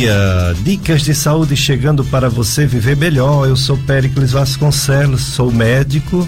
[0.00, 0.56] Dia!
[0.62, 3.46] Dicas de saúde chegando para você viver melhor.
[3.46, 6.26] Eu sou Péricles Vasconcelos, sou médico,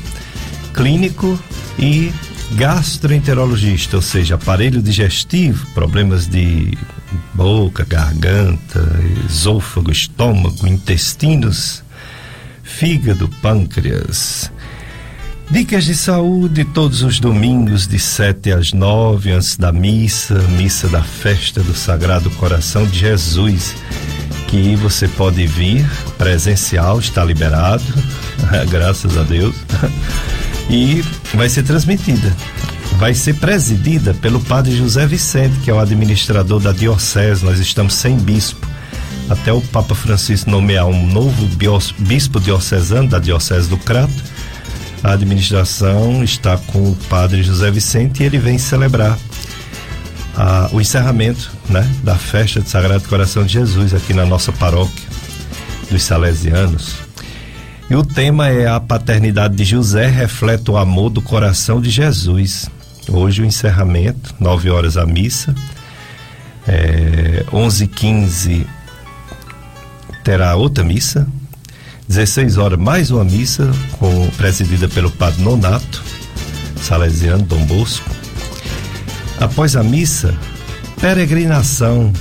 [0.75, 1.41] clínico
[1.79, 2.13] e
[2.51, 6.77] gastroenterologista, ou seja, aparelho digestivo, problemas de
[7.33, 8.87] boca, garganta,
[9.27, 11.83] esôfago, estômago, intestinos,
[12.63, 14.53] fígado, pâncreas.
[15.53, 21.03] Dicas de saúde todos os domingos de 7 às 9 antes da missa, missa da
[21.03, 23.75] festa do Sagrado Coração de Jesus,
[24.49, 25.87] que você pode vir
[26.17, 27.85] presencial, está liberado,
[28.71, 29.55] graças a Deus.
[30.71, 32.35] E vai ser transmitida.
[32.97, 37.45] Vai ser presidida pelo Padre José Vicente, que é o administrador da diocese.
[37.45, 38.67] Nós estamos sem bispo
[39.29, 41.47] até o Papa Francisco nomear um novo
[41.99, 44.32] bispo diocesano da Diocese do Crato
[45.03, 49.19] a administração está com o padre José Vicente e ele vem celebrar
[50.37, 55.05] a, o encerramento né, da festa de Sagrado Coração de Jesus aqui na nossa paróquia
[55.91, 56.97] dos Salesianos.
[57.91, 62.71] E o tema é a paternidade de José reflete o amor do coração de Jesus.
[63.09, 65.55] Hoje o encerramento, 9 horas a missa,
[66.67, 68.65] é, 11h15
[70.23, 71.27] terá outra missa,
[72.13, 76.05] 16 horas, mais uma missa com, presidida pelo Padre Nonato,
[76.77, 78.07] Salesiano Dom Bosco.
[79.41, 80.37] Após a missa,
[81.01, 82.13] peregrinação.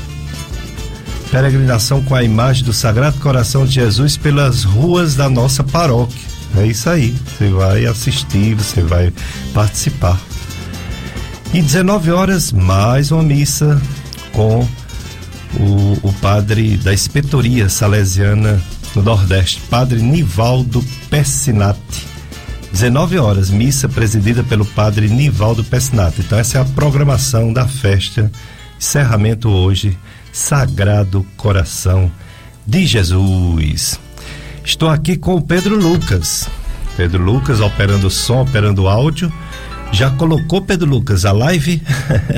[1.29, 6.21] Peregrinação com a imagem do Sagrado Coração de Jesus pelas ruas da nossa paróquia.
[6.55, 7.13] É isso aí.
[7.27, 9.11] Você vai assistir, você vai
[9.53, 10.17] participar.
[11.53, 13.81] E 19 horas, mais uma missa
[14.31, 14.65] com
[15.59, 18.57] o, o padre da inspetoria salesiana
[18.95, 22.07] no Nordeste, Padre Nivaldo Pessinati.
[22.71, 26.21] 19 horas, missa presidida pelo Padre Nivaldo Pessinati.
[26.21, 28.31] Então, essa é a programação da festa.
[28.77, 29.97] Encerramento hoje,
[30.31, 32.11] Sagrado Coração
[32.65, 33.99] de Jesus.
[34.63, 36.47] Estou aqui com o Pedro Lucas.
[36.95, 39.31] Pedro Lucas operando som, operando áudio.
[39.91, 41.81] Já colocou, Pedro Lucas, a live?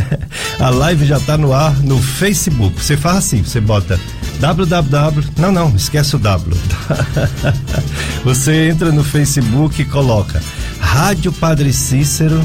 [0.59, 2.84] a live já está no ar no Facebook.
[2.84, 4.00] Você faz assim, você bota
[4.40, 5.24] www.
[5.38, 6.58] Não, não, esquece o W.
[8.24, 10.41] Você entra no Facebook e coloca
[10.80, 12.44] Rádio Padre Cícero.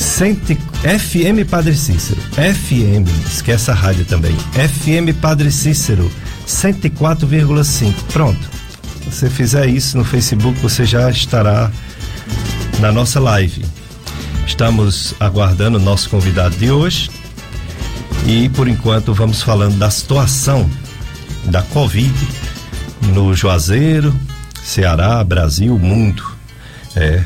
[0.00, 2.20] FM Padre Cícero.
[2.32, 4.34] FM, esquece a rádio também.
[4.52, 6.10] FM Padre Cícero
[6.46, 7.94] 104,5.
[8.12, 8.40] Pronto.
[9.04, 11.70] Se você fizer isso no Facebook, você já estará
[12.78, 13.64] na nossa live.
[14.46, 17.10] Estamos aguardando o nosso convidado de hoje.
[18.26, 20.68] E por enquanto vamos falando da situação
[21.44, 22.14] da Covid
[23.12, 24.14] no Juazeiro,
[24.62, 26.24] Ceará, Brasil, mundo.
[26.94, 27.24] É.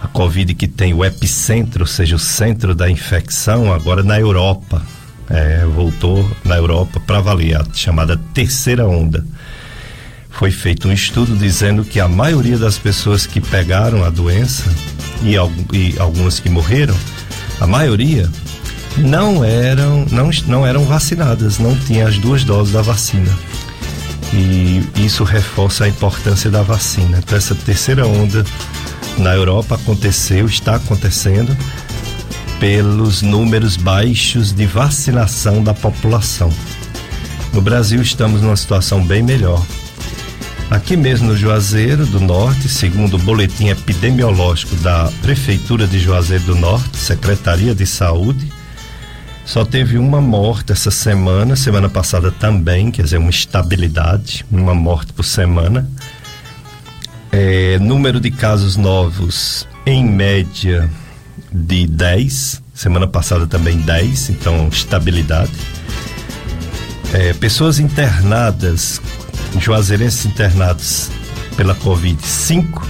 [0.00, 4.82] A Covid que tem o epicentro, ou seja, o centro da infecção, agora na Europa.
[5.30, 9.24] É, voltou na Europa para valer a chamada terceira onda.
[10.34, 14.64] Foi feito um estudo dizendo que a maioria das pessoas que pegaram a doença
[15.22, 15.34] e,
[15.76, 16.94] e algumas que morreram,
[17.60, 18.28] a maioria
[18.96, 23.32] não eram, não, não eram vacinadas, não tinham as duas doses da vacina.
[24.32, 27.18] E isso reforça a importância da vacina.
[27.18, 28.44] Então, essa terceira onda
[29.18, 31.56] na Europa aconteceu, está acontecendo,
[32.58, 36.52] pelos números baixos de vacinação da população.
[37.52, 39.64] No Brasil, estamos numa situação bem melhor.
[40.70, 46.54] Aqui mesmo no Juazeiro do Norte, segundo o boletim epidemiológico da Prefeitura de Juazeiro do
[46.54, 48.50] Norte, Secretaria de Saúde,
[49.44, 55.12] só teve uma morte essa semana, semana passada também, quer dizer, uma estabilidade, uma morte
[55.12, 55.88] por semana.
[57.30, 60.90] É, número de casos novos, em média,
[61.52, 65.52] de 10, semana passada também 10, então estabilidade.
[67.12, 69.00] É, pessoas internadas,
[69.58, 71.10] juazeirenses internados
[71.56, 72.86] pela Covid, 5,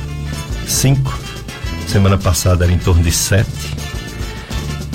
[0.66, 1.19] 5,
[1.87, 3.49] semana passada era em torno de 7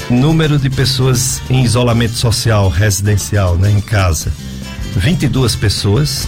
[0.10, 4.33] Número de pessoas em isolamento social residencial, né, em casa,
[4.95, 6.27] 22 pessoas.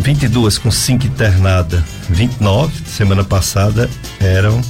[0.00, 2.72] 22 com 5 internada, 29.
[2.84, 3.88] Semana passada
[4.18, 4.60] eram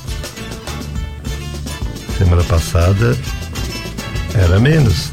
[2.18, 3.16] Semana passada
[4.34, 5.10] era menos.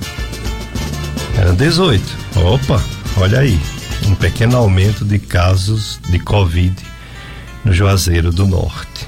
[1.37, 2.03] Era 18.
[2.35, 2.83] Opa,
[3.17, 3.57] olha aí.
[4.07, 6.75] Um pequeno aumento de casos de Covid
[7.63, 9.07] no Juazeiro do Norte.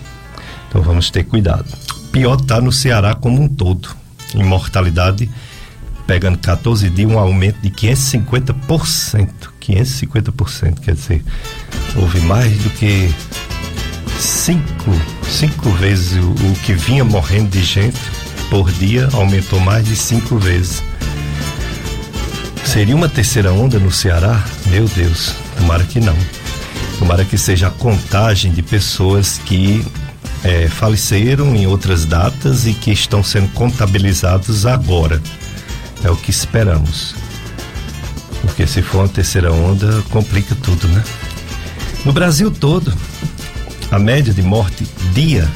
[0.69, 1.87] Então vamos ter cuidado
[2.17, 3.89] pior está no Ceará como um todo.
[4.33, 5.29] Em mortalidade,
[6.07, 9.29] pegando 14 dias, um aumento de 550%.
[9.61, 11.23] 550%, quer dizer,
[11.95, 13.13] houve mais do que
[14.17, 14.91] cinco,
[15.29, 17.99] cinco vezes o, o que vinha morrendo de gente
[18.49, 20.81] por dia, aumentou mais de cinco vezes.
[22.67, 24.43] Seria uma terceira onda no Ceará?
[24.65, 26.15] Meu Deus, tomara que não.
[26.99, 29.83] Tomara que seja a contagem de pessoas que
[30.43, 35.21] é, faleceram em outras datas e que estão sendo contabilizados agora.
[36.03, 37.15] É o que esperamos.
[38.41, 41.01] Porque se for uma terceira onda, complica tudo, né?
[42.03, 42.93] No Brasil todo,
[43.89, 45.49] a média de morte dia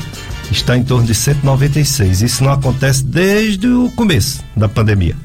[0.50, 2.22] está em torno de 196.
[2.22, 5.16] Isso não acontece desde o começo da pandemia.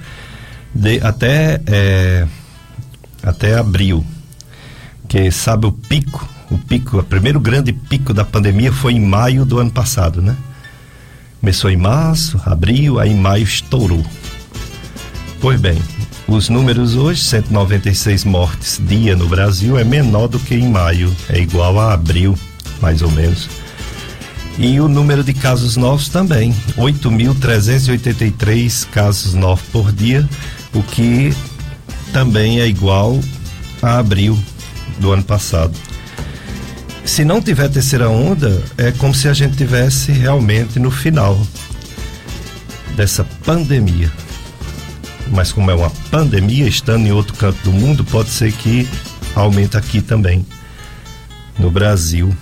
[0.77, 2.27] De, até, é,
[3.23, 4.05] até abril.
[5.09, 9.45] Que sabe o pico, o pico, o primeiro grande pico da pandemia foi em maio
[9.45, 10.37] do ano passado, né?
[11.41, 14.05] Começou em março, abril, aí em maio estourou.
[15.41, 15.79] Pois bem,
[16.27, 21.39] os números hoje, 196 mortes dia no Brasil, é menor do que em maio, é
[21.39, 22.37] igual a abril,
[22.81, 23.49] mais ou menos.
[24.59, 30.29] E o número de casos novos também, 8.383 casos novos por dia,
[30.77, 31.35] o que
[32.13, 33.19] também é igual
[33.83, 34.39] a abril
[34.99, 35.75] do ano passado.
[37.05, 41.39] Se não tiver terceira onda, é como se a gente tivesse realmente no final
[42.97, 44.11] dessa pandemia
[45.31, 48.89] mas como é uma pandemia, estando em outro canto do mundo, pode ser que
[49.35, 50.47] aumente aqui também,
[51.59, 52.35] no Brasil.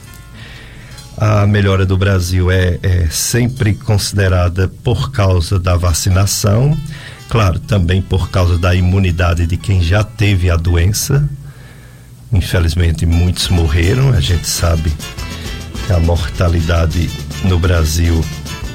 [1.16, 6.76] A melhora do Brasil é, é sempre considerada por causa da vacinação,
[7.28, 11.26] claro, também por causa da imunidade de quem já teve a doença.
[12.32, 14.92] Infelizmente, muitos morreram, a gente sabe
[15.86, 17.08] que a mortalidade
[17.44, 18.24] no Brasil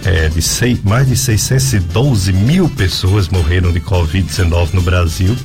[0.05, 5.35] é, de seis, mais de 612 mil pessoas morreram de Covid-19 no Brasil.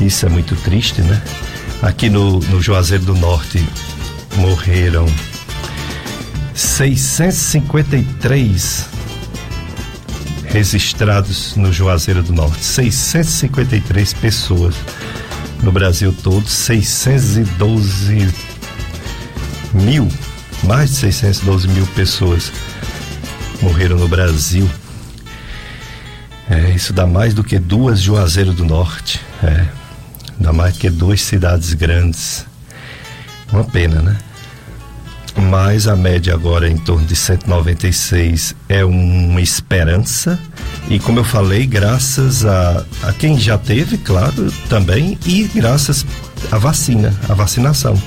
[0.00, 1.22] Isso é muito triste, né?
[1.82, 3.64] Aqui no, no Juazeiro do Norte
[4.36, 5.06] morreram
[6.54, 8.95] 653
[10.56, 12.64] registrados no Juazeiro do Norte.
[12.64, 14.74] 653 pessoas
[15.62, 18.32] no Brasil todo, 612
[19.74, 20.08] mil,
[20.64, 22.50] mais de 612 mil pessoas
[23.60, 24.66] morreram no Brasil.
[26.48, 29.20] É, isso dá mais do que duas Juazeiro do Norte.
[29.42, 29.66] É,
[30.40, 32.46] dá mais do que duas cidades grandes.
[33.52, 34.16] Uma pena, né?
[35.36, 40.38] Mas a média agora é em torno de 196 é uma esperança.
[40.88, 46.06] E como eu falei, graças a, a quem já teve, claro, também, e graças
[46.50, 48.00] à vacina, à vacinação.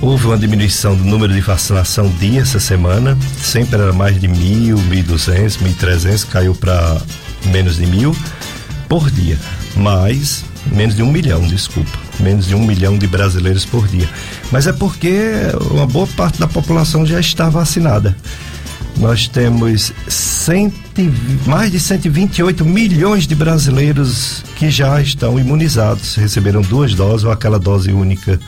[0.00, 4.78] Houve uma diminuição do número de vacinação dia essa semana, sempre era mais de mil,
[4.78, 7.00] mil duzentos, mil trezentos, caiu para
[7.46, 8.14] menos de mil
[8.88, 9.38] por dia,
[9.74, 14.08] mas menos de um milhão, desculpa, menos de um milhão de brasileiros por dia.
[14.50, 15.12] Mas é porque
[15.70, 18.16] uma boa parte da população já está vacinada.
[18.98, 19.92] Nós temos
[21.46, 27.58] mais de 128 milhões de brasileiros que já estão imunizados, receberam duas doses ou aquela
[27.58, 28.40] dose única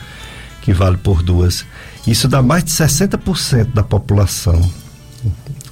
[0.61, 1.65] que vale por duas.
[2.07, 4.59] Isso dá mais de 60% da população.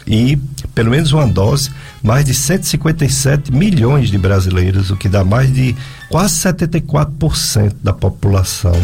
[0.05, 0.37] E,
[0.75, 1.71] pelo menos uma dose,
[2.03, 5.75] mais de 157 milhões de brasileiros, o que dá mais de
[6.09, 8.79] quase 74% da população.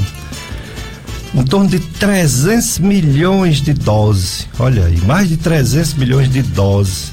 [1.33, 4.47] Em torno de 300 milhões de doses.
[4.59, 7.11] Olha aí, mais de 300 milhões de doses.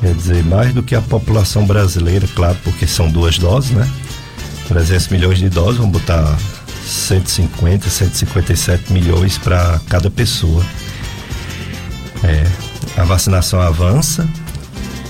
[0.00, 3.88] Quer dizer, mais do que a população brasileira, claro, porque são duas doses, né?
[4.68, 6.36] 300 milhões de doses, vamos botar
[6.84, 10.64] 150, 157 milhões para cada pessoa.
[12.22, 12.46] É,
[13.00, 14.28] a vacinação avança,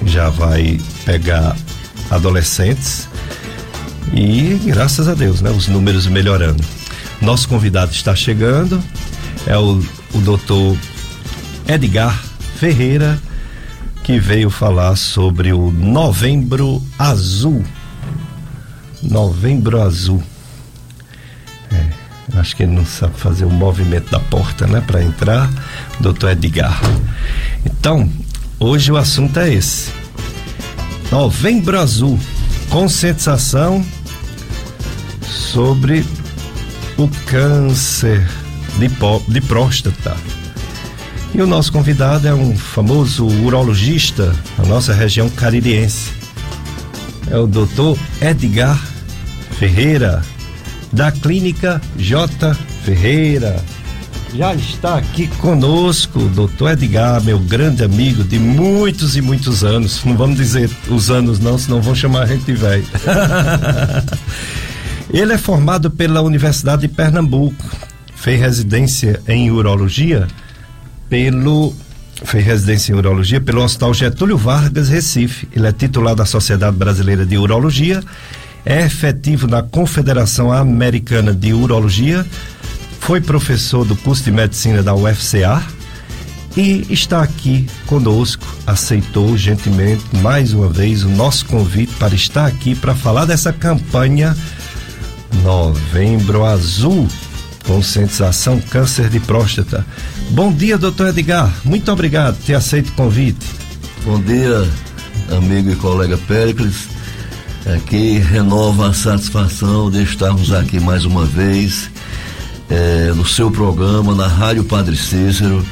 [0.05, 1.57] já vai pegar
[2.11, 3.09] adolescentes
[4.15, 6.63] e graças a Deus, né, os números melhorando.
[7.21, 8.83] Nosso convidado está chegando,
[9.47, 9.83] é o,
[10.15, 10.77] o doutor
[11.67, 12.23] Edgar
[12.57, 13.21] Ferreira,
[14.03, 17.65] que veio falar sobre o Novembro Azul.
[19.03, 20.23] Novembro Azul.
[22.37, 25.51] Acho que ele não sabe fazer o movimento da porta, né, para entrar.
[25.99, 26.81] Doutor Edgar.
[27.65, 28.09] Então,
[28.61, 29.91] hoje o assunto é esse.
[31.11, 32.19] Novembro Azul,
[32.69, 33.85] conscientização
[35.27, 36.05] sobre
[36.99, 38.29] o câncer
[38.79, 38.89] de,
[39.33, 40.17] de próstata.
[41.33, 46.11] E o nosso convidado é um famoso urologista da nossa região caririense.
[47.31, 48.83] É o doutor Edgar
[49.59, 50.23] Ferreira
[50.93, 52.55] da Clínica J.
[52.85, 53.63] Ferreira.
[54.35, 60.05] Já está aqui conosco o doutor Edgar, meu grande amigo de muitos e muitos anos.
[60.05, 62.85] Não vamos dizer os anos, não, senão vão chamar a gente velho.
[65.11, 67.65] Ele é formado pela Universidade de Pernambuco,
[68.15, 70.27] fez residência em urologia
[71.09, 71.75] pelo
[72.25, 75.49] fez residência em urologia pelo Hospital Getúlio Vargas, Recife.
[75.55, 78.03] Ele é titular da Sociedade Brasileira de Urologia,
[78.67, 82.27] é efetivo na Confederação Americana de Urologia,
[83.01, 85.63] foi professor do curso de medicina da UFCA
[86.57, 92.75] e está aqui conosco, aceitou gentilmente mais uma vez o nosso convite para estar aqui
[92.75, 94.37] para falar dessa campanha
[95.43, 97.09] Novembro Azul,
[97.67, 99.85] conscientização câncer de próstata.
[100.31, 101.53] Bom dia, doutor Edgar.
[101.65, 103.47] Muito obrigado por ter aceito o convite.
[104.05, 104.69] Bom dia,
[105.37, 106.89] amigo e colega Péricles.
[107.75, 111.91] Aqui renova a satisfação de estarmos aqui mais uma vez
[112.71, 115.65] é, no seu programa, na Rádio Padre Cícero,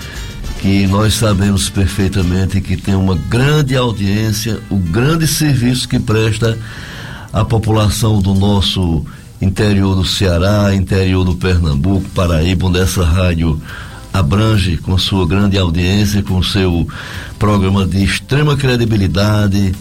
[0.60, 6.58] que nós sabemos perfeitamente que tem uma grande audiência, o grande serviço que presta
[7.32, 9.04] à população do nosso
[9.40, 13.60] interior do Ceará, interior do Pernambuco, Paraíba, onde essa rádio
[14.12, 16.88] abrange com sua grande audiência, com seu
[17.38, 19.74] programa de extrema credibilidade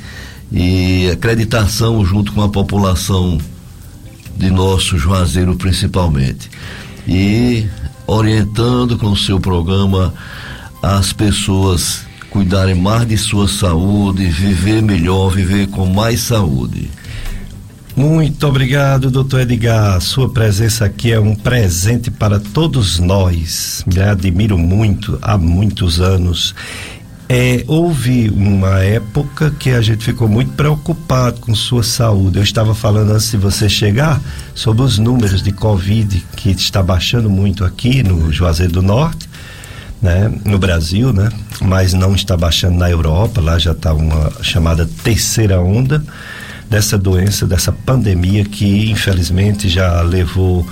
[0.52, 3.38] e acreditação junto com a população
[4.36, 6.50] de nosso Juazeiro principalmente.
[7.08, 7.66] E
[8.06, 10.14] orientando com o seu programa
[10.82, 16.90] as pessoas cuidarem mais de sua saúde, viver melhor, viver com mais saúde.
[17.96, 20.02] Muito obrigado, doutor Edgar.
[20.02, 23.86] Sua presença aqui é um presente para todos nós.
[23.88, 26.54] Me admiro muito há muitos anos.
[27.30, 32.38] É, houve uma época que a gente ficou muito preocupado com sua saúde.
[32.38, 34.22] Eu estava falando antes de você chegar
[34.54, 39.30] sobre os números de Covid que está baixando muito aqui no Juazeiro do Norte,
[40.02, 41.30] né, no Brasil, né,
[41.62, 43.40] mas não está baixando na Europa.
[43.40, 46.04] Lá já está uma chamada terceira onda
[46.69, 50.67] dessa doença, dessa pandemia que infelizmente já levou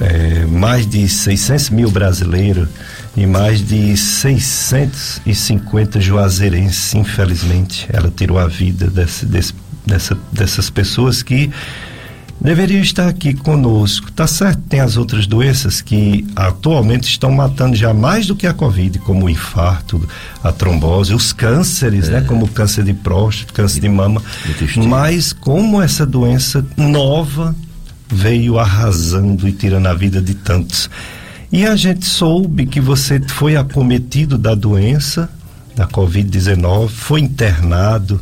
[0.00, 2.68] é, mais de 600 mil brasileiros
[3.16, 7.88] e mais de 650 juazeirenses, infelizmente.
[7.92, 9.52] Ela tirou a vida desse, desse,
[9.84, 11.50] dessa, dessas pessoas que
[12.40, 14.10] deveriam estar aqui conosco.
[14.10, 18.54] Tá certo, tem as outras doenças que atualmente estão matando já mais do que a
[18.54, 20.08] Covid, como o infarto,
[20.42, 22.20] a trombose, os cânceres, né, é.
[22.20, 22.26] né?
[22.26, 24.22] Como o câncer de próstata, câncer de mama.
[24.88, 27.54] Mas como essa doença nova
[28.08, 30.88] veio arrasando e tirando a vida de tantos.
[31.52, 35.28] E a gente soube que você foi acometido da doença,
[35.76, 38.20] da Covid-19, foi internado,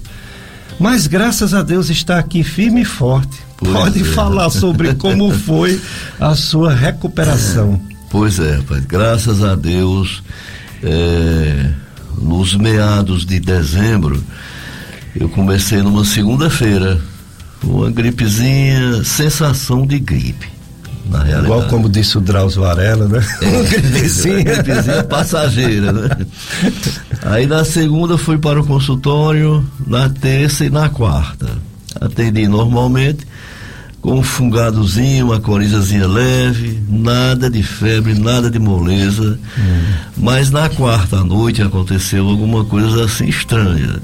[0.79, 4.05] mas graças a Deus está aqui firme e forte Pois Pode é.
[4.05, 5.81] falar sobre como foi
[6.21, 7.81] a sua recuperação.
[8.09, 8.81] Pois é, pai.
[8.87, 10.23] Graças a Deus,
[10.83, 11.71] é,
[12.17, 14.23] nos meados de dezembro,
[15.15, 17.01] eu comecei numa segunda-feira,
[17.63, 20.49] uma gripezinha, sensação de gripe.
[21.11, 21.45] Na realidade.
[21.47, 23.27] Igual como disse o Drauzio Varela, né?
[23.41, 24.45] É, gripezinha.
[24.45, 26.27] gripezinha passageira, né?
[27.23, 31.47] Aí na segunda fui para o consultório, na terça e na quarta.
[32.01, 33.27] Atendi normalmente
[34.01, 39.39] com um fungadozinho, uma corizazinha leve, nada de febre, nada de moleza.
[39.59, 39.93] Hum.
[40.17, 43.97] Mas na quarta noite aconteceu alguma coisa assim estranha.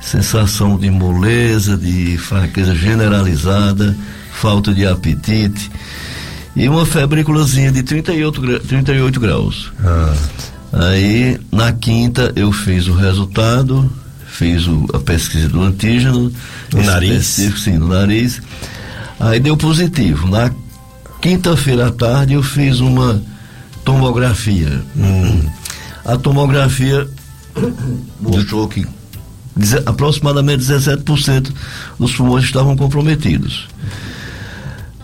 [0.00, 3.96] Sensação de moleza, de fraqueza generalizada,
[4.32, 5.70] falta de apetite
[6.56, 9.72] e uma febrículazinha de 38, 38 graus.
[9.82, 10.14] Ah.
[10.72, 13.90] Aí, na quinta, eu fiz o resultado,
[14.26, 16.32] fiz o, a pesquisa do antígeno.
[16.72, 17.26] No nariz?
[17.26, 18.40] Sim, no nariz
[19.20, 20.26] Aí deu positivo.
[20.28, 20.50] Na
[21.20, 23.22] quinta-feira à tarde eu fiz uma
[23.84, 24.82] tomografia.
[24.96, 25.46] Hum.
[26.04, 27.06] A tomografia
[28.18, 28.86] mostrou que
[29.84, 31.52] aproximadamente 17%
[31.98, 33.68] dos pulmões estavam comprometidos.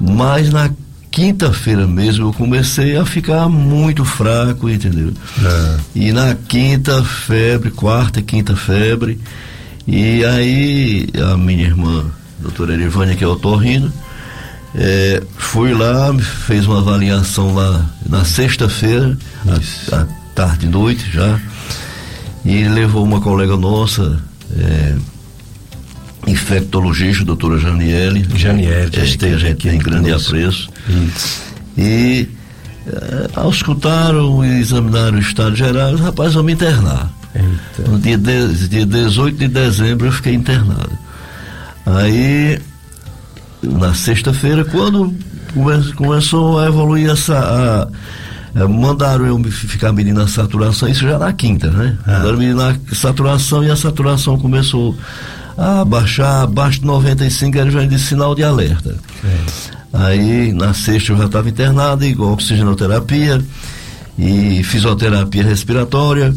[0.00, 0.70] Mas na
[1.10, 5.12] quinta-feira mesmo eu comecei a ficar muito fraco, entendeu?
[5.42, 5.76] É.
[5.94, 9.20] E na quinta, febre, quarta e quinta febre.
[9.86, 12.06] E aí a minha irmã,
[12.38, 13.92] doutora Erivânia, que é otorrino,
[14.78, 19.16] é, fui lá, fez uma avaliação lá na sexta-feira,
[19.90, 21.40] à, tarde e noite já,
[22.44, 24.22] e levou uma colega nossa,
[24.54, 24.94] é,
[26.26, 28.26] infectologista, doutora Janiele.
[28.34, 29.18] Janiele, é, que a gente
[29.56, 30.28] tem grande conosco.
[30.28, 30.68] apreço.
[30.88, 31.42] Isso.
[31.78, 32.28] E
[32.86, 37.10] é, ao escutaram e examinaram o estado geral, rapaz, vamos internar.
[37.34, 37.90] Eita.
[37.90, 40.98] No dia, de, dia 18 de dezembro eu fiquei internado.
[41.86, 42.60] Aí
[43.66, 45.14] na sexta-feira, quando
[45.52, 47.38] come, começou a evoluir essa.
[47.38, 51.96] A, a, mandaram eu ficar medindo a saturação, isso já na quinta, né?
[52.06, 52.18] Ah.
[52.18, 54.96] Mandaram medir a saturação e a saturação começou
[55.56, 58.96] a baixar, abaixo de 95 era já de sinal de alerta.
[59.24, 59.76] É.
[59.92, 63.42] Aí na sexta eu já estava internado, igual oxigenoterapia
[64.18, 66.34] e fisioterapia respiratória.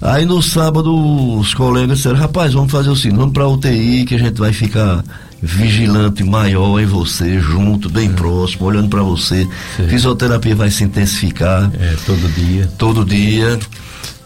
[0.00, 0.94] Aí no sábado
[1.38, 4.52] os colegas disseram, rapaz, vamos fazer o seguinte, vamos pra UTI que a gente vai
[4.52, 5.02] ficar
[5.46, 9.48] vigilante maior em você, junto, bem próximo, olhando para você.
[9.76, 9.88] Sim.
[9.88, 11.70] Fisioterapia vai se intensificar.
[11.78, 12.66] É, todo dia.
[12.76, 13.58] Todo dia.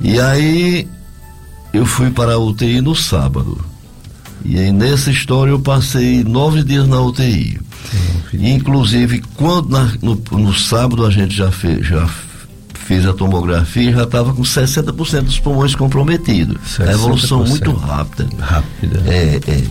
[0.01, 0.89] E aí
[1.73, 3.59] eu fui para a UTI no sábado.
[4.45, 7.61] E aí nessa história eu passei nove dias na UTI.
[8.33, 12.09] Inclusive, quando na, no, no, sábado a gente já fez, já
[12.75, 16.57] fez a tomografia já estava com 60% dos pulmões comprometidos.
[16.79, 16.89] 60%.
[16.89, 18.29] A evolução muito rápida.
[18.41, 19.03] Rápida.
[19.07, 19.63] É, é.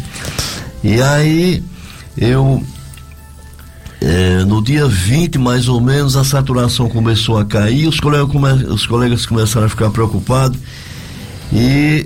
[0.83, 1.63] E aí
[2.17, 2.63] eu
[4.01, 8.49] é, no dia 20, mais ou menos, a saturação começou a cair, os colegas, come,
[8.65, 10.57] os colegas começaram a ficar preocupados
[11.51, 12.05] e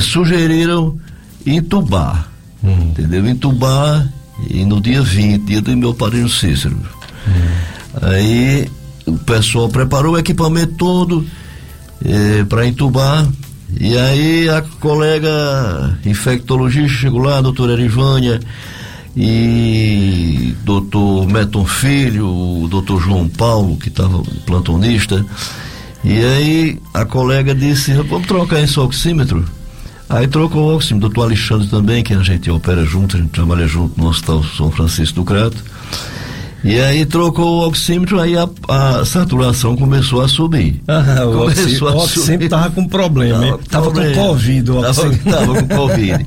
[0.00, 0.98] sugeriram
[1.44, 2.28] entubar.
[2.64, 2.90] Hum.
[2.90, 3.26] Entendeu?
[3.26, 4.10] Entubar
[4.48, 6.76] e no dia 20, dia do meu padrinho Cícero.
[6.76, 8.00] Hum.
[8.02, 8.70] Aí
[9.04, 11.26] o pessoal preparou o equipamento todo
[12.04, 13.26] é, para entubar.
[13.80, 18.40] E aí a colega infectologista chegou lá, a doutora Erivânia,
[19.16, 25.24] e doutor Meton Filho, o doutor João Paulo, que estava plantonista.
[26.04, 29.44] E aí a colega disse, vamos trocar esse oxímetro?
[30.08, 33.66] Aí trocou o oxímetro, doutor Alexandre também, que a gente opera junto, a gente trabalha
[33.66, 35.62] junto no Hospital São Francisco do Crato.
[36.64, 40.82] E aí trocou o oxímetro, aí a, a saturação começou a subir.
[40.88, 45.30] Ah, o começou o oxímetro estava com problema, tava, tava com Covid o oxímetro.
[45.30, 46.26] Tava, tava com Covid.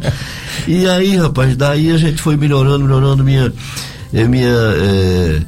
[0.67, 3.51] e aí, rapaz, daí a gente foi melhorando, melhorando minha.
[4.13, 5.41] Eh, minha é,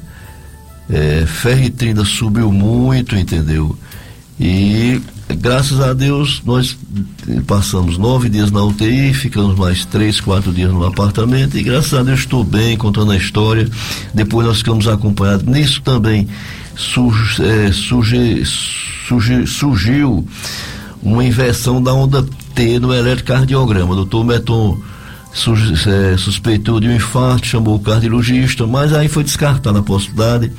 [0.89, 3.77] é, ferritrina subiu muito, entendeu?
[4.39, 5.01] E
[5.35, 6.77] graças a Deus nós
[7.45, 12.03] passamos nove dias na UTI, ficamos mais três, quatro dias no apartamento e graças a
[12.03, 13.69] Deus estou bem contando a história.
[14.13, 15.45] Depois nós ficamos acompanhados.
[15.45, 16.27] Nisso também
[16.75, 18.43] surge, é, surge,
[19.07, 20.27] surge, surgiu
[21.01, 23.91] uma inversão da onda T no eletrocardiograma.
[23.91, 24.79] O doutor Meton
[25.33, 30.51] é, suspeitou de um infarto, chamou o cardiologista, mas aí foi descartada a possibilidade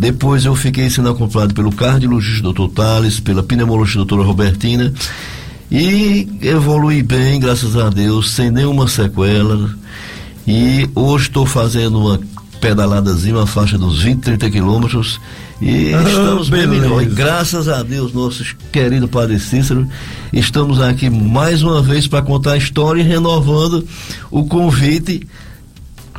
[0.00, 4.90] depois eu fiquei sendo acompanhado pelo cardiologista doutor Tales, pela pneumologista doutora Robertina
[5.70, 9.70] e evolui bem, graças a Deus, sem nenhuma sequela.
[10.46, 12.18] E hoje estou fazendo uma
[12.62, 15.20] pedaladazinha, uma faixa dos 20, 30 quilômetros
[15.60, 17.02] e ah, estamos bem melhor.
[17.02, 19.86] E graças a Deus, nosso querido Padre Cícero,
[20.32, 23.86] estamos aqui mais uma vez para contar a história e renovando
[24.30, 25.28] o convite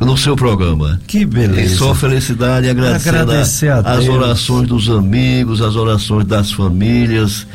[0.04, 1.00] no seu programa.
[1.06, 1.60] Que beleza.
[1.60, 7.46] Em sua felicidade, agradecendo Agradecer a, a as orações dos amigos, as orações das famílias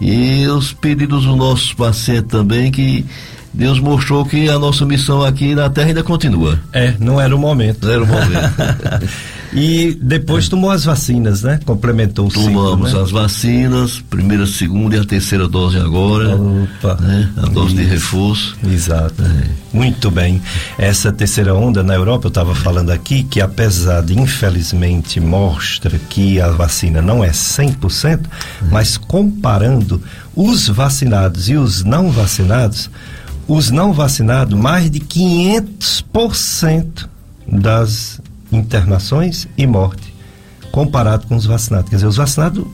[0.00, 3.04] e os pedidos dos nossos pacientes também, que
[3.52, 6.58] Deus mostrou que a nossa missão aqui na Terra ainda continua.
[6.72, 7.86] É, não era o momento.
[7.86, 8.54] Não era o momento.
[9.52, 11.58] E depois tomou as vacinas, né?
[11.64, 13.04] Complementou o Tomamos ciclo, né?
[13.04, 16.36] as vacinas, primeira, segunda e a terceira dose agora.
[16.36, 16.94] Opa.
[17.00, 17.28] Né?
[17.36, 17.76] A dose Isso.
[17.76, 18.56] de reforço.
[18.64, 19.22] Exato.
[19.22, 19.48] É.
[19.72, 20.40] Muito bem.
[20.78, 26.40] Essa terceira onda na Europa, eu estava falando aqui, que apesar de infelizmente mostra que
[26.40, 28.20] a vacina não é 100%, é.
[28.70, 30.00] mas comparando
[30.34, 32.88] os vacinados e os não vacinados,
[33.48, 37.08] os não vacinados, mais de 500%
[37.50, 38.20] das
[38.52, 40.14] internações e morte,
[40.72, 41.90] comparado com os vacinados.
[41.90, 42.64] Quer dizer, os vacinados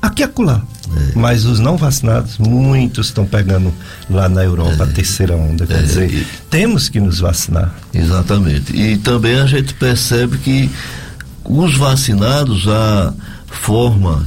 [0.00, 0.62] aqui e acolá.
[0.96, 1.12] É.
[1.14, 3.72] Mas os não vacinados, muitos estão pegando
[4.08, 4.82] lá na Europa é.
[4.82, 5.66] a terceira onda.
[5.66, 5.82] Quer é.
[5.82, 6.26] dizer, e...
[6.48, 7.74] temos que nos vacinar.
[7.92, 8.74] Exatamente.
[8.74, 10.70] E também a gente percebe que
[11.44, 13.12] os vacinados, a
[13.46, 14.24] forma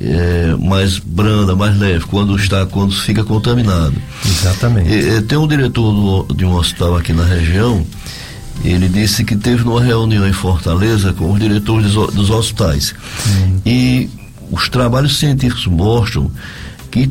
[0.00, 3.94] é, mais branda, mais leve, quando está, quando fica contaminado.
[4.24, 5.22] Exatamente.
[5.22, 7.84] Tem um diretor do, de um hospital aqui na região
[8.64, 12.94] ele disse que teve uma reunião em Fortaleza com os diretores dos, dos hospitais.
[13.26, 13.60] Hum.
[13.66, 14.10] E
[14.50, 16.30] os trabalhos científicos mostram
[16.90, 17.10] que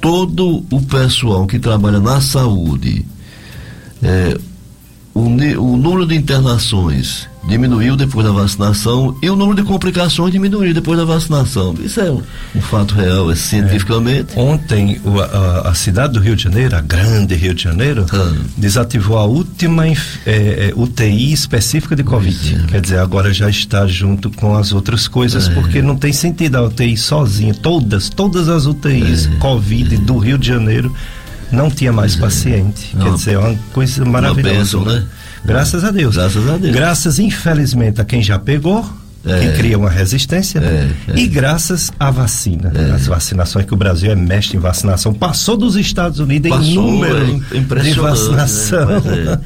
[0.00, 3.06] todo o pessoal que trabalha na saúde,
[4.02, 4.38] é,
[5.14, 10.72] o, o número de internações diminuiu depois da vacinação e o número de complicações diminuiu
[10.72, 11.74] depois da vacinação.
[11.82, 12.22] Isso é um,
[12.54, 14.38] um fato real, é cientificamente.
[14.38, 14.40] É.
[14.40, 18.32] Ontem, o, a, a, cidade do Rio de Janeiro, a grande Rio de Janeiro, ah.
[18.56, 19.94] desativou a última é,
[20.26, 22.62] é, UTI específica de Covid.
[22.64, 22.66] É.
[22.72, 25.54] Quer dizer, agora já está junto com as outras coisas, é.
[25.54, 27.54] porque não tem sentido a UTI sozinha.
[27.54, 29.36] Todas, todas as UTIs é.
[29.38, 30.94] Covid do Rio de Janeiro
[31.50, 32.96] não tinha mais paciente.
[32.98, 34.78] Quer dizer, é uma coisa maravilhosa.
[34.78, 35.06] Uma bênção, né?
[35.44, 36.16] Graças a Deus.
[36.16, 36.74] Graças a Deus.
[36.74, 38.84] Graças, infelizmente, a quem já pegou,
[39.24, 39.38] é.
[39.38, 40.90] que cria uma resistência, né?
[41.08, 41.18] é, é.
[41.18, 42.92] e graças à vacina, é.
[42.92, 46.74] as vacinações que o Brasil é mestre em vacinação, passou dos Estados Unidos passou, em
[46.74, 48.86] número é de vacinação.
[49.00, 49.38] Né?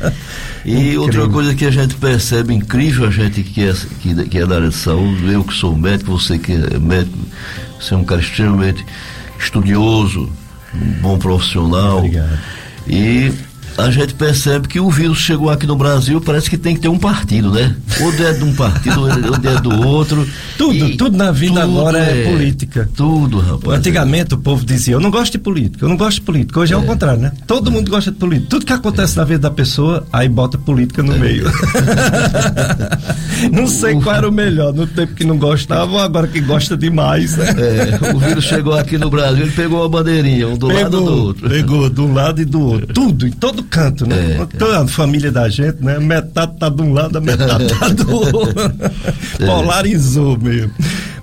[0.65, 4.47] e outra coisa que a gente percebe incrível, a gente que é, que, que é
[4.47, 7.19] da área de saúde, eu que sou médico, você que é médico,
[7.79, 8.85] você é um cara extremamente
[9.39, 10.31] estudioso,
[10.75, 11.99] um bom profissional.
[11.99, 12.39] Obrigado.
[12.89, 13.33] E
[13.77, 16.89] a gente percebe que o vírus chegou aqui no Brasil, parece que tem que ter
[16.89, 17.75] um partido, né?
[18.01, 20.27] Ou é de um partido, ou é do outro.
[20.57, 22.89] Tudo, tudo na vida tudo agora é, política.
[22.97, 23.79] Tudo, rapaz.
[23.79, 26.61] Antigamente o povo dizia, eu não gosto de política, eu não gosto de política.
[26.61, 27.33] Hoje é, o contrário, né?
[27.47, 28.49] Todo mundo gosta de política.
[28.49, 31.45] Tudo que acontece na vida da pessoa, aí bota política no meio.
[33.53, 36.77] não sei qual era o melhor, no tempo que não gostava ou agora que gosta
[36.77, 37.47] demais, né?
[37.57, 41.05] É, o vírus chegou aqui no Brasil, ele pegou a bandeirinha, um do lado do
[41.05, 41.49] outro.
[41.49, 42.95] Pegou de um lado e do outro.
[42.95, 44.39] Tudo, em todo canto, né?
[44.41, 45.99] É, Toda a família da gente, né?
[45.99, 48.55] Metade tá de um lado, a metade tá do outro.
[49.45, 50.73] Polarizou mesmo.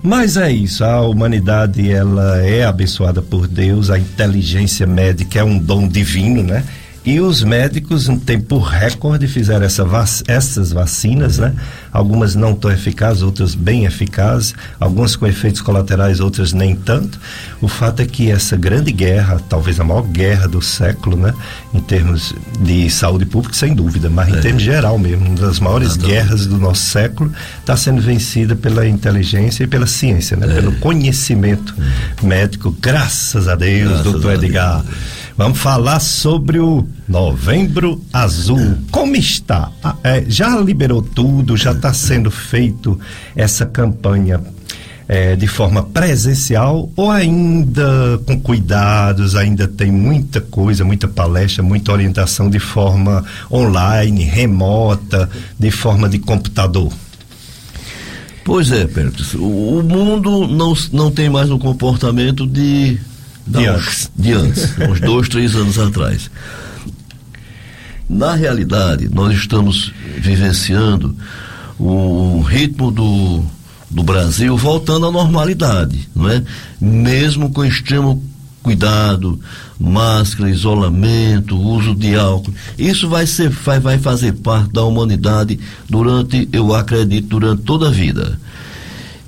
[0.02, 5.58] Mas é isso, a humanidade ela é abençoada por Deus, a inteligência médica é um
[5.58, 6.62] dom divino, né?
[7.06, 11.52] E os médicos, um tempo recorde, fizeram essa vac essas vacinas, né?
[11.92, 17.20] Algumas não tão eficazes, outras bem eficazes, algumas com efeitos colaterais, outras nem tanto.
[17.60, 21.34] O fato é que essa grande guerra, talvez a maior guerra do século, né?
[21.74, 24.40] Em termos de saúde pública, sem dúvida, mas em É.
[24.40, 26.10] termos geral mesmo, uma das maiores Exatamente.
[26.14, 30.46] guerras do nosso século, está sendo vencida pela inteligência e pela ciência, né?
[30.46, 31.74] Pelo conhecimento
[32.22, 34.52] médico, graças a Deus, Graças doutor a Deus.
[35.36, 38.78] Vamos falar sobre o Novembro Azul.
[38.92, 39.68] Como está?
[39.82, 42.98] Ah, é, já liberou tudo, já está sendo feito
[43.34, 44.40] essa campanha
[45.08, 51.90] é, de forma presencial ou ainda com cuidados, ainda tem muita coisa, muita palestra, muita
[51.90, 56.92] orientação de forma online, remota, de forma de computador?
[58.44, 63.00] Pois é, Pérez, o, o mundo não, não tem mais um comportamento de,
[63.46, 64.10] De há uns- antes.
[64.16, 66.30] de antes, uns dois, três anos atrás.
[68.08, 71.16] Na realidade, nós estamos vivenciando
[71.78, 73.42] o ritmo do,
[73.90, 76.42] do Brasil voltando à normalidade, não é?
[76.80, 78.22] Mesmo com extremo
[78.62, 79.40] cuidado,
[79.78, 82.52] máscara, isolamento, uso de álcool.
[82.78, 87.90] Isso vai ser vai, vai fazer parte da humanidade durante, eu acredito, durante toda a
[87.90, 88.38] vida.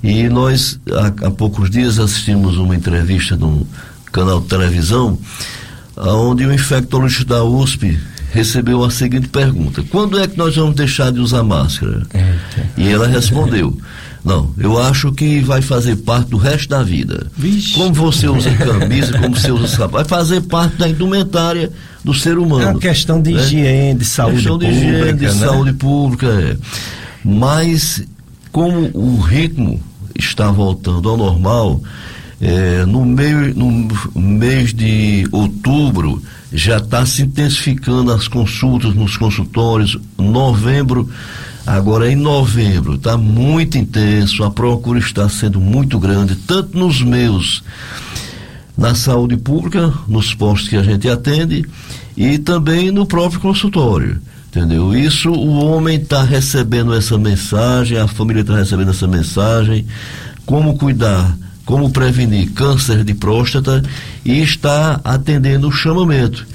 [0.03, 3.65] E nós há, há poucos dias assistimos uma entrevista num
[4.11, 5.17] canal de televisão
[5.97, 7.97] onde o infectologista da USP
[8.31, 12.05] recebeu a seguinte pergunta: quando é que nós vamos deixar de usar máscara?
[12.77, 13.75] E ela respondeu:
[14.23, 17.27] Não, eu acho que vai fazer parte do resto da vida.
[17.35, 17.73] Vixe.
[17.73, 21.71] Como você usa camisa, como você usa sapato, vai fazer parte da indumentária
[22.03, 22.63] do ser humano.
[22.63, 23.41] É uma questão de né?
[23.41, 25.31] higiene, de saúde questão de pública, higiene, de né?
[25.31, 26.57] saúde pública, é.
[27.25, 28.03] Mas
[28.51, 29.81] como o ritmo
[30.15, 31.81] está voltando ao normal,
[32.39, 36.21] é, no meio no mês de outubro
[36.51, 39.97] já está se intensificando as consultas nos consultórios.
[40.17, 41.09] Novembro,
[41.65, 47.63] agora em novembro, está muito intenso, a procura está sendo muito grande, tanto nos meus
[48.77, 51.65] na saúde pública, nos postos que a gente atende
[52.15, 54.21] e também no próprio consultório.
[54.49, 54.95] Entendeu?
[54.95, 59.85] Isso o homem está recebendo essa mensagem, a família está recebendo essa mensagem,
[60.45, 61.35] como cuidar,
[61.67, 63.83] como prevenir câncer de próstata
[64.25, 66.47] e está atendendo o chamamento.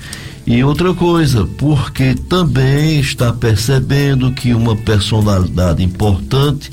[0.44, 6.72] E outra coisa, porque também está percebendo que uma personalidade importante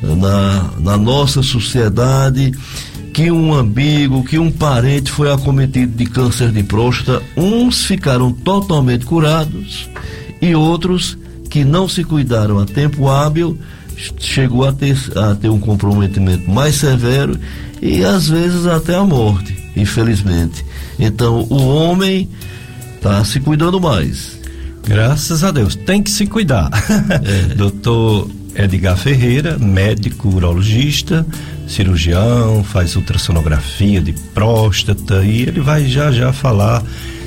[0.00, 2.52] na, na nossa sociedade
[3.12, 9.04] que um amigo, que um parente foi acometido de câncer de próstata, uns ficaram totalmente
[9.04, 9.90] curados
[10.40, 11.18] e outros
[11.50, 13.58] que não se cuidaram a tempo hábil
[14.18, 17.38] chegou a ter, a ter um comprometimento mais severo
[17.82, 20.64] e às vezes até a morte, infelizmente.
[20.98, 22.28] Então o homem
[22.96, 24.38] está se cuidando mais.
[24.86, 26.70] Graças a Deus, tem que se cuidar.
[27.56, 31.26] Doutor Edgar Ferreira, médico urologista,
[31.66, 36.82] cirurgião, faz ultrassonografia de próstata e ele vai já já falar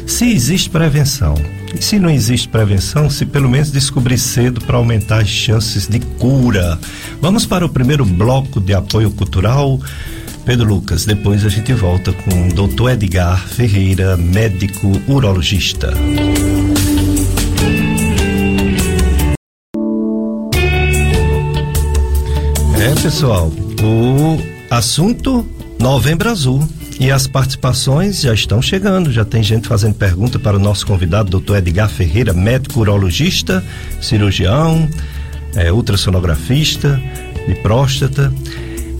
[0.07, 1.35] se existe prevenção.
[1.73, 5.99] E se não existe prevenção, se pelo menos descobrir cedo para aumentar as chances de
[5.99, 6.77] cura.
[7.21, 9.79] Vamos para o primeiro bloco de apoio cultural.
[10.45, 12.89] Pedro Lucas, depois a gente volta com o Dr.
[12.91, 15.93] Edgar Ferreira, médico urologista.
[22.79, 23.51] É, pessoal,
[23.83, 25.47] o assunto
[25.79, 26.67] Novembro Azul.
[27.01, 31.31] E as participações já estão chegando, já tem gente fazendo pergunta para o nosso convidado,
[31.31, 33.63] doutor Edgar Ferreira, médico urologista,
[33.99, 34.87] cirurgião,
[35.55, 37.01] é, ultrassonografista
[37.47, 38.31] de próstata.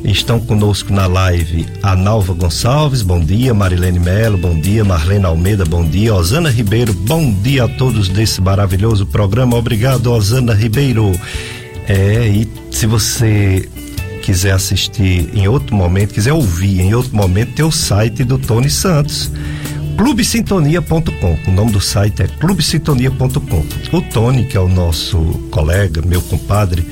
[0.04, 5.64] Estão conosco na live a Nalva Gonçalves, bom dia, Marilene Melo, bom dia, Marlene Almeida,
[5.64, 11.12] bom dia, Osana Ribeiro, bom dia a todos desse maravilhoso programa, obrigado, Osana Ribeiro.
[11.88, 13.70] É, e se você
[14.32, 18.70] quiser assistir em outro momento, quiser ouvir em outro momento, tem o site do Tony
[18.70, 19.30] Santos.
[19.98, 21.38] clubesintonia.com.
[21.48, 23.66] O nome do site é clubesintonia.com.
[23.92, 25.18] O Tony, que é o nosso
[25.52, 26.88] colega, meu compadre,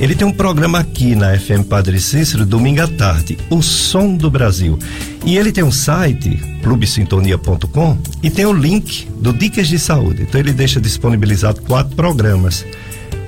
[0.00, 4.28] ele tem um programa aqui na FM Padre Cícero, domingo à tarde, O Som do
[4.28, 4.76] Brasil.
[5.24, 10.22] E ele tem um site, clubesintonia.com, e tem o link do Dicas de Saúde.
[10.22, 12.66] Então ele deixa disponibilizado quatro programas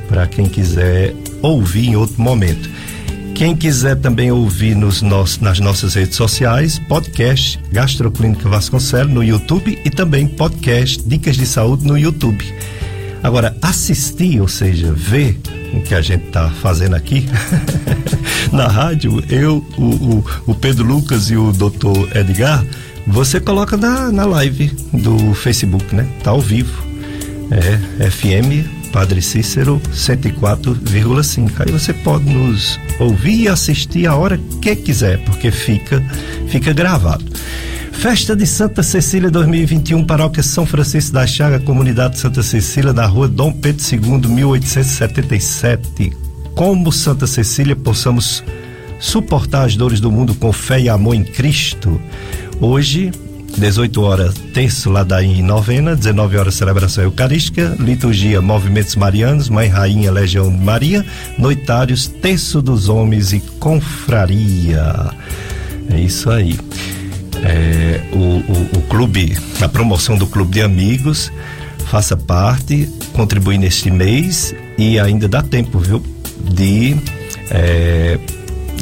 [0.09, 2.68] para quem quiser ouvir em outro momento.
[3.35, 9.81] Quem quiser também ouvir nos nossos, nas nossas redes sociais, podcast Gastroclínica Vasconcelos no YouTube
[9.85, 12.45] e também podcast Dicas de Saúde no YouTube.
[13.23, 15.40] Agora, assistir, ou seja, ver
[15.73, 17.27] o que a gente está fazendo aqui
[18.53, 22.64] na rádio, eu, o, o, o, Pedro Lucas e o doutor Edgar,
[23.07, 26.07] você coloca na, na live do Facebook, né?
[26.23, 26.83] Tá ao vivo.
[27.51, 31.50] É FM Padre Cícero 104,5.
[31.61, 36.00] Aí você pode nos ouvir e assistir a hora que quiser, porque fica
[36.46, 37.24] fica gravado.
[37.92, 43.28] Festa de Santa Cecília 2021, Paróquia São Francisco da Chaga, Comunidade Santa Cecília, na rua
[43.28, 46.12] Dom Pedro II, 1877.
[46.55, 48.44] Como Santa Cecília possamos
[48.98, 52.00] suportar as dores do mundo com fé e amor em Cristo.
[52.61, 53.11] Hoje,
[53.57, 60.11] 18 horas, terço ladainha e novena, 19 horas, celebração eucarística, liturgia, movimentos marianos, Mãe Rainha,
[60.11, 61.05] Legião de Maria,
[61.38, 65.11] noitários, terço dos homens e confraria.
[65.91, 66.59] É isso aí
[67.43, 71.33] é, o, o, o, clube, a promoção do clube de amigos,
[71.87, 76.03] faça parte, contribui neste mês e ainda dá tempo, viu,
[76.55, 76.97] de
[77.51, 78.19] é,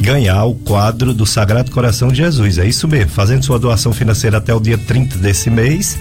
[0.01, 2.59] ganhar o quadro do Sagrado Coração de Jesus.
[2.59, 5.99] É isso mesmo, fazendo sua doação financeira até o dia 30 desse mês,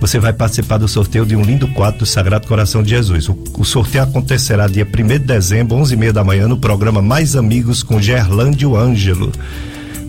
[0.00, 3.28] você vai participar do sorteio de um lindo quadro do Sagrado Coração de Jesus.
[3.28, 7.00] O, o sorteio acontecerá dia 1 de dezembro, 11 e meia da manhã, no programa
[7.00, 9.32] Mais Amigos com Gerlândio Ângelo.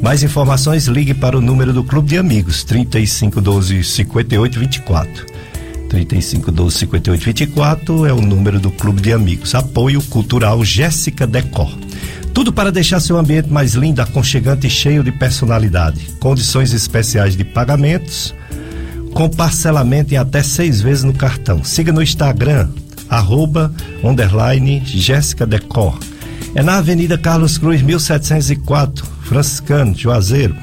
[0.02, 5.26] Mais informações, ligue para o número do Clube de Amigos, 3512 5824.
[5.90, 9.56] 3512 5824 é o número do Clube de Amigos.
[9.56, 11.72] Apoio Cultural Jéssica Decor.
[12.38, 16.08] Tudo para deixar seu ambiente mais lindo, aconchegante e cheio de personalidade.
[16.20, 18.32] Condições especiais de pagamentos,
[19.12, 21.64] com parcelamento em até seis vezes no cartão.
[21.64, 22.70] Siga no Instagram,
[23.10, 23.74] arroba,
[24.04, 25.98] underline, Jéssica Decor.
[26.54, 30.56] É na Avenida Carlos Cruz, 1704 franciscano, Juazeiro.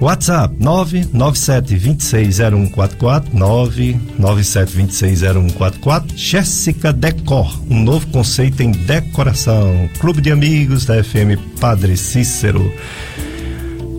[0.00, 3.24] WhatsApp 997260144
[4.18, 9.90] 997260144 Jéssica Decor, um novo conceito em decoração.
[9.98, 12.72] Clube de amigos da FM Padre Cícero.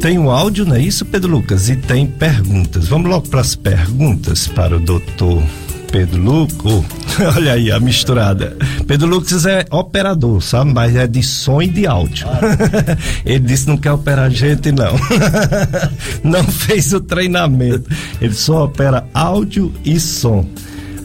[0.01, 1.69] Tem um áudio, não é isso, Pedro Lucas?
[1.69, 2.87] E tem perguntas.
[2.87, 5.43] Vamos logo para as perguntas para o doutor
[5.91, 6.85] Pedro Lucas,
[7.35, 8.55] olha aí a misturada.
[8.87, 10.73] Pedro Lucas é operador, sabe?
[10.73, 12.27] Mas é de som e de áudio.
[13.25, 14.95] Ele disse não quer operar gente, não.
[16.23, 17.89] Não fez o treinamento.
[18.21, 20.45] Ele só opera áudio e som.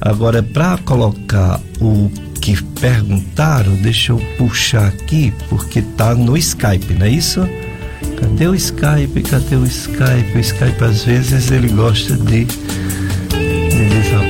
[0.00, 7.06] Agora, para colocar o que perguntaram, deixa eu puxar aqui, porque tá no Skype, não
[7.06, 7.40] é isso?
[8.20, 9.22] Cadê o Skype?
[9.22, 10.36] Cadê o Skype?
[10.36, 12.46] O Skype às vezes ele gosta de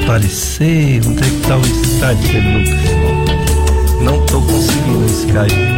[0.06, 1.00] aparecer.
[1.04, 4.02] Onde é que tá o Skype, Lucas?
[4.02, 5.76] Não tô conseguindo o Skype.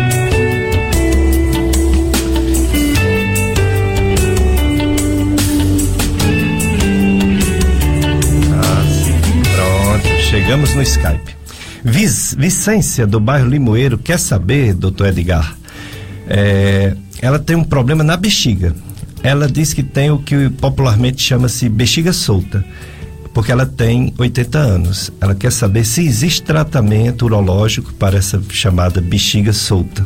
[10.31, 11.37] Chegamos no Skype.
[11.83, 15.57] Vic, Vicência, do bairro Limoeiro, quer saber, doutor Edgar?
[16.29, 18.75] É, ela tem um problema na bexiga.
[19.23, 22.63] Ela diz que tem o que popularmente chama-se bexiga solta
[23.39, 25.13] porque ela tem 80 anos.
[25.21, 30.05] Ela quer saber se existe tratamento urológico para essa chamada bexiga solta.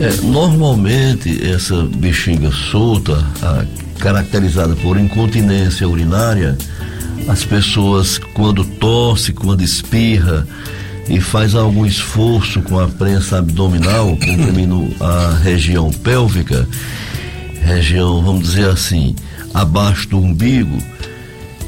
[0.00, 3.66] É, normalmente, essa bexiga solta, a,
[3.98, 6.56] caracterizada por incontinência urinária,
[7.28, 10.48] as pessoas, quando tosse, quando espirra
[11.10, 16.66] e faz algum esforço com a prensa abdominal, comprimindo a região pélvica,
[17.60, 19.14] região, vamos dizer assim,
[19.52, 20.78] abaixo do umbigo,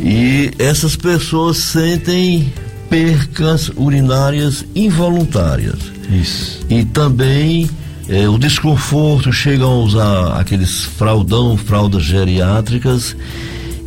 [0.00, 2.52] e essas pessoas sentem
[2.88, 5.78] percas urinárias involuntárias.
[6.10, 6.60] Isso.
[6.70, 7.68] E também
[8.08, 13.14] é, o desconforto, chegam a usar aqueles fraldão, fraldas geriátricas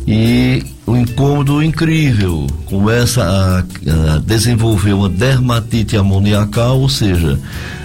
[0.06, 7.38] e o incômodo incrível começa a, a, desenvolver uma dermatite amoniacal, ou seja,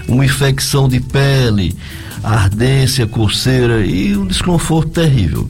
[0.07, 1.75] uma infecção de pele,
[2.23, 5.49] ardência, coceira e um desconforto terrível.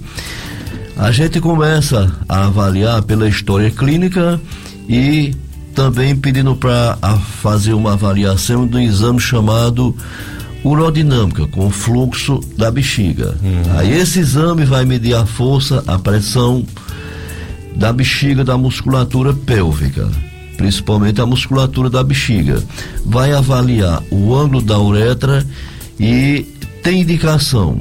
[0.97, 4.41] A gente começa a avaliar pela história clínica
[4.89, 5.31] e
[5.75, 6.97] também pedindo para
[7.39, 9.95] fazer uma avaliação do exame chamado
[10.63, 13.37] urodinâmica, com fluxo da bexiga.
[13.43, 13.77] Uhum.
[13.77, 16.65] Aí esse exame vai medir a força, a pressão
[17.75, 20.09] da bexiga, da musculatura pélvica,
[20.57, 22.61] principalmente a musculatura da bexiga.
[23.05, 25.45] Vai avaliar o ângulo da uretra
[25.99, 26.43] e
[26.81, 27.79] tem indicação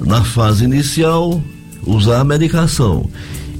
[0.00, 1.40] na fase inicial
[1.86, 3.08] usar a medicação.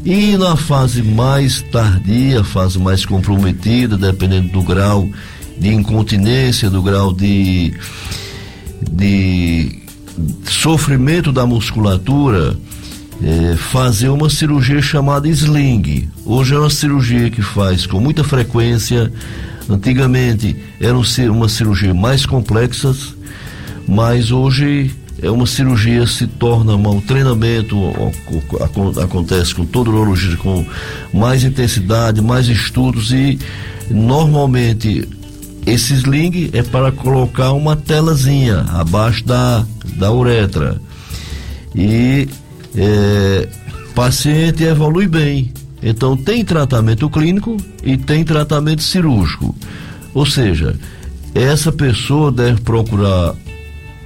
[0.05, 5.09] E na fase mais tardia, fase mais comprometida, dependendo do grau
[5.59, 7.73] de incontinência, do grau de,
[8.91, 9.81] de
[10.45, 12.57] sofrimento da musculatura,
[13.23, 16.09] é, fazer uma cirurgia chamada sling.
[16.25, 19.13] Hoje é uma cirurgia que faz com muita frequência.
[19.71, 20.97] Antigamente era
[21.31, 22.93] uma cirurgia mais complexa,
[23.87, 24.91] mas hoje
[25.23, 27.79] é uma cirurgia se torna um treinamento
[29.03, 30.67] acontece com todo urologista com
[31.13, 33.39] mais intensidade, mais estudos e
[33.89, 35.09] normalmente
[35.65, 39.65] esse sling é para colocar uma telazinha abaixo da,
[39.97, 40.81] da uretra
[41.75, 42.29] e
[42.77, 43.49] é,
[43.95, 45.53] paciente evolui bem.
[45.83, 49.55] Então tem tratamento clínico e tem tratamento cirúrgico.
[50.15, 50.77] Ou seja,
[51.35, 53.35] essa pessoa deve procurar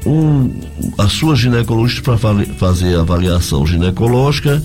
[0.06, 0.50] um,
[0.96, 2.18] a sua ginecologista para
[2.56, 4.62] fazer avaliação ginecológica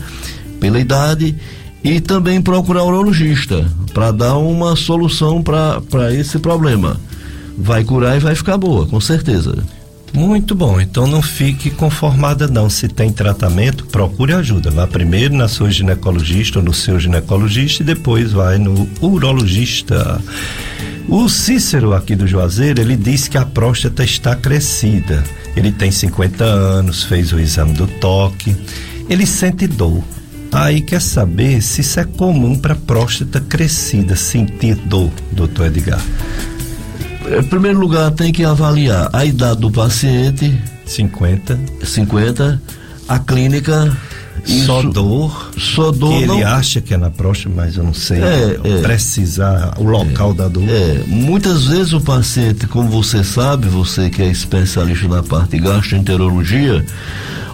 [0.60, 1.36] pela idade
[1.84, 6.98] e também procurar urologista para dar uma solução para esse problema.
[7.58, 9.64] Vai curar e vai ficar boa, com certeza.
[10.14, 12.70] Muito bom, então não fique conformada não.
[12.70, 14.70] Se tem tratamento, procure ajuda.
[14.70, 20.22] Vá primeiro na sua ginecologista ou no seu ginecologista e depois vai no urologista.
[21.10, 25.24] O Cícero aqui do Juazeiro, ele disse que a próstata está crescida.
[25.56, 28.56] Ele tem 50 anos, fez o exame do toque.
[29.10, 30.02] Ele sente dor.
[30.52, 36.02] Aí quer saber se isso é comum para próstata crescida, sentir dor, doutor Edgar.
[37.26, 40.58] Em primeiro lugar, tem que avaliar a idade do paciente.
[40.86, 41.60] 50.
[41.84, 42.62] 50.
[43.08, 43.96] A clínica.
[44.46, 45.52] Só dor.
[45.58, 46.20] Só dor.
[46.20, 46.36] Que não...
[46.36, 50.32] ele acha que é na próstata, mas eu não sei é, é, precisar o local
[50.32, 50.64] é, da dor.
[50.68, 55.60] É, muitas vezes o paciente, como você sabe, você que é especialista na parte de
[55.60, 56.86] gastroenterologia,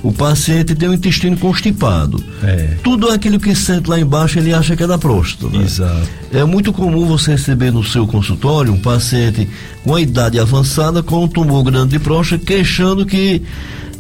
[0.04, 2.24] o paciente tem o intestino constipado.
[2.44, 2.76] É.
[2.84, 5.56] Tudo aquilo que sente lá embaixo ele acha que é da próstata.
[5.56, 5.64] Né?
[5.64, 6.08] Exato.
[6.32, 9.48] É muito comum você receber no seu consultório um paciente
[9.84, 13.42] com a idade avançada com um tumor grande de próstata queixando que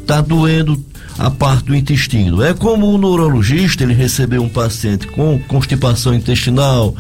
[0.02, 0.82] está doendo
[1.18, 2.44] a parte do intestino.
[2.44, 6.94] É comum o neurologista ele receber um paciente com constipação intestinal,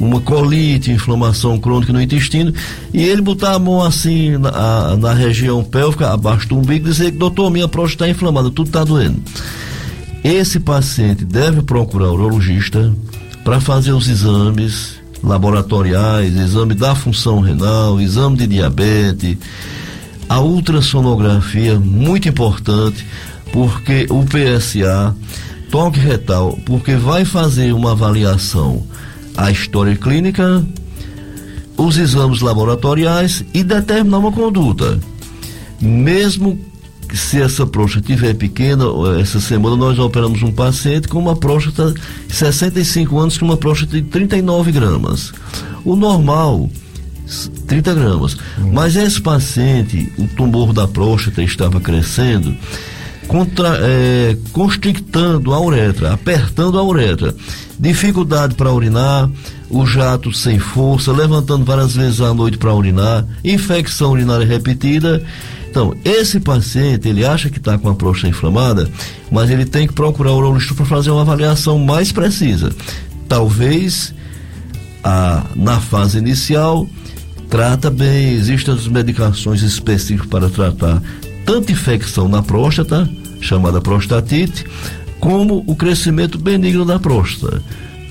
[0.00, 2.52] uma colite, inflamação crônica no intestino,
[2.92, 7.12] e ele botar a mão assim na, na região pélvica, abaixo do umbigo, e dizer
[7.12, 9.20] que, doutor, minha próstata está inflamada, tudo está doendo.
[10.22, 12.92] Esse paciente deve procurar o urologista
[13.44, 19.36] para fazer os exames laboratoriais, exame da função renal, exame de diabetes,
[20.28, 23.04] a ultrassonografia, muito importante,
[23.52, 25.14] porque o PSA,
[25.70, 28.86] toque retal, porque vai fazer uma avaliação
[29.38, 30.66] a história clínica,
[31.76, 34.98] os exames laboratoriais e determinar uma conduta.
[35.80, 36.58] Mesmo
[37.14, 38.84] se essa próstata estiver pequena,
[39.20, 41.94] essa semana nós operamos um paciente com uma próstata
[42.26, 45.32] de 65 anos com uma próstata de 39 gramas.
[45.84, 46.68] O normal
[47.68, 48.36] 30 gramas.
[48.58, 48.72] Hum.
[48.72, 52.56] Mas esse paciente, o tumor da próstata estava crescendo,
[53.28, 57.34] contra, é, constrictando a uretra, apertando a uretra
[57.78, 59.30] dificuldade para urinar,
[59.70, 65.22] o jato sem força, levantando várias vezes à noite para urinar, infecção urinária repetida.
[65.70, 68.90] Então, esse paciente, ele acha que está com a próstata inflamada,
[69.30, 72.72] mas ele tem que procurar o urologista para fazer uma avaliação mais precisa.
[73.28, 74.14] Talvez
[75.04, 76.88] a, na fase inicial
[77.48, 81.02] trata bem, existem as medicações específicas para tratar
[81.48, 83.08] tanto infecção na próstata,
[83.40, 84.66] chamada prostatite,
[85.18, 87.62] como o crescimento benigno da próstata.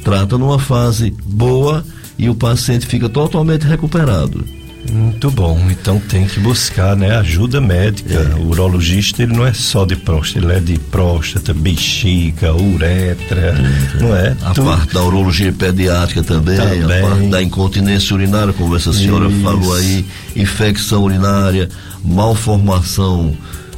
[0.03, 1.85] Trata numa fase boa
[2.17, 4.43] e o paciente fica totalmente recuperado.
[4.91, 5.59] Muito bom.
[5.69, 8.13] Então tem que buscar, né, ajuda médica.
[8.13, 8.35] É.
[8.35, 13.55] O urologista ele não é só de próstata, ele é de próstata, bexiga, uretra,
[13.97, 14.01] é.
[14.01, 14.35] não é?
[14.41, 19.27] A parte da urologia pediátrica também, também, a parte da incontinência urinária, como essa senhora
[19.27, 19.41] Isso.
[19.41, 21.69] falou aí, infecção urinária,
[22.03, 23.35] malformação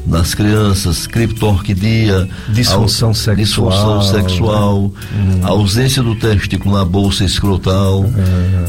[0.09, 4.79] nas crianças, criptorquidia, disfunção sexual, disfunção sexual
[5.13, 5.39] hum.
[5.43, 8.13] ausência do testículo na bolsa escrotal, hum.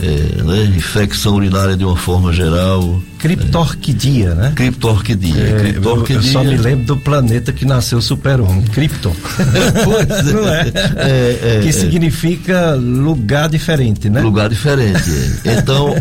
[0.03, 3.01] é, né, infecção urinária de uma forma geral.
[3.18, 4.34] Criptorquidia, é.
[4.34, 4.53] né?
[4.55, 5.43] Criptorquidia.
[5.43, 6.16] É, criptorquidia.
[6.16, 9.14] Eu, eu, só me lembro do planeta que nasceu o super-homem, Krypton.
[9.84, 10.32] pois é.
[10.32, 10.72] Não é?
[10.97, 14.20] é, é que significa lugar diferente, né?
[14.20, 15.11] Lugar diferente.
[15.45, 15.95] então,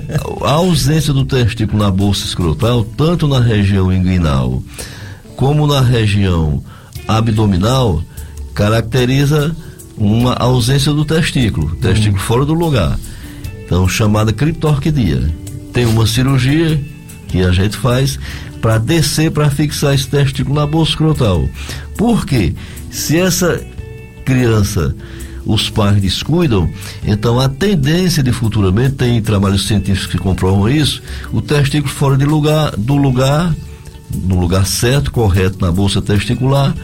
[0.46, 4.62] a ausência do testículo na bolsa escrotal, tanto na região inguinal
[5.40, 6.62] como na região
[7.08, 8.04] abdominal,
[8.54, 9.56] caracteriza
[9.96, 12.26] uma ausência do testículo, testículo hum.
[12.26, 13.00] fora do lugar.
[13.64, 15.34] Então, chamada criptorquidia.
[15.72, 16.84] Tem uma cirurgia
[17.30, 18.20] que a gente faz
[18.62, 21.48] para descer, para fixar esse testículo na bolsa escrotal.
[21.98, 22.54] Por quê?
[22.92, 23.62] Se essa
[24.26, 24.94] criança
[25.46, 26.70] os pais descuidam,
[27.06, 32.26] então a tendência de futuramente, tem trabalhos científicos que comprovam isso, o testículo fora de
[32.26, 33.56] lugar, do lugar,
[34.14, 36.76] no lugar certo, correto, na bolsa testicular,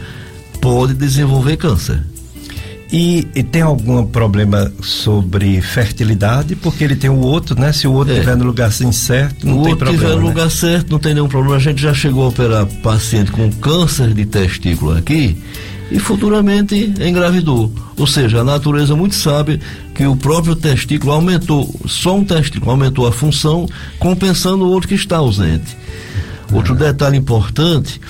[0.60, 2.02] pode desenvolver câncer.
[2.92, 6.54] E, e, tem algum problema sobre fertilidade?
[6.54, 7.72] Porque ele tem o outro, né?
[7.72, 8.36] Se o outro estiver é.
[8.36, 9.98] no lugar assim certo, não o tem problema.
[9.98, 10.28] Se estiver no né?
[10.28, 11.56] lugar certo, não tem nenhum problema.
[11.56, 15.36] A gente já chegou a operar paciente com câncer de testículo aqui
[15.90, 17.72] e futuramente engravidou.
[17.96, 19.60] Ou seja, a natureza muito sabe
[19.94, 23.66] que o próprio testículo aumentou, só um testículo aumentou a função,
[23.98, 25.76] compensando o outro que está ausente.
[26.52, 28.00] Outro detalhe importante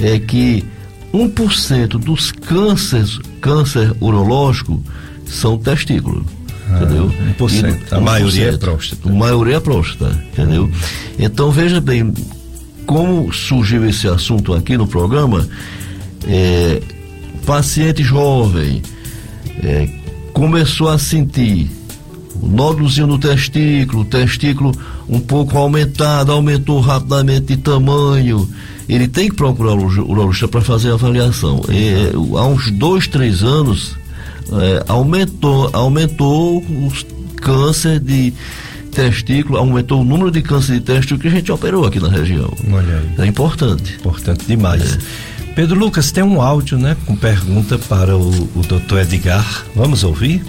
[0.00, 0.64] é que
[1.12, 4.82] 1% dos cânceres, câncer urológico
[5.26, 6.24] são testículos.
[6.70, 7.12] Ah, entendeu?
[7.38, 7.52] 1%.
[7.90, 9.08] E, a 1%, maioria é próstata.
[9.08, 10.70] A maioria é próstata, entendeu?
[11.18, 12.12] Então veja bem,
[12.86, 15.46] como surgiu esse assunto aqui no programa,
[16.26, 16.82] é,
[17.46, 18.82] paciente jovem
[19.62, 19.88] é,
[20.32, 21.70] começou a sentir
[22.40, 24.72] o nódulozinho no testículo, o testículo
[25.08, 28.48] um pouco aumentado, aumentou rapidamente de tamanho,
[28.88, 31.62] ele tem que procurar o urologista para fazer a avaliação.
[31.68, 33.96] É, há uns dois, três anos,
[34.52, 36.92] é, aumentou, aumentou o
[37.36, 38.32] câncer de
[38.92, 42.52] testículo, aumentou o número de câncer de testículo que a gente operou aqui na região.
[42.70, 43.24] Olha aí.
[43.24, 43.96] É importante.
[43.98, 44.94] Importante demais.
[44.94, 45.54] É.
[45.54, 49.64] Pedro Lucas, tem um áudio, né, com pergunta para o, o doutor Edgar.
[49.74, 50.42] Vamos ouvir?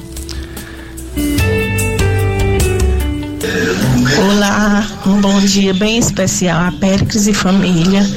[4.14, 8.08] Olá, um bom dia bem especial a Péricles e família,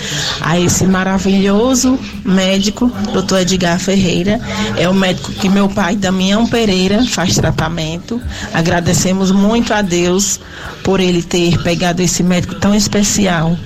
[0.42, 4.38] a esse maravilhoso médico, doutor Edgar Ferreira.
[4.76, 8.20] É o médico que meu pai, Damião Pereira, faz tratamento.
[8.52, 10.38] Agradecemos muito a Deus
[10.84, 13.56] por ele ter pegado esse médico tão especial.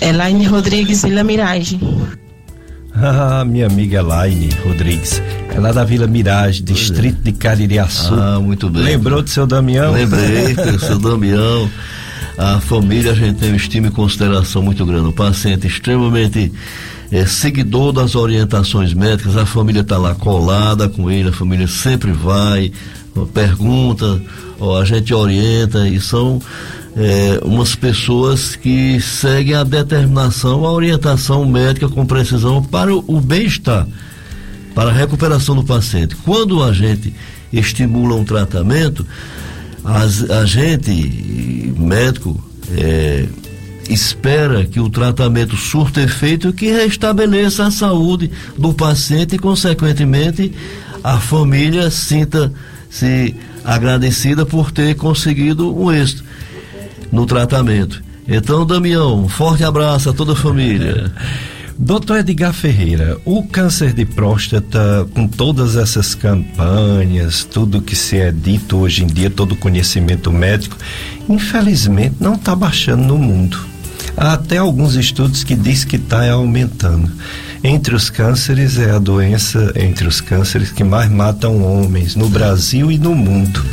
[0.00, 1.78] Elaine Rodrigues Vila Mirage.
[2.94, 5.22] Ah, minha amiga Elaine Rodrigues.
[5.54, 8.14] É lá da Vila Mirage, distrito de Caririaçu.
[8.14, 8.82] Ah, muito bem.
[8.82, 9.92] Lembrou do seu Damião?
[9.92, 11.70] Lembrei do seu Damião.
[12.36, 15.08] A família a gente tem um estima e consideração muito grande.
[15.08, 16.52] O paciente extremamente
[17.10, 22.10] é, seguidor das orientações médicas, a família está lá colada com ele, a família sempre
[22.10, 22.72] vai,
[23.32, 24.20] pergunta,
[24.58, 26.40] ó, a gente orienta e são
[26.96, 33.86] é, umas pessoas que seguem a determinação, a orientação médica com precisão para o, bem-estar
[34.74, 36.16] para a recuperação do paciente.
[36.16, 37.14] Quando a gente
[37.52, 39.06] estimula um tratamento,
[39.84, 42.42] as, a gente, médico,
[42.74, 43.26] é,
[43.88, 50.52] espera que o tratamento surta efeito que restabeleça a saúde do paciente e, consequentemente,
[51.02, 51.90] a família
[52.92, 53.34] sinta-se
[53.64, 56.22] agradecida por ter conseguido o êxito
[57.10, 58.02] no tratamento.
[58.28, 61.10] Então, Damião, um forte abraço a toda a família.
[61.78, 68.30] Doutor Edgar Ferreira, o câncer de próstata, com todas essas campanhas, tudo que se é
[68.30, 70.76] dito hoje em dia, todo conhecimento médico,
[71.28, 73.58] infelizmente não está baixando no mundo.
[74.16, 77.10] Há até alguns estudos que diz que está aumentando.
[77.64, 82.90] Entre os cânceres é a doença entre os cânceres que mais matam homens no Brasil
[82.90, 83.64] e no mundo.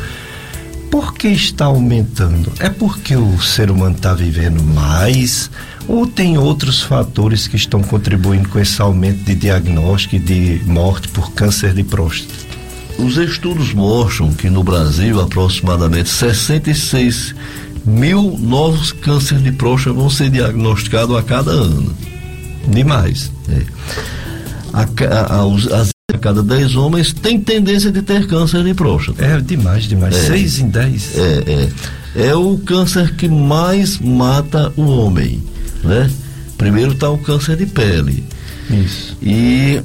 [0.91, 2.51] Por que está aumentando?
[2.59, 5.49] É porque o ser humano está vivendo mais?
[5.87, 11.07] Ou tem outros fatores que estão contribuindo com esse aumento de diagnóstico e de morte
[11.07, 12.33] por câncer de próstata?
[12.99, 17.33] Os estudos mostram que no Brasil aproximadamente 66
[17.83, 22.08] mil novos cânceres de próstata vão ser diagnosticados a cada ano.
[22.69, 23.31] Demais.
[23.49, 23.61] É.
[24.73, 29.23] A, a, as, a cada 10 homens tem tendência de ter câncer de próstata.
[29.23, 30.15] É demais, demais.
[30.15, 31.17] É, 6 em 10.
[31.17, 31.69] É, é.
[32.29, 35.41] É o câncer que mais mata o homem
[35.83, 36.09] né?
[36.57, 38.23] Primeiro está o câncer de pele.
[38.69, 39.17] Isso.
[39.21, 39.81] E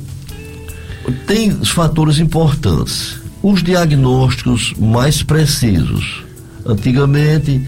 [1.27, 3.17] tem os fatores importantes.
[3.43, 6.23] Os diagnósticos mais precisos.
[6.67, 7.67] Antigamente,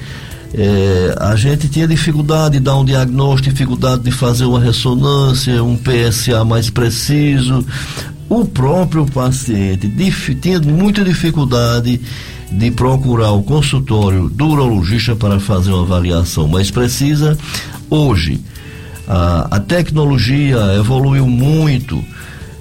[0.59, 5.77] é, a gente tinha dificuldade de dar um diagnóstico, dificuldade de fazer uma ressonância, um
[5.77, 7.65] PSA mais preciso.
[8.27, 12.01] O próprio paciente dif, tinha muita dificuldade
[12.51, 17.37] de procurar o consultório do urologista para fazer uma avaliação mais precisa.
[17.91, 18.41] Hoje,
[19.07, 22.03] a, a tecnologia evoluiu muito,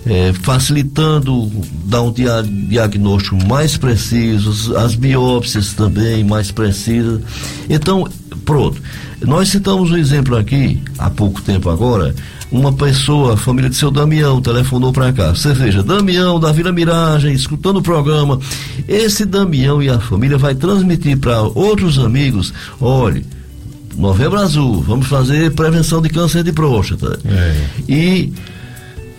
[0.06, 1.52] é, facilitando
[1.86, 7.22] dar um dia, diagnóstico mais preciso, as biópsias também mais precisas.
[7.70, 8.08] Então,
[8.44, 8.82] pronto.
[9.22, 12.14] Nós citamos um exemplo aqui, há pouco tempo agora,
[12.52, 15.30] uma pessoa, a família de seu Damião, telefonou para cá.
[15.34, 18.40] Você veja, Damião da Vila Miragem, escutando o programa.
[18.88, 23.26] Esse Damião e a família vai transmitir para outros amigos: olhe,
[23.98, 27.20] Novembro Azul, vamos fazer prevenção de câncer de próstata.
[27.26, 27.56] É.
[27.90, 28.34] E,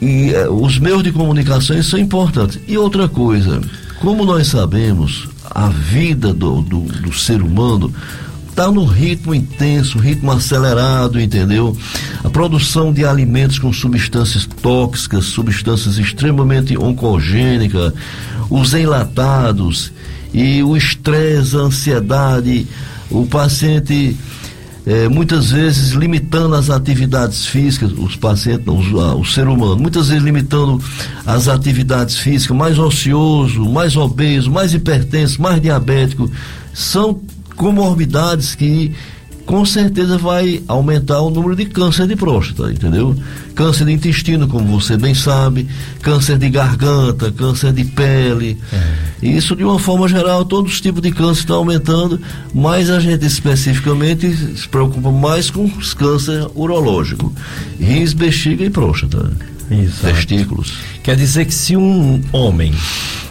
[0.01, 2.59] e é, os meios de comunicação são importantes.
[2.67, 3.61] E outra coisa,
[4.01, 7.93] como nós sabemos, a vida do, do, do ser humano
[8.57, 11.77] está no ritmo intenso, ritmo acelerado, entendeu?
[12.25, 17.93] A produção de alimentos com substâncias tóxicas, substâncias extremamente oncogênicas,
[18.49, 19.93] os enlatados
[20.33, 22.67] e o estresse, a ansiedade,
[23.11, 24.17] o paciente
[24.87, 30.23] é, muitas vezes limitando as atividades físicas, os pacientes, os, o ser humano, muitas vezes
[30.23, 30.81] limitando
[31.27, 36.31] as atividades físicas, mais ocioso, mais obeso, mais hipertenso, mais diabético,
[36.73, 37.21] são
[37.57, 38.93] comorbidades que
[39.47, 43.17] com certeza vai aumentar o número de câncer de próstata, entendeu?
[43.55, 45.69] Câncer de intestino, como você bem sabe,
[46.03, 48.59] câncer de garganta, câncer de pele.
[48.73, 49.27] É.
[49.27, 52.21] Isso, de uma forma geral, todos os tipos de câncer estão aumentando,
[52.53, 57.33] mas a gente especificamente se preocupa mais com os câncer urológico,
[57.81, 59.31] rins, bexiga e próstata.
[59.71, 60.15] Exato.
[60.15, 60.75] Testículos.
[61.03, 62.75] Quer dizer que se um homem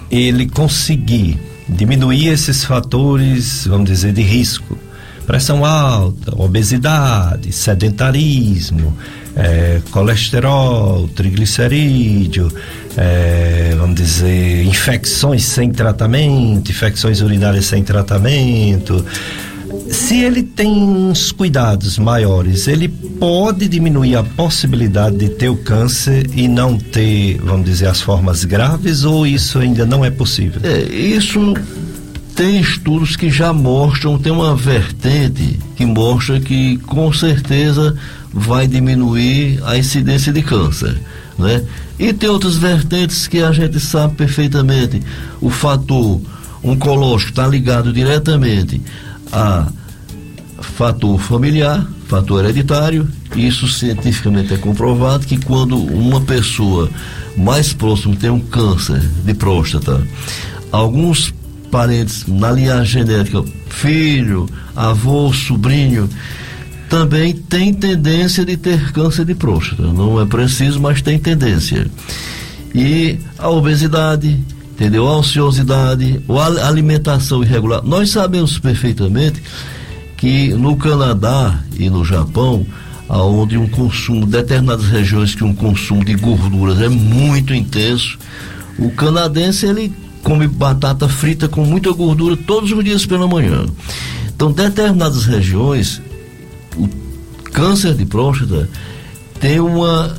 [0.10, 1.38] ele conseguir
[1.68, 4.78] diminuir esses fatores, vamos dizer, de risco.
[5.26, 8.96] Pressão alta, obesidade, sedentarismo,
[9.36, 12.52] é, colesterol, triglicerídeo,
[12.96, 19.04] é, vamos dizer, infecções sem tratamento, infecções urinárias sem tratamento,
[19.90, 26.30] se ele tem uns cuidados maiores, ele pode diminuir a possibilidade de ter o câncer
[26.34, 30.62] e não ter, vamos dizer, as formas graves ou isso ainda não é possível?
[30.64, 31.54] É, isso
[32.36, 37.98] tem estudos que já mostram, tem uma vertente que mostra que com certeza
[38.32, 41.00] vai diminuir a incidência de câncer,
[41.40, 41.64] né?
[41.98, 45.02] E tem outras vertentes que a gente sabe perfeitamente.
[45.40, 46.20] O fator
[46.62, 48.82] oncológico está ligado diretamente
[49.32, 49.68] a
[50.60, 53.08] fator familiar, fator hereditário.
[53.34, 56.90] Isso cientificamente é comprovado que quando uma pessoa
[57.38, 60.06] mais próxima tem um câncer de próstata,
[60.70, 61.34] alguns
[61.76, 66.10] parentes na linhagem genética, filho, avô, sobrinho,
[66.88, 69.84] também tem tendência de ter câncer de próstata.
[69.84, 71.86] Não é preciso, mas tem tendência.
[72.74, 74.40] E a obesidade,
[74.72, 75.06] entendeu?
[75.06, 77.84] A ociosidade, a alimentação irregular.
[77.84, 79.44] Nós sabemos perfeitamente
[80.16, 82.66] que no Canadá e no Japão,
[83.10, 88.18] aonde um consumo, determinadas regiões que um consumo de gorduras é muito intenso,
[88.80, 93.64] o canadense ele come batata frita com muita gordura todos os dias pela manhã.
[94.36, 96.02] Então, determinadas regiões,
[96.76, 96.90] o
[97.54, 98.68] câncer de próstata
[99.40, 100.18] tem uma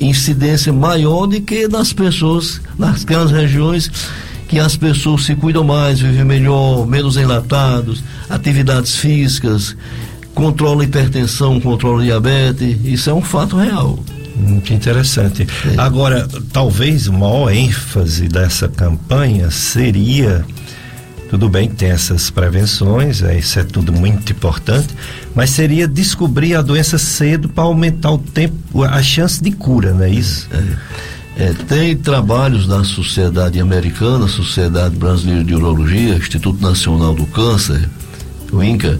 [0.00, 3.90] incidência maior do que nas pessoas, nasquelas regiões
[4.48, 9.76] que as pessoas se cuidam mais, vivem melhor, menos enlatados, atividades físicas,
[10.34, 13.98] controlam hipertensão, controlam diabetes, isso é um fato real.
[14.36, 15.46] Muito interessante.
[15.64, 15.80] É.
[15.80, 20.44] Agora, talvez o maior ênfase dessa campanha seria
[21.28, 24.94] tudo bem, tem essas prevenções, é, isso é tudo muito importante,
[25.34, 30.04] mas seria descobrir a doença cedo para aumentar o tempo, a chance de cura, não
[30.04, 30.48] é isso?
[30.52, 31.06] É.
[31.38, 37.90] É, tem trabalhos da Sociedade Americana, Sociedade Brasileira de Urologia, Instituto Nacional do Câncer,
[38.50, 38.98] o INCA,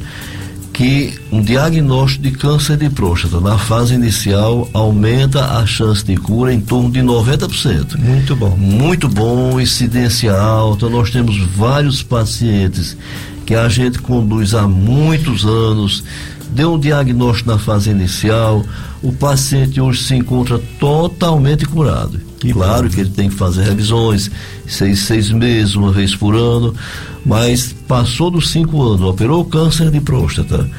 [0.77, 6.53] que um diagnóstico de câncer de próstata na fase inicial aumenta a chance de cura
[6.53, 7.97] em torno de 90%.
[7.99, 8.55] Muito bom.
[8.59, 10.87] Muito bom, incidência alta.
[10.91, 12.95] Nós temos vários pacientes
[13.47, 16.05] que a gente conduz há muitos anos,
[16.51, 18.62] deu um diagnóstico na fase inicial,
[19.03, 22.20] o paciente hoje se encontra totalmente curado.
[22.53, 24.31] Claro que ele tem que fazer revisões,
[24.66, 26.74] seis, seis meses, uma vez por ano,
[27.27, 30.70] mas passou dos cinco anos, operou câncer de próstata,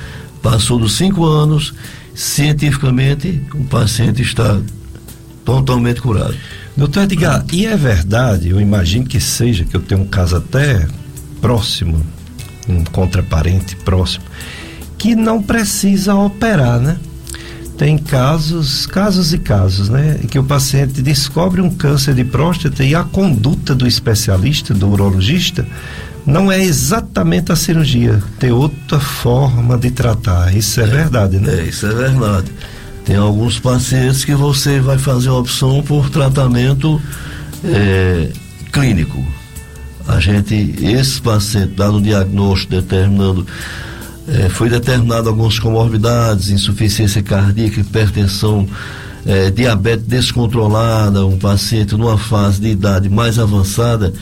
[0.42, 1.74] passou dos cinco anos,
[2.16, 4.58] cientificamente o paciente está
[5.44, 6.34] totalmente curado.
[6.76, 10.88] Doutor Edgar, e é verdade, eu imagino que seja, que eu tenho um caso até
[11.42, 12.02] próximo,
[12.70, 14.24] um contraparente próximo,
[14.98, 16.98] que não precisa operar, né?
[17.78, 20.20] tem casos, casos e casos, né?
[20.24, 24.90] Em que o paciente descobre um câncer de próstata e a conduta do especialista, do
[24.90, 25.64] urologista,
[26.28, 30.54] não é exatamente a cirurgia, tem outra forma de tratar.
[30.54, 31.62] Isso é, é verdade, né?
[31.62, 32.52] É, isso é verdade.
[33.06, 37.02] Tem alguns pacientes que você vai fazer opção por tratamento
[37.64, 38.30] é,
[38.72, 39.26] clínico.
[40.06, 43.48] A gente, esse paciente, dado um diagnóstico determinando
[44.28, 48.68] é, foi determinado algumas comorbidades, insuficiência cardíaca, hipertensão
[49.26, 54.14] é, diabetes descontrolada, um paciente numa fase de idade mais avançada,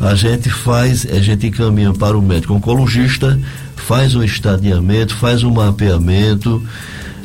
[0.00, 3.38] a gente faz, a gente encaminha para o médico oncologista,
[3.76, 6.62] faz um estadiamento, faz um mapeamento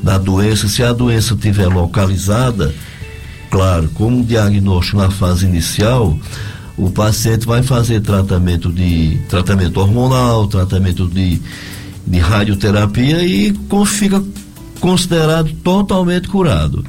[0.03, 0.67] da doença.
[0.67, 2.73] Se a doença estiver localizada,
[3.49, 6.17] claro, com um diagnóstico na fase inicial,
[6.77, 11.41] o paciente vai fazer tratamento de tratamento hormonal, tratamento de,
[12.07, 13.53] de radioterapia e
[13.85, 14.23] fica
[14.79, 16.85] considerado totalmente curado,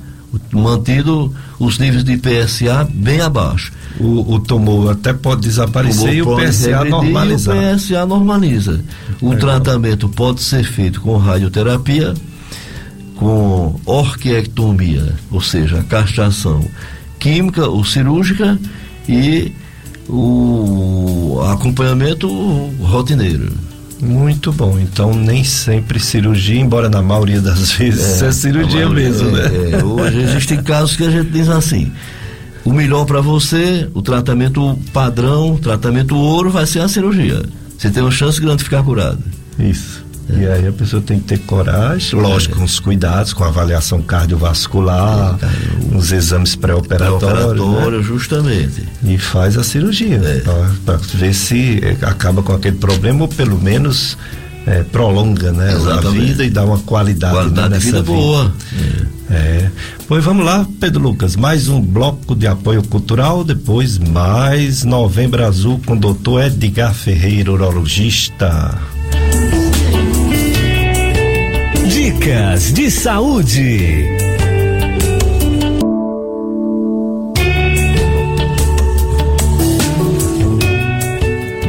[0.53, 3.71] mantido os níveis de PSA bem abaixo.
[4.01, 7.55] O, o tumor até pode desaparecer e o PSA normalizar.
[7.55, 8.81] E o PSA normaliza.
[9.21, 12.15] O tratamento pode ser feito com radioterapia,
[13.15, 16.65] com orquiectomia, ou seja, castração
[17.19, 18.59] química ou cirúrgica
[19.07, 19.53] e
[20.09, 22.27] o acompanhamento
[22.81, 23.53] rotineiro.
[24.01, 24.79] Muito bom.
[24.79, 29.51] Então, nem sempre cirurgia, embora na maioria das vezes é, é cirurgia maioria, mesmo, né?
[29.73, 31.93] É, hoje existem casos que a gente diz assim:
[32.65, 37.43] o melhor para você, o tratamento padrão, tratamento ouro, vai ser a cirurgia.
[37.77, 39.23] Você tem uma chance grande de ficar curado.
[39.59, 40.05] Isso.
[40.39, 44.03] E aí a pessoa tem que ter coragem, lógico, com os cuidados, com a avaliação
[44.03, 47.85] cardiovascular, é, uns exames pré-operatórios.
[47.85, 48.03] Pré né?
[48.03, 48.85] justamente.
[49.03, 50.43] E faz a cirurgia, é.
[50.85, 54.17] para ver se eh, acaba com aquele problema ou pelo menos
[54.67, 58.13] é, prolonga né, a vida e dá uma qualidade, qualidade né, nessa vida, vida.
[58.13, 58.53] boa.
[59.31, 59.35] É.
[59.35, 59.71] é.
[60.07, 65.81] Pois vamos lá, Pedro Lucas, mais um bloco de apoio cultural, depois mais Novembro Azul
[65.85, 68.79] com o doutor Edgar Ferreira, urologista.
[71.91, 74.07] Dicas de saúde.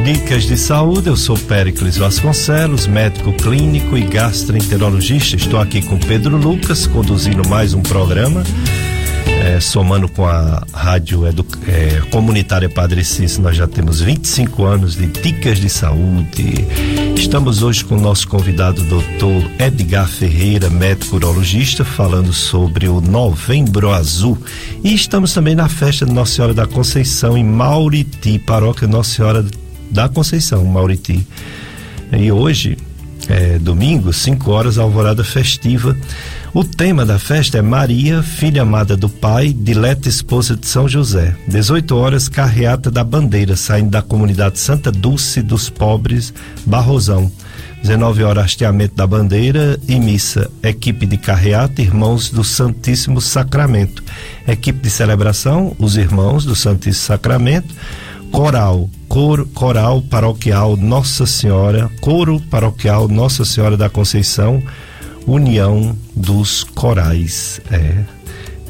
[0.04, 5.34] Dicas de saúde, eu sou Péricles Vasconcelos, médico clínico e gastroenterologista.
[5.34, 8.44] Estou aqui com Pedro Lucas, conduzindo mais um programa
[9.42, 14.94] é, somando com a rádio edu, é, comunitária Padre Cícero, nós já temos 25 anos
[14.94, 16.64] de dicas de saúde.
[17.16, 23.90] Estamos hoje com o nosso convidado, doutor Edgar Ferreira, médico urologista, falando sobre o Novembro
[23.90, 24.38] Azul.
[24.84, 29.44] E estamos também na festa de Nossa Senhora da Conceição, em Mauriti, paróquia Nossa Senhora
[29.90, 31.26] da Conceição, Mauriti.
[32.12, 32.76] E hoje,
[33.28, 35.96] é, domingo, 5 horas, alvorada festiva
[36.54, 41.34] o tema da festa é Maria, filha amada do Pai, dileta esposa de São José.
[41.48, 46.34] 18 horas, carreata da bandeira, saindo da comunidade Santa Dulce dos Pobres,
[46.66, 47.32] Barrosão.
[47.82, 50.50] 19 horas, hasteamento da bandeira e missa.
[50.62, 54.04] Equipe de carreata, irmãos do Santíssimo Sacramento.
[54.46, 57.74] Equipe de celebração, os irmãos do Santíssimo Sacramento.
[58.30, 64.62] Coral, cor, coral paroquial Nossa Senhora, coro paroquial Nossa Senhora da Conceição
[65.26, 67.60] União dos Corais.
[67.70, 68.04] É,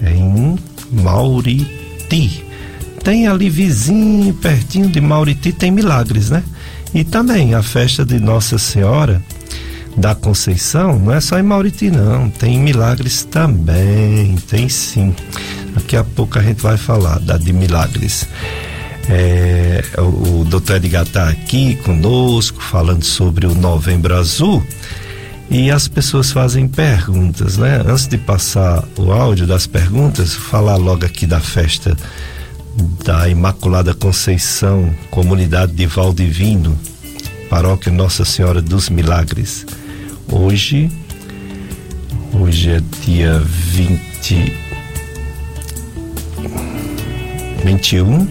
[0.02, 0.58] é em
[0.90, 2.44] Mauriti.
[3.02, 6.42] Tem ali vizinho, pertinho de Mauriti, tem milagres, né?
[6.94, 9.22] E também a festa de Nossa Senhora
[9.96, 12.30] da Conceição, não é só em Mauriti, não.
[12.30, 15.14] Tem milagres também, tem sim.
[15.74, 18.26] Daqui a pouco a gente vai falar da de milagres.
[19.08, 24.62] É, o, o doutor Edgar está aqui conosco, falando sobre o Novembro Azul.
[25.52, 27.82] E as pessoas fazem perguntas, né?
[27.86, 31.94] Antes de passar o áudio das perguntas, falar logo aqui da festa
[33.04, 36.74] da Imaculada Conceição, comunidade de Valdivino,
[37.50, 39.66] paróquia Nossa Senhora dos Milagres.
[40.26, 40.90] Hoje,
[42.32, 44.56] hoje é dia 20,
[47.62, 48.26] 21.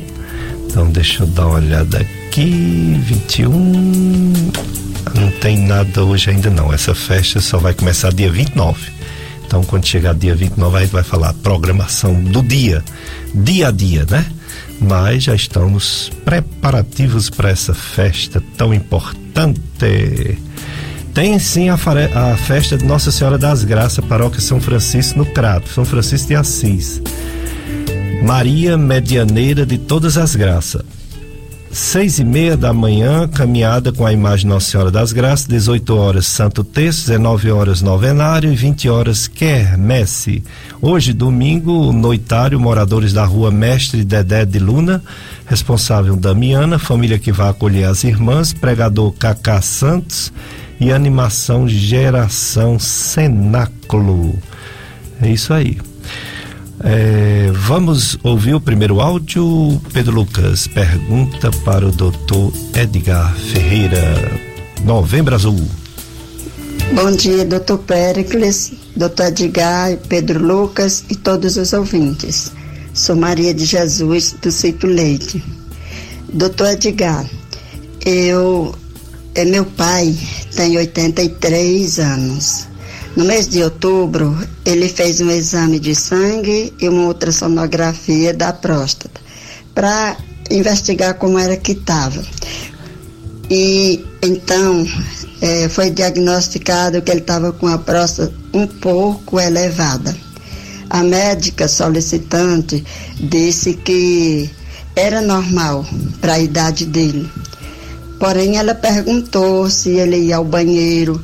[0.65, 2.99] Então deixa eu dar uma olhada aqui.
[3.03, 4.80] 21
[5.15, 6.73] não tem nada hoje ainda não.
[6.73, 8.79] Essa festa só vai começar dia 29.
[9.45, 12.83] Então, quando chegar dia 29, a gente vai falar programação do dia,
[13.33, 14.25] dia a dia, né?
[14.79, 19.61] Mas já estamos preparativos para essa festa tão importante.
[21.13, 25.69] Tem sim a, a, festa de Nossa Senhora das Graças, paróquia São Francisco no Crato,
[25.69, 27.01] São Francisco de Assis.
[28.23, 31.00] Maria Medianeira de Todas as Graças
[31.71, 36.25] seis e meia da manhã, caminhada com a imagem Nossa Senhora das Graças, 18 horas
[36.25, 40.43] Santo Texto, 19 horas Novenário e 20 horas Quermesse.
[40.81, 45.01] Hoje, domingo, noitário, moradores da rua Mestre Dedé de Luna,
[45.45, 50.31] responsável Damiana, família que vai acolher as irmãs, pregador Cacá Santos
[50.79, 54.37] e animação Geração Cenáculo.
[55.21, 55.77] É isso aí.
[56.83, 59.79] É, vamos ouvir o primeiro áudio.
[59.93, 64.39] Pedro Lucas pergunta para o doutor Edgar Ferreira,
[64.83, 65.61] Novembro Azul.
[66.93, 68.73] Bom dia, doutor Péricles.
[68.95, 72.51] doutor Edgar, Pedro Lucas e todos os ouvintes.
[72.93, 75.43] Sou Maria de Jesus, do Cito Leite.
[76.33, 77.25] Doutor Edgar,
[78.05, 78.75] eu.
[79.33, 80.13] É, meu pai
[80.55, 82.67] tem 83 anos.
[83.15, 89.19] No mês de outubro, ele fez um exame de sangue e uma ultrassonografia da próstata
[89.75, 90.15] para
[90.49, 92.23] investigar como era que estava.
[93.49, 94.87] E então
[95.41, 100.15] é, foi diagnosticado que ele estava com a próstata um pouco elevada.
[100.89, 102.83] A médica solicitante
[103.19, 104.49] disse que
[104.95, 105.85] era normal
[106.21, 107.29] para a idade dele.
[108.19, 111.21] Porém, ela perguntou se ele ia ao banheiro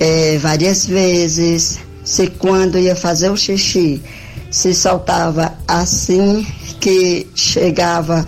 [0.00, 4.02] é, várias vezes, se quando ia fazer o xixi,
[4.50, 6.46] se soltava assim
[6.80, 8.26] que chegava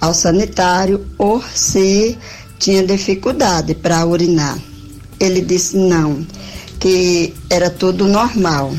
[0.00, 2.16] ao sanitário ou se
[2.58, 4.58] tinha dificuldade para urinar.
[5.18, 6.24] Ele disse não,
[6.78, 8.74] que era tudo normal.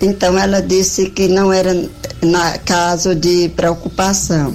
[0.00, 1.74] Então ela disse que não era
[2.22, 4.54] na, caso de preocupação,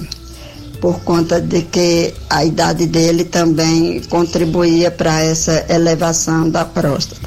[0.84, 7.26] por conta de que a idade dele também contribuía para essa elevação da próstata.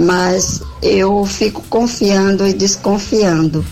[0.00, 3.64] Mas eu fico confiando e desconfiando.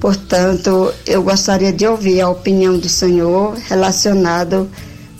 [0.00, 4.68] Portanto, eu gostaria de ouvir a opinião do senhor relacionado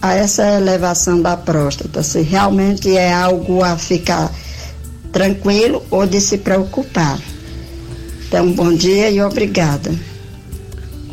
[0.02, 4.28] a essa elevação da próstata, se realmente é algo a ficar
[5.12, 7.16] tranquilo ou de se preocupar.
[8.26, 10.15] Então, bom dia e obrigada.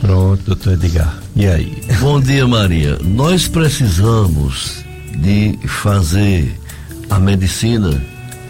[0.03, 1.17] Pronto, doutor Edgar.
[1.33, 1.81] E aí?
[2.01, 2.99] Bom dia, Maria.
[3.01, 4.83] Nós precisamos
[5.15, 6.59] de fazer
[7.09, 8.03] a medicina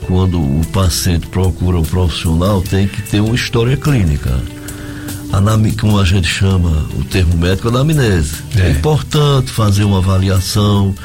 [0.08, 4.36] quando o paciente procura um profissional, tem que ter uma história clínica.
[5.32, 8.34] Anam, como a gente chama o termo médico, anamnese.
[8.56, 8.62] É.
[8.62, 10.96] é importante fazer uma avaliação.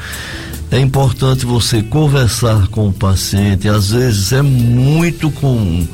[0.71, 3.69] É importante você conversar com o paciente.
[3.69, 5.87] Às vezes é muito comum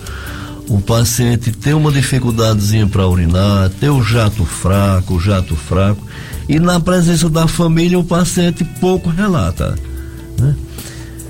[0.68, 6.01] o paciente ter uma dificuldadezinha para urinar, ter o jato fraco, o jato fraco,
[6.49, 9.76] e na presença da família o paciente pouco relata.
[10.39, 10.55] Né?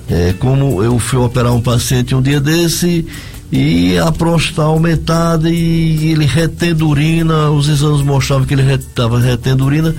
[0.10, 3.06] É, como eu fui operar um paciente um dia desse
[3.52, 9.66] e a próstata aumentada e ele retendo urina, os exames mostravam que ele estava retendo
[9.66, 9.96] urina,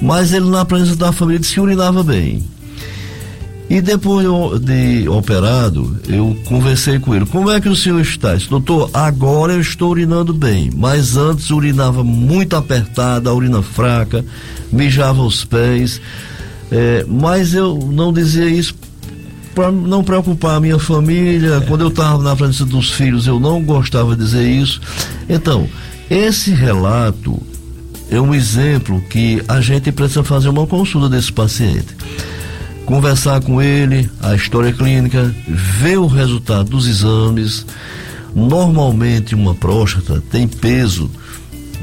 [0.00, 2.44] mas ele na presença da família disse que urinava bem.
[3.70, 4.26] E depois
[4.62, 7.26] de operado, eu conversei com ele.
[7.26, 8.34] Como é que o senhor está?
[8.34, 14.24] Disse, doutor, agora eu estou urinando bem, mas antes urinava muito apertada, a urina fraca,
[14.72, 16.00] mijava os pés.
[16.70, 18.74] É, mas eu não dizia isso
[19.54, 21.56] para não preocupar a minha família.
[21.56, 21.60] É.
[21.60, 24.80] Quando eu estava na frente dos filhos, eu não gostava de dizer isso.
[25.28, 25.68] Então,
[26.08, 27.38] esse relato
[28.10, 31.98] é um exemplo que a gente precisa fazer uma consulta desse paciente
[32.88, 37.66] conversar com ele, a história clínica, ver o resultado dos exames.
[38.34, 41.10] Normalmente, uma próstata tem peso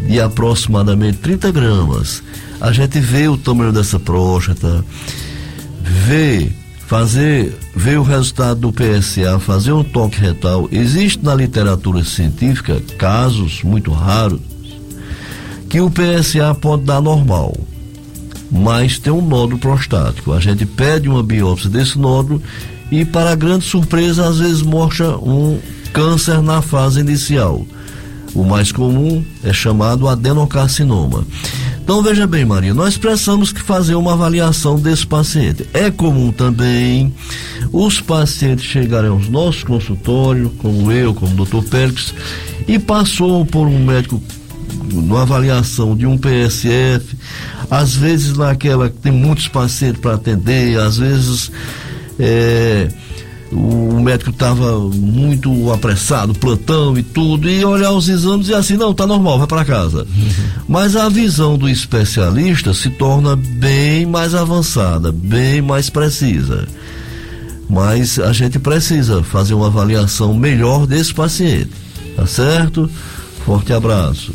[0.08, 2.24] de aproximadamente 30 gramas.
[2.60, 4.84] A gente vê o tamanho dessa próstata,
[5.80, 6.51] vê,
[6.88, 10.68] fazer, ver o resultado do PSA, fazer um toque retal.
[10.72, 14.41] Existe na literatura científica casos muito raros
[15.70, 17.56] que o PSA pode dar normal
[18.56, 20.32] mas tem um nódulo prostático.
[20.32, 22.41] A gente pede uma biópsia desse nódulo
[22.89, 25.60] e, para grande surpresa, às vezes mostra um
[25.91, 27.66] câncer na fase inicial.
[28.34, 31.26] O mais comum é chamado adenocarcinoma.
[31.84, 35.68] Então veja bem, Maria, nós precisamos que fazer uma avaliação desse paciente.
[35.74, 37.14] É comum também
[37.72, 41.70] os pacientes chegarem aos nossos consultórios, como eu, como o Dr.
[41.70, 42.14] Pérez,
[42.68, 44.22] e passou por um médico
[45.01, 47.17] numa avaliação de um PSF,
[47.69, 51.51] às vezes naquela que tem muitos pacientes para atender, às vezes
[52.19, 52.87] é,
[53.51, 58.93] o médico estava muito apressado, plantão e tudo, e olhar os exames e assim, não,
[58.93, 59.99] tá normal, vai para casa.
[59.99, 60.63] Uhum.
[60.67, 66.67] Mas a visão do especialista se torna bem mais avançada, bem mais precisa.
[67.69, 71.71] Mas a gente precisa fazer uma avaliação melhor desse paciente,
[72.15, 72.89] tá certo?
[73.45, 74.33] Forte abraço.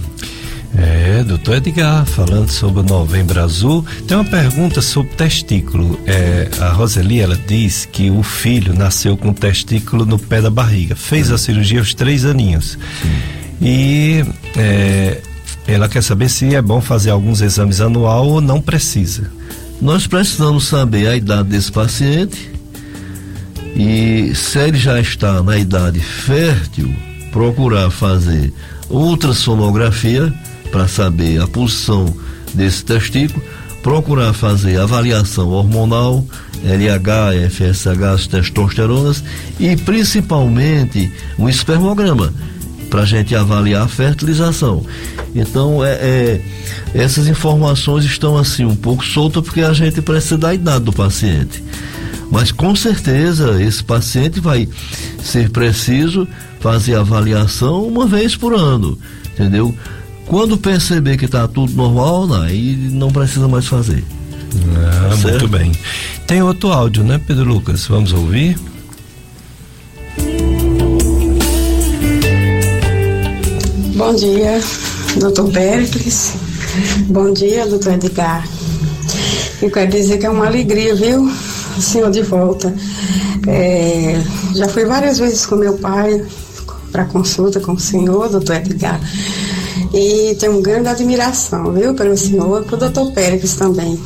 [0.77, 5.99] É, doutor Edgar, falando sobre o Novembro Azul, tem uma pergunta sobre testículo.
[6.07, 10.95] É, a Roseli, ela diz que o filho nasceu com testículo no pé da barriga,
[10.95, 12.79] fez a cirurgia aos três aninhos.
[13.03, 13.41] Sim.
[13.61, 14.25] E
[14.57, 15.21] é,
[15.67, 19.31] ela quer saber se é bom fazer alguns exames anual ou não precisa.
[19.81, 22.51] Nós precisamos saber a idade desse paciente
[23.75, 26.95] e se ele já está na idade fértil,
[27.33, 28.53] procurar fazer
[28.89, 30.33] ultrassonografia
[30.71, 32.15] para saber a posição
[32.55, 33.43] desse testículo,
[33.83, 36.25] procurar fazer avaliação hormonal,
[36.65, 39.25] LH, FSH, testosteronas
[39.59, 42.33] e principalmente um espermograma
[42.91, 44.85] para a gente avaliar a fertilização.
[45.35, 46.41] Então, é, é,
[46.93, 51.63] essas informações estão assim um pouco soltas porque a gente precisa da idade do paciente.
[52.31, 54.69] Mas com certeza esse paciente vai
[55.23, 56.29] ser preciso
[56.61, 58.99] fazer avaliação uma vez por ano,
[59.33, 59.75] entendeu?
[60.31, 64.05] Quando perceber que está tudo normal, aí não precisa mais fazer.
[64.77, 65.73] Ah, muito bem.
[66.25, 67.85] Tem outro áudio, né, Pedro Lucas?
[67.89, 68.57] Vamos ouvir?
[73.97, 74.61] Bom dia,
[75.19, 76.35] doutor Péricles.
[77.09, 78.47] Bom dia, doutor Edgar.
[79.61, 81.29] Eu quero dizer que é uma alegria, viu?
[81.77, 82.73] O senhor de volta.
[83.49, 84.23] É,
[84.55, 86.25] já fui várias vezes com meu pai
[86.93, 89.01] para consulta com o senhor, doutor Edgar.
[89.93, 93.99] E tenho uma grande admiração, viu, pelo senhor e pelo doutor Pérez também.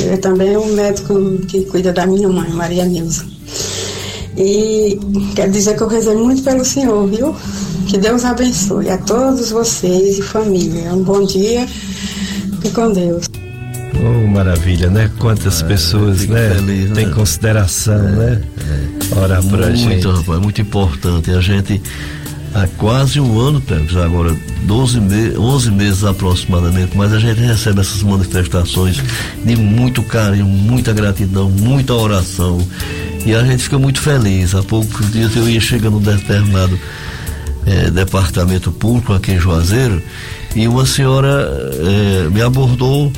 [0.00, 1.14] Ele também é um médico
[1.46, 3.24] que cuida da minha mãe, Maria Nilza.
[4.36, 4.98] E
[5.34, 7.34] quero dizer que eu rezei muito pelo senhor, viu?
[7.86, 10.92] Que Deus abençoe a todos vocês e família.
[10.92, 11.66] Um bom dia.
[12.60, 13.26] Fique com Deus.
[13.98, 15.10] Oh, maravilha, né?
[15.18, 16.54] Quantas é, pessoas, né?
[16.54, 16.94] Feliz, né?
[16.94, 18.42] Tem consideração, é, né?
[18.58, 19.18] É.
[19.18, 20.06] Orar pra muito, gente.
[20.06, 21.30] Rapaz, muito importante.
[21.30, 21.80] A gente
[22.56, 27.80] há quase um ano, já agora 12 me 11 meses aproximadamente, mas a gente recebe
[27.80, 29.02] essas manifestações
[29.44, 32.66] de muito carinho, muita gratidão, muita oração.
[33.26, 34.54] E a gente fica muito feliz.
[34.54, 36.78] Há poucos dias eu ia chegando num determinado
[37.66, 40.02] é, departamento público aqui em Juazeiro
[40.54, 41.48] e uma senhora
[41.84, 43.12] é, me abordou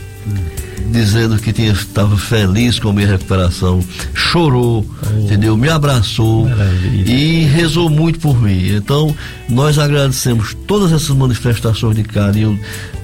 [0.91, 3.83] dizendo que estava feliz com a minha recuperação,
[4.15, 5.57] chorou, oh, entendeu?
[5.57, 7.11] Me abraçou maravilha.
[7.11, 8.75] e rezou muito por mim.
[8.75, 9.15] Então,
[9.49, 12.59] nós agradecemos todas essas manifestações de carinho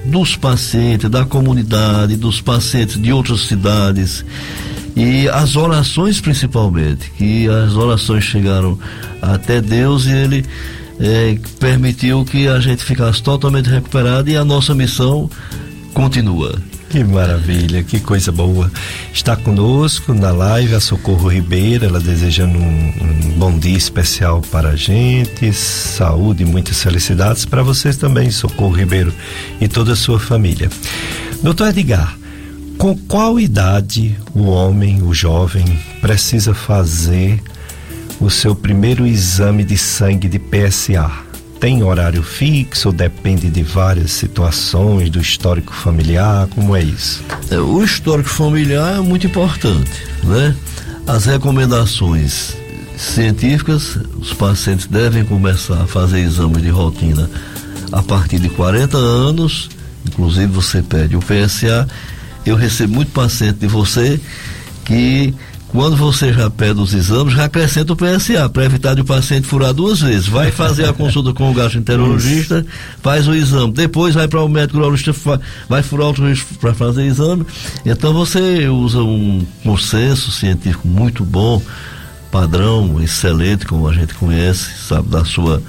[0.05, 4.23] dos pacientes, da comunidade, dos pacientes de outras cidades
[4.95, 8.79] e as orações principalmente, que as orações chegaram
[9.21, 10.45] até Deus e ele
[10.99, 15.29] é, permitiu que a gente ficasse totalmente recuperado e a nossa missão
[15.93, 16.55] continua.
[16.89, 18.71] Que maravilha, que coisa boa.
[19.11, 24.69] Está conosco na live a Socorro Ribeiro, ela desejando um, um bom dia especial para
[24.69, 29.13] a gente, saúde e muitas felicidades para vocês também, Socorro Ribeiro
[29.59, 30.69] e toda a sua família.
[31.41, 32.17] Doutor Edgar,
[32.77, 35.65] com qual idade o homem, o jovem,
[36.01, 37.41] precisa fazer
[38.19, 41.24] o seu primeiro exame de sangue de PSA?
[41.65, 47.23] Tem horário fixo, depende de várias situações, do histórico familiar, como é isso?
[47.49, 50.55] É, o histórico familiar é muito importante, né?
[51.07, 52.55] As recomendações
[52.95, 57.27] científicas, os pacientes devem começar a fazer exames de rotina
[57.91, 59.67] a partir de 40 anos,
[60.07, 61.87] inclusive você pede o PSA.
[62.45, 64.19] Eu recebo muito paciente de você
[64.85, 65.33] que
[65.75, 69.45] quando você já pede os exames, já acrescenta o PSA, para evitar de o paciente
[69.45, 70.25] furar duas vezes.
[70.25, 72.65] Vai fazer a consulta com o gastroenterologista,
[73.03, 75.13] faz o exame, depois vai para o médico urologista,
[75.67, 76.23] vai furar outro
[76.61, 77.45] para fazer o exame.
[77.85, 81.61] Então você usa um consenso científico muito bom,
[82.31, 85.61] padrão, excelente, como a gente conhece, sabe, da sua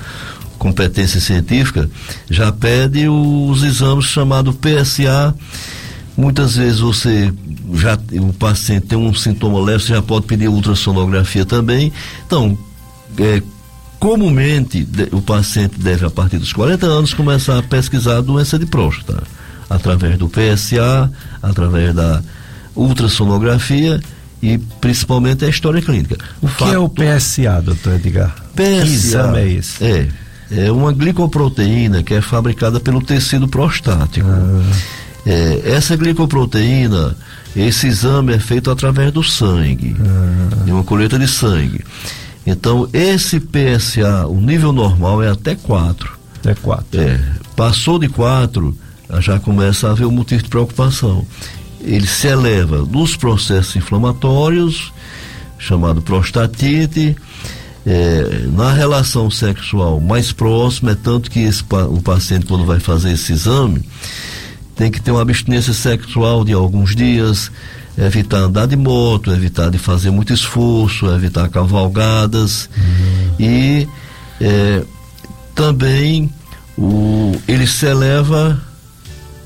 [0.57, 1.91] competência científica,
[2.31, 5.35] já pede os exames chamados PSA.
[6.17, 7.33] Muitas vezes você
[7.75, 11.93] já o paciente tem um sintoma leve, você já pode pedir ultrassonografia também.
[12.27, 12.57] Então,
[13.19, 13.43] é,
[13.99, 18.59] comumente de, o paciente deve, a partir dos 40 anos, começar a pesquisar a doença
[18.59, 19.23] de próstata,
[19.69, 21.11] através do PSA,
[21.43, 22.23] através da
[22.75, 24.01] ultrassonografia
[24.43, 26.17] e principalmente a história clínica.
[26.41, 28.35] O, o que é o PSA, doutor Edgar?
[28.55, 29.85] PSA que exame é esse?
[29.85, 30.09] É,
[30.51, 34.29] é uma glicoproteína que é fabricada pelo tecido prostático.
[34.29, 34.97] Ah.
[35.27, 37.17] É, essa glicoproteína
[37.57, 40.65] esse exame é feito através do sangue, ah.
[40.65, 41.83] de uma colheita de sangue.
[42.47, 46.19] Então, esse PSA, o nível normal é até 4.
[46.39, 47.01] Até 4.
[47.01, 47.19] É.
[47.57, 48.77] Passou de 4,
[49.21, 51.27] já começa a haver um motivo de preocupação.
[51.81, 54.93] Ele se eleva nos processos inflamatórios,
[55.59, 57.17] chamado prostatite,
[57.87, 63.13] é, na relação sexual mais próxima, é tanto que esse, o paciente, quando vai fazer
[63.13, 63.83] esse exame,
[64.77, 67.51] tem que ter uma abstinência sexual de alguns dias,
[67.97, 73.35] evitar andar de moto, evitar de fazer muito esforço, evitar cavalgadas uhum.
[73.41, 73.89] e
[74.41, 74.83] é,
[75.55, 76.31] também
[76.77, 78.61] o, ele se eleva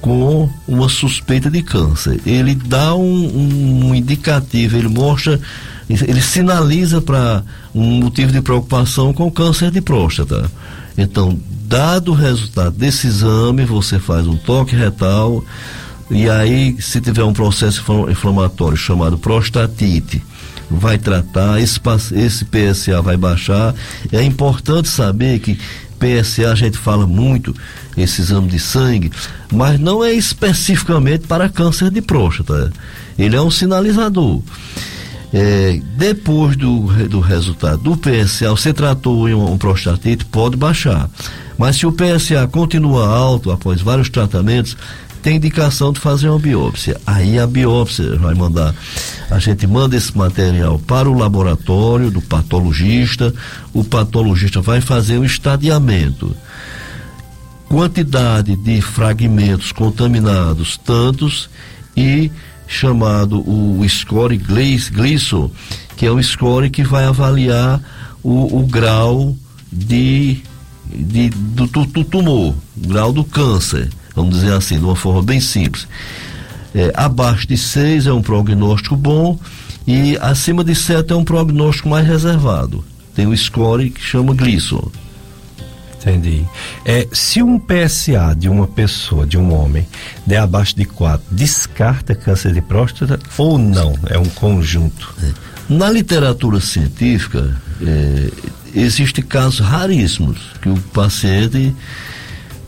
[0.01, 2.21] com uma suspeita de câncer.
[2.27, 5.39] Ele dá um, um indicativo, ele mostra,
[5.89, 10.51] ele sinaliza para um motivo de preocupação com câncer de próstata.
[10.97, 11.39] Então,
[11.71, 15.45] dado o resultado desse exame, você faz um toque retal
[16.11, 20.21] E aí, se tiver um processo inflamatório chamado prostatite,
[20.69, 21.79] vai tratar, esse,
[22.13, 23.73] esse PSA vai baixar.
[24.11, 25.57] É importante saber que
[26.01, 27.55] PSA a gente fala muito,
[27.97, 29.13] esse exame de sangue,
[29.53, 32.73] mas não é especificamente para câncer de próstata.
[33.17, 34.43] Ele é um sinalizador.
[35.33, 41.09] É, depois do, do resultado do PSA, você tratou em um, um prostatite, pode baixar.
[41.61, 44.75] Mas se o PSA continua alto após vários tratamentos,
[45.23, 46.99] tem indicação de fazer uma biópsia.
[47.07, 48.75] Aí a biópsia vai mandar,
[49.31, 53.35] a gente manda esse material para o laboratório do patologista,
[53.75, 56.35] o patologista vai fazer o estadiamento.
[57.69, 61.51] Quantidade de fragmentos contaminados, tantos,
[61.95, 62.33] e
[62.67, 65.51] chamado o score Gleason,
[65.95, 67.83] que é o score que vai avaliar
[68.23, 69.37] o, o grau
[69.71, 70.43] de,
[70.95, 75.87] de do, do, tumor, grau do câncer vamos dizer assim, de uma forma bem simples.
[76.75, 79.39] É, abaixo de 6 é um prognóstico bom
[79.87, 82.85] e acima de 7 é um prognóstico mais reservado.
[83.15, 84.91] Tem o score que chama Gleason.
[85.97, 86.47] Entendi.
[86.85, 89.87] É, se um PSA de uma pessoa, de um homem,
[90.25, 93.95] der abaixo de 4, descarta câncer de próstata ou não?
[94.07, 95.15] É um conjunto.
[95.23, 95.31] É.
[95.69, 98.31] Na literatura científica, é,
[98.75, 101.75] existem casos raríssimos que o paciente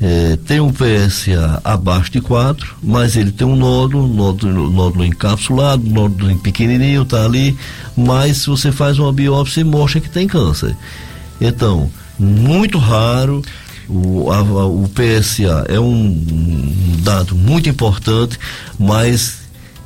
[0.00, 5.88] é, tem um PSA abaixo de 4, mas ele tem um nódulo, nódulo, nódulo encapsulado,
[5.88, 7.56] nódulo pequenininho, tá ali,
[7.96, 10.76] mas se você faz uma biópsia mostra que tem câncer.
[11.40, 11.88] Então,
[12.18, 13.42] muito raro,
[13.88, 18.38] o, a, o PSA é um, um dado muito importante,
[18.78, 19.42] mas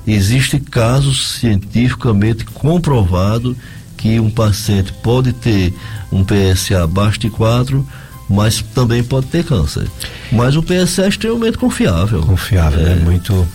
[0.07, 3.57] existe casos cientificamente comprovado
[3.97, 5.75] que um paciente pode ter
[6.13, 7.87] um PSA abaixo de 4
[8.29, 9.87] mas também pode ter câncer.
[10.33, 12.21] Mas o PSA é extremamente confiável.
[12.23, 12.93] Confiável, né?
[12.93, 12.95] é.
[12.97, 13.05] né?
[13.05, 13.47] Muito.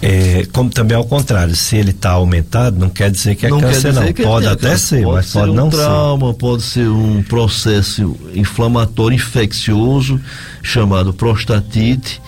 [0.00, 3.60] É, como também ao contrário, se ele está aumentado, não quer dizer que é não
[3.60, 4.12] câncer, não.
[4.12, 6.38] Pode até ser, pode mas ser pode um não trauma, ser.
[6.38, 10.20] Pode ser um processo inflamatório infeccioso
[10.62, 12.20] chamado prostatite.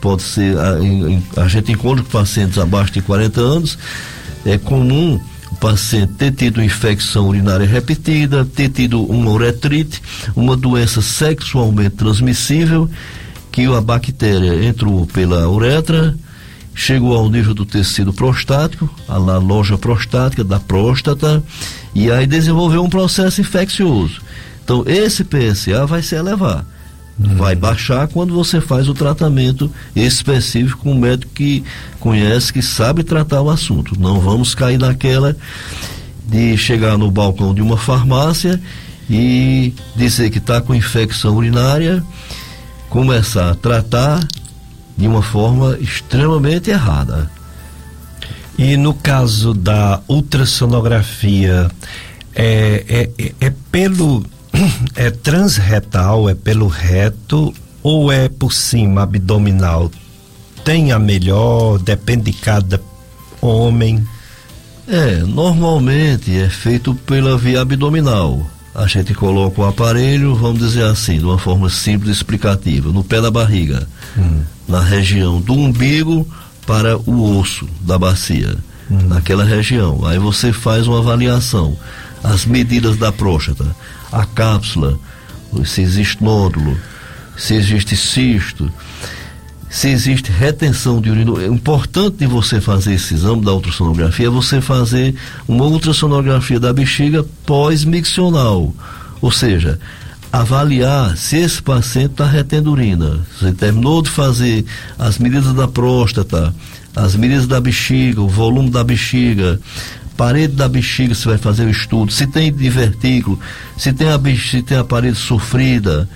[0.00, 3.78] Pode ser, a, a gente encontra com pacientes abaixo de 40 anos,
[4.44, 5.20] é comum
[5.60, 10.02] paciente ter tido infecção urinária repetida, ter tido uma uretrite,
[10.34, 12.88] uma doença sexualmente transmissível,
[13.52, 16.16] que a bactéria entrou pela uretra,
[16.74, 21.42] chegou ao nível do tecido prostático, a loja prostática da próstata,
[21.94, 24.22] e aí desenvolveu um processo infeccioso.
[24.64, 26.64] Então, esse PSA vai se elevar.
[27.20, 27.36] Uhum.
[27.36, 31.62] Vai baixar quando você faz o tratamento específico com um médico que
[31.98, 33.98] conhece, que sabe tratar o assunto.
[34.00, 35.36] Não vamos cair naquela
[36.26, 38.60] de chegar no balcão de uma farmácia
[39.10, 42.02] e dizer que está com infecção urinária,
[42.88, 44.26] começar a tratar
[44.96, 47.30] de uma forma extremamente errada.
[48.56, 51.70] E no caso da ultrassonografia,
[52.34, 54.24] é, é, é pelo
[54.94, 59.90] é transretal, é pelo reto ou é por cima, abdominal?
[60.64, 62.80] Tem a melhor, depende de cada
[63.40, 64.06] homem.
[64.86, 68.46] É, normalmente é feito pela via abdominal.
[68.74, 73.02] A gente coloca o aparelho, vamos dizer assim, de uma forma simples e explicativa, no
[73.02, 74.42] pé da barriga, hum.
[74.68, 76.26] na região do umbigo
[76.66, 78.56] para o osso da bacia,
[78.88, 79.08] hum.
[79.08, 80.06] naquela região.
[80.06, 81.76] Aí você faz uma avaliação,
[82.22, 83.74] as medidas da próstata
[84.12, 84.98] a cápsula,
[85.64, 86.76] se existe nódulo,
[87.36, 88.70] se existe cisto,
[89.68, 91.42] se existe retenção de urina.
[91.42, 95.14] É importante de você fazer esse exame da ultrassonografia é você fazer
[95.46, 98.74] uma ultrassonografia da bexiga pós-miccional.
[99.20, 99.78] Ou seja,
[100.32, 103.20] avaliar se esse paciente está retendo urina.
[103.38, 104.64] Você terminou de fazer
[104.98, 106.54] as medidas da próstata,
[106.94, 109.60] as medidas da bexiga, o volume da bexiga,
[110.20, 113.40] parede da bexiga você vai fazer o estudo, se tem divertículo,
[113.74, 116.06] se tem a, se tem a parede sofrida,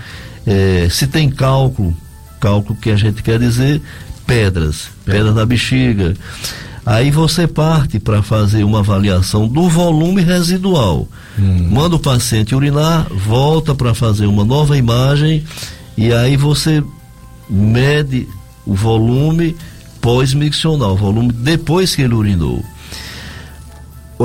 [0.47, 1.97] é, se tem cálculo,
[2.39, 3.81] cálculo que a gente quer dizer
[4.27, 6.13] pedras, pedras da bexiga.
[6.85, 11.09] Aí você parte para fazer uma avaliação do volume residual.
[11.39, 11.71] Hum.
[11.71, 15.43] Manda o paciente urinar, volta para fazer uma nova imagem
[15.97, 16.85] e aí você
[17.49, 18.29] mede
[18.67, 19.57] o volume
[20.03, 22.63] pós-miccional, o volume depois que ele urinou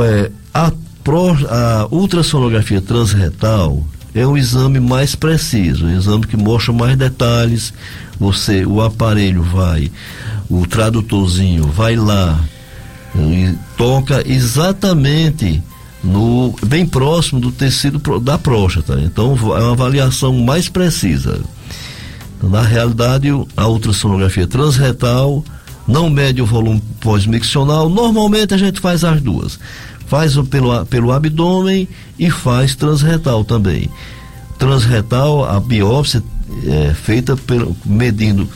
[0.03, 0.71] é, a,
[1.03, 3.83] pro, a ultrassonografia transretal
[4.13, 7.73] é um exame mais preciso, um exame que mostra mais detalhes.
[8.19, 9.91] Você, o aparelho vai,
[10.49, 12.39] o tradutorzinho vai lá
[13.15, 15.63] e toca exatamente
[16.03, 18.99] no bem próximo do tecido da próstata.
[19.01, 21.39] Então é uma avaliação mais precisa.
[22.37, 25.43] Então, na realidade, a ultrassonografia transretal
[25.87, 27.89] não mede o volume pós-miccional.
[27.89, 29.59] Normalmente a gente faz as duas.
[30.09, 31.87] Faz pelo, pelo abdômen
[32.17, 33.89] e faz transretal também.
[34.57, 36.21] Transretal, a biópsia
[36.67, 38.49] é feita pelo, medindo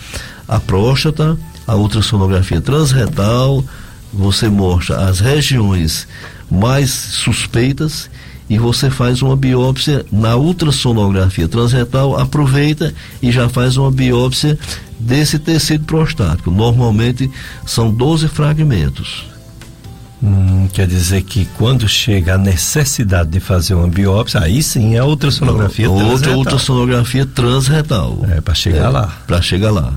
[0.48, 3.64] a próstata, a ultrassonografia transretal,
[4.12, 6.08] você mostra as regiões
[6.50, 8.10] mais suspeitas
[8.50, 14.58] e você faz uma biópsia na ultrassonografia transretal, aproveita e já faz uma biópsia
[15.00, 16.52] desse tecido prostático.
[16.52, 17.30] Normalmente
[17.66, 19.33] são 12 fragmentos.
[20.26, 25.04] Hum, quer dizer que quando chega a necessidade de fazer uma biópsia, aí sim é
[25.04, 26.38] ultrassonografia Outra transretal.
[26.38, 28.26] ultrassonografia transretal.
[28.30, 29.18] É, para chegar é, lá.
[29.28, 29.94] Para chegar lá.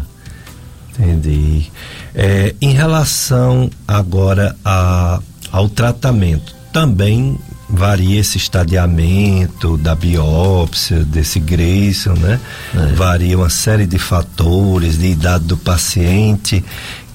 [0.99, 1.71] Entendi.
[2.13, 5.21] É, em relação agora a,
[5.53, 12.41] ao tratamento, também varia esse estadiamento da biópsia, desse Grayson, né?
[12.75, 12.95] É.
[12.95, 16.65] Varia uma série de fatores, de idade do paciente.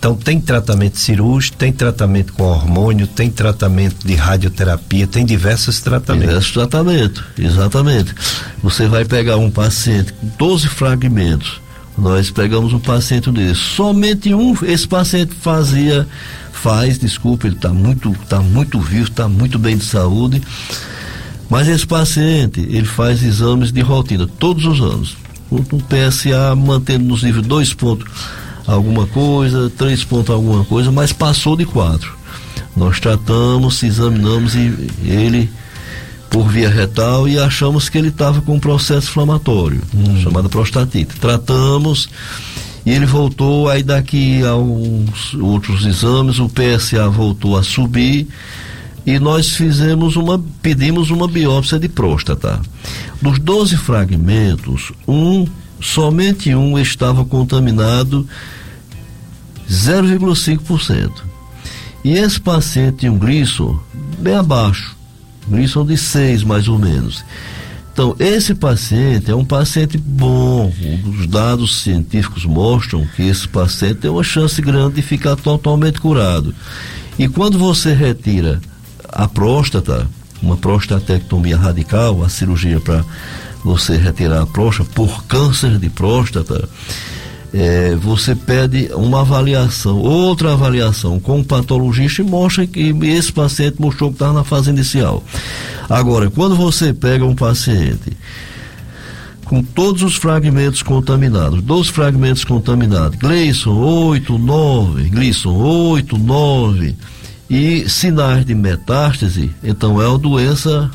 [0.01, 6.27] Então tem tratamento cirúrgico, tem tratamento com hormônio, tem tratamento de radioterapia, tem diversos tratamentos.
[6.27, 8.15] Diversos tratamentos, exatamente.
[8.63, 11.61] Você vai pegar um paciente com 12 fragmentos.
[11.95, 13.61] Nós pegamos um paciente desse.
[13.61, 16.07] Somente um, esse paciente fazia
[16.51, 20.41] faz, desculpa, ele está muito, tá muito vivo, está muito bem de saúde.
[21.47, 25.15] Mas esse paciente, ele faz exames de rotina todos os anos.
[25.51, 28.09] Um PSA mantendo nos níveis 2 pontos
[28.71, 32.21] alguma coisa, 3 pontos alguma coisa, mas passou de 4.
[32.75, 34.71] Nós tratamos, examinamos e
[35.03, 35.49] ele
[36.29, 40.21] por via retal e achamos que ele estava com um processo inflamatório, hum.
[40.21, 41.19] chamado prostatite.
[41.19, 42.09] Tratamos
[42.85, 48.27] e ele voltou, aí daqui a uns outros exames, o PSA voltou a subir
[49.05, 52.61] e nós fizemos uma, pedimos uma biópsia de próstata.
[53.21, 55.45] Dos 12 fragmentos, um,
[55.81, 58.25] somente um estava contaminado
[59.71, 61.11] 0,5%.
[62.03, 63.79] E esse paciente tinha um Glisson
[64.19, 64.95] bem abaixo,
[65.47, 67.23] Glisson de 6 mais ou menos.
[67.93, 70.73] Então, esse paciente é um paciente bom.
[71.05, 76.55] Os dados científicos mostram que esse paciente tem uma chance grande de ficar totalmente curado.
[77.19, 78.61] E quando você retira
[79.09, 80.09] a próstata,
[80.41, 83.03] uma prostatectomia radical, a cirurgia para
[83.63, 86.67] você retirar a próstata por câncer de próstata,
[87.53, 93.79] é, você pede uma avaliação, outra avaliação com o patologista e mostra que esse paciente
[93.79, 95.23] mostrou que estava na fase inicial.
[95.89, 98.15] Agora, quando você pega um paciente
[99.43, 106.95] com todos os fragmentos contaminados, dois fragmentos contaminados, Gleison 8, 9, Gleison 8, 9,
[107.49, 110.89] e sinais de metástase, então é uma doença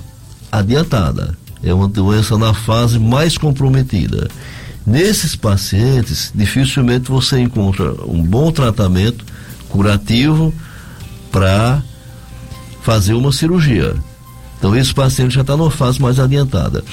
[0.50, 4.30] adiantada, é uma doença na fase mais comprometida.
[4.86, 9.24] Nesses pacientes, dificilmente você encontra um bom tratamento
[9.68, 10.54] curativo
[11.32, 11.82] para
[12.82, 13.96] fazer uma cirurgia.
[14.58, 16.84] Então, esse paciente já está numa fase mais adiantada.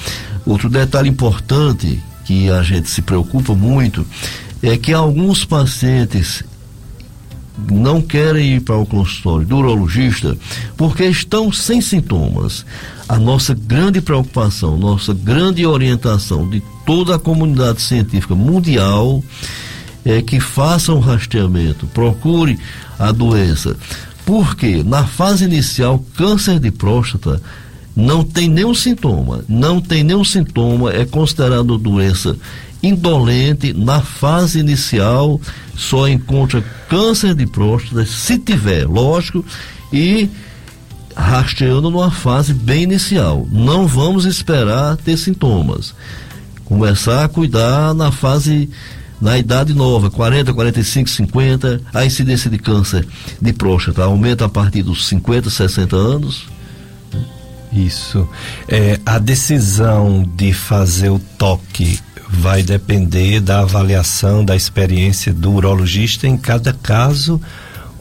[0.44, 4.04] Outro detalhe importante que a gente se preocupa muito
[4.60, 6.42] é que alguns pacientes
[7.70, 10.36] não querem ir para o consultório do urologista
[10.76, 12.66] porque estão sem sintomas.
[13.08, 19.22] A nossa grande preocupação, nossa grande orientação de toda a comunidade científica mundial
[20.04, 22.58] é que faça um rastreamento, procure
[22.98, 23.76] a doença.
[24.24, 27.40] Porque na fase inicial, câncer de próstata
[27.96, 32.36] não tem nenhum sintoma, não tem nenhum sintoma, é considerado doença
[32.82, 35.40] indolente na fase inicial,
[35.76, 39.44] só encontra câncer de próstata se tiver, lógico,
[39.92, 40.28] e
[41.16, 43.46] rastreando numa fase bem inicial.
[43.50, 45.94] Não vamos esperar ter sintomas.
[46.64, 48.68] Começar a cuidar na fase
[49.20, 53.06] na idade nova, 40, 45, 50, a incidência de câncer
[53.40, 56.46] de próstata aumenta a partir dos 50, 60 anos.
[57.72, 58.28] Isso.
[58.68, 66.26] É, a decisão de fazer o toque vai depender da avaliação da experiência do urologista
[66.26, 67.40] em cada caso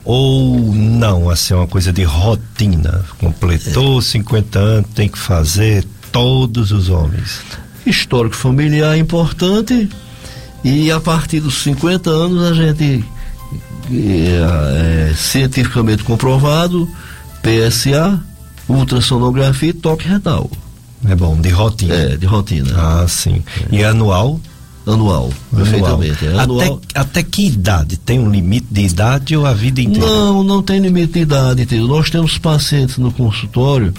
[0.06, 3.06] ou não, assim, é uma coisa de rotina.
[3.18, 4.02] Completou é.
[4.02, 7.42] 50 anos, tem que fazer todos os homens.
[7.86, 9.90] Histórico familiar importante
[10.64, 13.04] e a partir dos 50 anos a gente
[13.92, 16.88] é, é cientificamente comprovado
[17.42, 18.20] PSA,
[18.70, 20.50] ultrassonografia e toque retal.
[21.06, 21.94] É bom, de rotina.
[21.94, 22.74] É, de rotina.
[22.76, 23.44] Ah, sim.
[23.72, 23.76] É.
[23.76, 24.40] E anual?
[24.86, 26.26] Anual, perfeitamente.
[26.26, 26.82] É anual.
[26.92, 27.98] Até, até que idade?
[27.98, 30.08] Tem um limite de idade ou a vida inteira?
[30.08, 31.66] Não, não tem limite de idade.
[31.82, 33.94] Nós temos pacientes no consultório,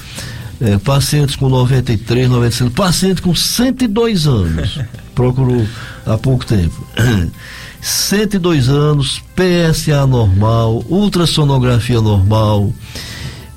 [0.60, 4.78] é, pacientes com 93, 95, paciente com 102 anos.
[5.14, 5.66] Procurou
[6.06, 6.86] há pouco tempo.
[7.80, 12.72] 102 anos, PSA normal, ultrassonografia normal.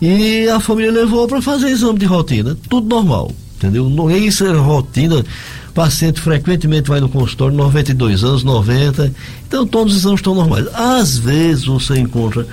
[0.02, 3.90] E a família levou para fazer exame de rotina, tudo normal, entendeu?
[3.90, 5.24] Não, isso é rotina.
[5.74, 9.14] Paciente frequentemente vai no consultório, 92 anos, 90.
[9.48, 10.68] Então todos os exames estão normais.
[10.74, 12.46] Às vezes você encontra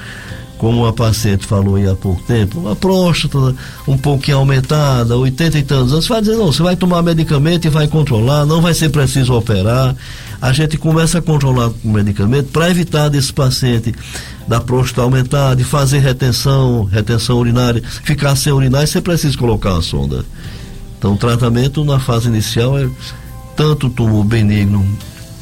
[0.64, 3.54] como a paciente falou aí há pouco tempo, a próstata
[3.86, 7.68] um pouquinho aumentada, 80 e tantos anos, vai dizer, não, você vai tomar medicamento e
[7.68, 9.94] vai controlar, não vai ser preciso operar.
[10.40, 13.94] A gente começa a controlar com medicamento para evitar desse paciente
[14.48, 19.74] da próstata aumentar, de fazer retenção, retenção urinária, ficar sem urinar e ser preciso colocar
[19.74, 20.24] uma sonda.
[20.98, 22.88] Então o tratamento na fase inicial é
[23.54, 24.82] tanto o tumor benigno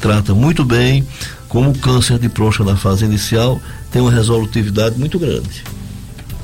[0.01, 1.07] trata muito bem,
[1.47, 3.61] como o câncer de próstata na fase inicial
[3.93, 5.63] tem uma resolutividade muito grande.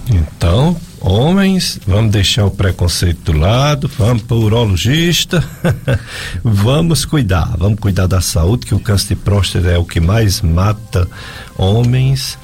[0.08, 5.44] Então, homens, vamos deixar o preconceito do lado, vamos para o urologista,
[6.44, 10.42] vamos cuidar, vamos cuidar da saúde, que o câncer de próstata é o que mais
[10.42, 11.08] mata
[11.58, 12.38] homens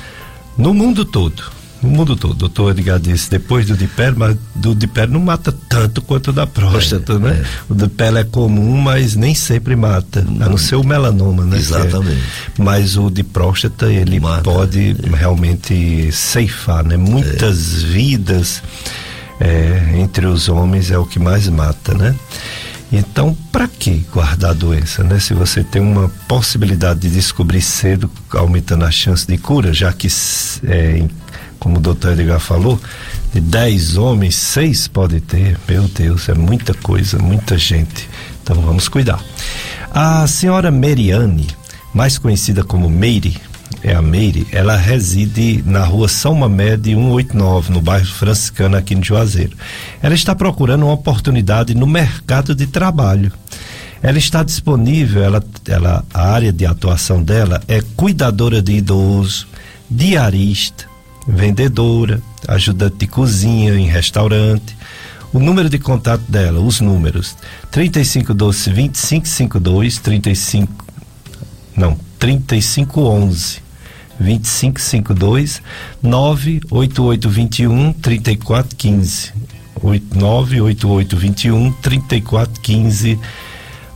[0.57, 1.54] no mundo todo
[1.85, 2.31] no mundo todo.
[2.31, 6.33] O doutor Edgar disse, depois do dipelo, mas do dipelo não mata tanto quanto o
[6.33, 7.43] da próstata, é, né?
[7.43, 7.73] É.
[7.73, 10.45] O dipelo é comum, mas nem sempre mata, não.
[10.45, 11.57] a não ser o melanoma, né?
[11.57, 12.21] Exatamente.
[12.57, 15.15] É, mas o de próstata, ele mata, pode é.
[15.15, 16.97] realmente ceifar, né?
[16.97, 17.87] Muitas é.
[17.87, 18.63] vidas
[19.39, 22.15] é, entre os homens é o que mais mata, né?
[22.91, 25.19] Então, para que guardar a doença, né?
[25.19, 30.07] Se você tem uma possibilidade de descobrir cedo, aumentando a chance de cura, já que
[30.65, 31.03] é,
[31.65, 32.79] como o doutor Edgar falou,
[33.33, 35.57] de 10 homens, seis pode ter.
[35.67, 38.07] Meu Deus, é muita coisa, muita gente.
[38.43, 39.19] Então vamos cuidar.
[39.91, 41.47] A senhora Meriane,
[41.91, 43.35] mais conhecida como Meire,
[43.81, 49.03] é a Meire, ela reside na rua São Mamed 189, no bairro franciscano aqui no
[49.03, 49.57] Juazeiro.
[50.03, 53.31] Ela está procurando uma oportunidade no mercado de trabalho.
[54.03, 59.47] Ela está disponível, ela, ela, a área de atuação dela é cuidadora de idoso,
[59.89, 60.93] diarista,
[61.27, 64.77] vendedora, ajudante de cozinha em restaurante.
[65.33, 67.35] O número de contato dela, os números:
[67.71, 70.85] 3512 2552 35
[71.75, 73.61] não, 3511
[74.17, 75.61] 2552
[76.01, 79.33] 98821 3415
[80.15, 83.19] 98821 3415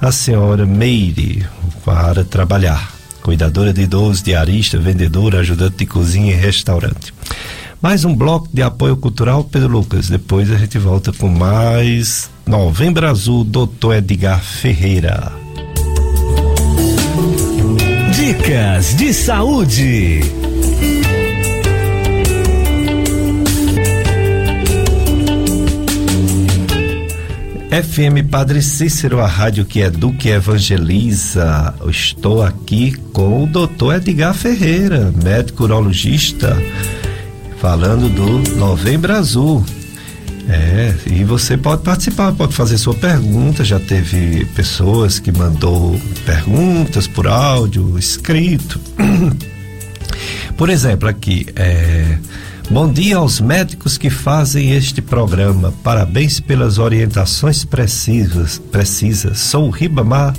[0.01, 1.45] a senhora Meire
[1.85, 7.13] para trabalhar cuidadora de idosos, diarista, vendedora, ajudante de cozinha e restaurante.
[7.81, 10.09] Mais um bloco de apoio cultural, Pedro Lucas.
[10.09, 15.31] Depois a gente volta com mais Novembro Azul, Doutor Edgar Ferreira.
[18.13, 20.19] Dicas de saúde.
[27.69, 31.73] FM Padre Cícero, a rádio que educa e evangeliza.
[31.87, 36.57] estou aqui com o doutor Edgar Ferreira, médico urologista,
[37.59, 39.63] falando do Novembro Azul.
[40.47, 43.63] É, e você pode participar, pode fazer sua pergunta.
[43.63, 48.79] Já teve pessoas que mandou perguntas por áudio, escrito.
[50.57, 52.17] Por exemplo, aqui, é,
[52.71, 55.73] Bom dia aos médicos que fazem este programa.
[55.83, 58.59] Parabéns pelas orientações precisas.
[58.59, 59.39] precisas.
[59.39, 60.35] Sou Ribamar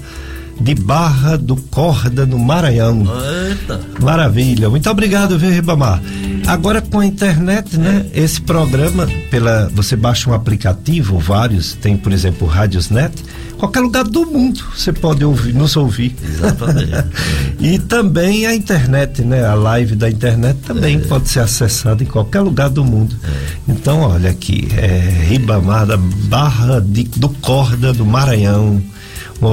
[0.60, 3.04] de Barra do Corda, no Maranhão.
[3.48, 3.80] Eita.
[4.00, 4.68] Maravilha.
[4.68, 6.00] Muito obrigado, viu, Ribamar?
[6.46, 8.06] Agora com a internet, né?
[8.14, 13.12] Esse programa, pela, você baixa um aplicativo, vários, tem, por exemplo, o Radiosnet
[13.60, 16.16] qualquer lugar do mundo você pode ouvir, nos ouvir.
[16.22, 16.90] Exatamente.
[17.60, 19.44] e também a internet, né?
[19.44, 21.00] A live da internet também é.
[21.00, 23.14] pode ser acessada em qualquer lugar do mundo.
[23.22, 23.72] É.
[23.72, 28.82] Então, olha aqui, é Ribamar da Barra de, do Corda do Maranhão.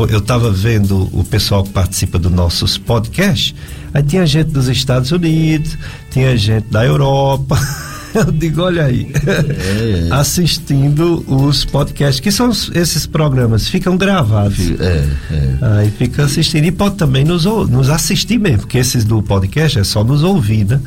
[0.09, 3.55] Eu estava vendo o pessoal que participa dos nossos podcasts,
[3.93, 5.77] aí tinha gente dos Estados Unidos,
[6.11, 7.57] tinha gente da Europa.
[8.14, 10.14] Eu digo, olha aí, é, é.
[10.14, 14.72] assistindo os podcasts, que são esses programas, ficam gravados.
[14.80, 15.57] É, é.
[15.61, 16.65] Aí fica assistindo.
[16.65, 20.65] E pode também nos, nos assistir mesmo, porque esses do podcast é só nos ouvir,
[20.65, 20.81] né?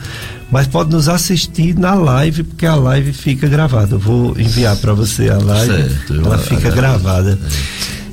[0.51, 3.95] Mas pode nos assistir na live, porque a live fica gravada.
[3.95, 7.39] Eu vou enviar para você a live, certo, ela fica gravada.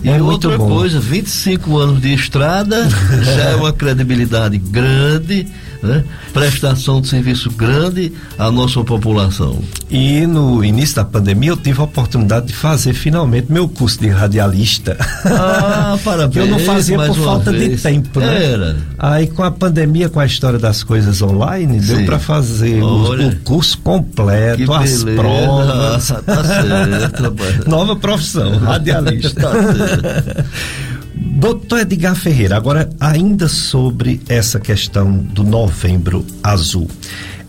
[0.03, 2.87] E é outra coisa, 25 anos de estrada
[3.23, 5.47] já é uma credibilidade grande
[5.81, 6.03] né?
[6.33, 9.59] prestação de serviço grande à nossa população.
[9.89, 14.07] E no início da pandemia eu tive a oportunidade de fazer finalmente meu curso de
[14.09, 14.97] radialista.
[15.25, 16.45] Ah, parabéns.
[16.45, 17.77] eu não fazia por falta vez.
[17.77, 18.51] de tempo, né?
[18.51, 18.77] Era.
[18.97, 21.95] Aí com a pandemia, com a história das coisas online, Sim.
[21.95, 26.11] deu para fazer o, o, curso completo, as provas.
[26.11, 27.23] Ah, tá certo,
[27.67, 29.41] Nova profissão, radialista.
[29.41, 29.86] tá certo.
[31.15, 36.87] Doutor Edgar Ferreira, agora ainda sobre essa questão do novembro azul.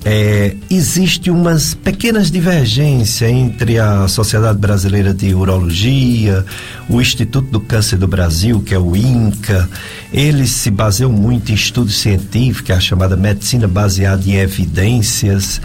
[0.05, 6.45] É, existe umas pequenas divergências entre a Sociedade Brasileira de Urologia,
[6.89, 9.69] o Instituto do Câncer do Brasil, que é o INCA,
[10.13, 15.61] eles se baseiam muito em estudos científicos, a chamada medicina baseada em evidências.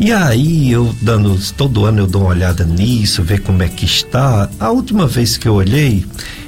[0.00, 3.84] E aí eu dando todo ano eu dou uma olhada nisso, ver como é que
[3.84, 4.48] está.
[4.58, 6.06] A última vez que eu olhei,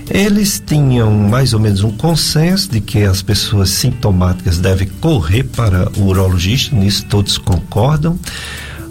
[0.08, 5.92] eles tinham mais ou menos um consenso de que as pessoas sintomáticas devem correr para
[5.98, 8.18] o urologista, nisso todos concordam.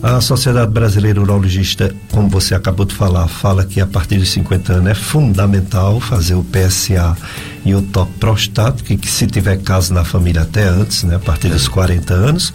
[0.03, 4.73] A Sociedade Brasileira Urologista, como você acabou de falar, fala que a partir dos 50
[4.73, 7.15] anos é fundamental fazer o PSA
[7.63, 11.49] e o toque prostático, que se tiver caso na família até antes, né, a partir
[11.49, 12.51] dos 40 anos.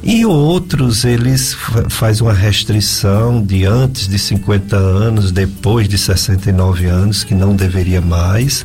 [0.00, 1.56] E outros, eles
[1.88, 8.00] faz uma restrição de antes de 50 anos, depois de 69 anos, que não deveria
[8.00, 8.64] mais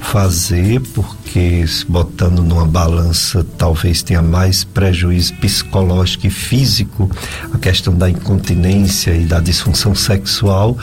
[0.00, 7.10] fazer, porque botando numa balança talvez tenha mais prejuízo psicológico e físico
[7.52, 10.76] a questão da incontinência e da disfunção sexual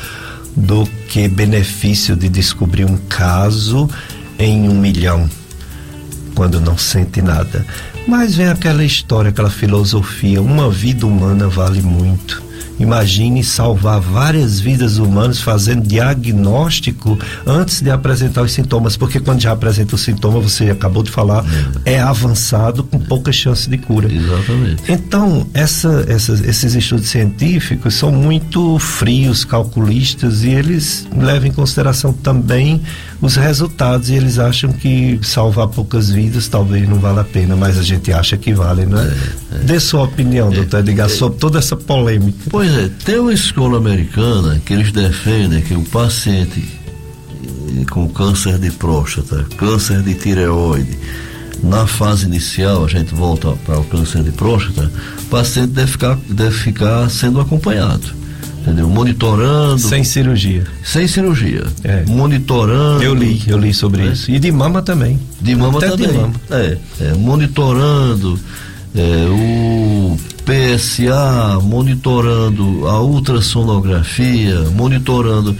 [0.55, 3.89] do que benefício de descobrir um caso
[4.37, 5.29] em um milhão
[6.35, 7.65] quando não sente nada.
[8.07, 12.43] Mas vem aquela história, aquela filosofia, uma vida humana vale muito.
[12.79, 19.51] Imagine salvar várias vidas humanas fazendo diagnóstico antes de apresentar os sintomas, porque quando já
[19.51, 21.45] apresenta o sintoma, você acabou de falar,
[21.85, 24.11] é, é avançado com pouca chance de cura.
[24.11, 24.83] Exatamente.
[24.91, 32.81] Então, essa, esses estudos científicos são muito frios, calculistas, e eles levam em consideração também
[33.21, 37.77] os resultados, e eles acham que salvar poucas vidas talvez não vale a pena, mas
[37.77, 39.05] a gente acha que vale, não é?
[39.05, 39.57] é, é.
[39.59, 41.09] Dê sua opinião, é, doutor Edgar, é.
[41.09, 42.37] sobre toda essa polêmica.
[42.49, 46.63] Pois é, tem uma escola americana que eles defendem que o paciente
[47.89, 50.97] com câncer de próstata, câncer de tireoide,
[51.63, 56.17] na fase inicial, a gente volta para o câncer de próstata, o paciente deve ficar,
[56.29, 58.13] deve ficar sendo acompanhado.
[58.61, 58.89] Entendeu?
[58.89, 59.79] Monitorando.
[59.79, 60.63] Sem cirurgia.
[60.83, 61.63] Sem cirurgia.
[61.83, 62.03] É.
[62.07, 63.03] Monitorando.
[63.03, 64.07] Eu li, eu li sobre é.
[64.07, 64.31] isso.
[64.31, 65.19] E de mama também.
[65.39, 66.07] De mama Até também.
[66.07, 66.33] De mama.
[66.49, 68.39] É, é, monitorando
[68.95, 75.55] é, o PSA, monitorando a ultrassonografia, monitorando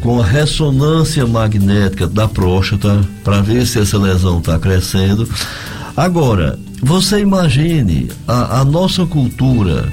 [0.00, 5.28] com a ressonância magnética da próstata para ver se essa lesão está crescendo.
[5.96, 9.92] Agora, você imagine a, a nossa cultura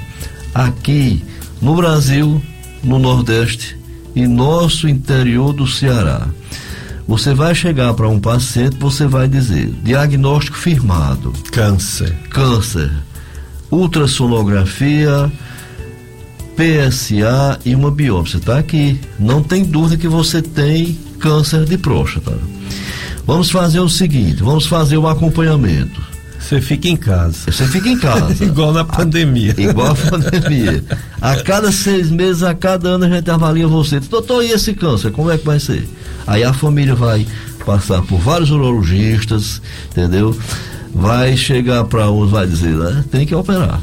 [0.54, 1.22] aqui
[1.60, 2.42] no Brasil,
[2.82, 3.78] no Nordeste
[4.14, 6.28] e nosso interior do Ceará.
[7.06, 11.32] Você vai chegar para um paciente, você vai dizer: diagnóstico firmado.
[11.52, 12.14] Câncer.
[12.30, 12.90] Câncer
[13.74, 15.30] ultrassonografia,
[16.56, 18.38] PSA e uma biópsia.
[18.38, 19.00] Está aqui.
[19.18, 22.38] Não tem dúvida que você tem câncer de próstata.
[23.26, 26.13] Vamos fazer o seguinte: vamos fazer o acompanhamento.
[26.48, 27.50] Você fica em casa.
[27.50, 28.36] Você fica em casa.
[28.44, 29.54] igual na pandemia.
[29.56, 30.84] A, igual a pandemia.
[31.20, 34.00] A cada seis meses, a cada ano a gente avalia você.
[34.00, 35.10] Doutor, e esse câncer?
[35.10, 35.88] Como é que vai ser?
[36.26, 37.26] Aí a família vai
[37.64, 40.36] passar por vários urologistas, entendeu?
[40.94, 43.80] vai chegar para uns, vai dizer, né, tem que operar.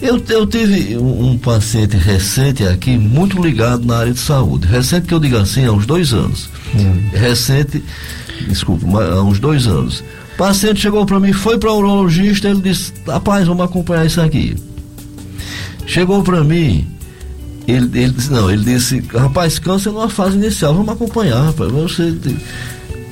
[0.00, 4.66] Eu, eu tive um, um, paciente recente aqui, muito ligado na área de saúde.
[4.66, 6.48] Recente que eu digo assim, há uns dois anos.
[6.74, 7.08] Hum.
[7.10, 7.82] Recente,
[8.46, 10.04] desculpa, há uns dois anos.
[10.34, 14.20] O paciente chegou para mim, foi para o urologista, ele disse, rapaz, vamos acompanhar isso
[14.20, 14.56] aqui.
[15.86, 16.86] Chegou para mim,
[17.68, 21.70] ele, ele disse, não, ele disse, rapaz, câncer numa fase inicial, vamos acompanhar, rapaz.
[21.70, 22.14] Você,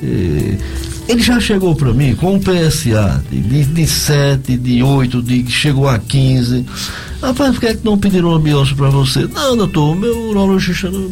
[0.03, 0.57] eh,
[1.07, 5.87] ele já chegou para mim com um PSA de, de 7, de 8, de, chegou
[5.87, 6.65] a 15.
[7.21, 9.27] Rapaz, por que, é que não pediram uma biópsia para você?
[9.27, 11.09] Não, doutor, meu urologista não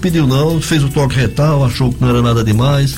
[0.00, 2.96] pediu não, fez o toque retal, achou que não era nada demais.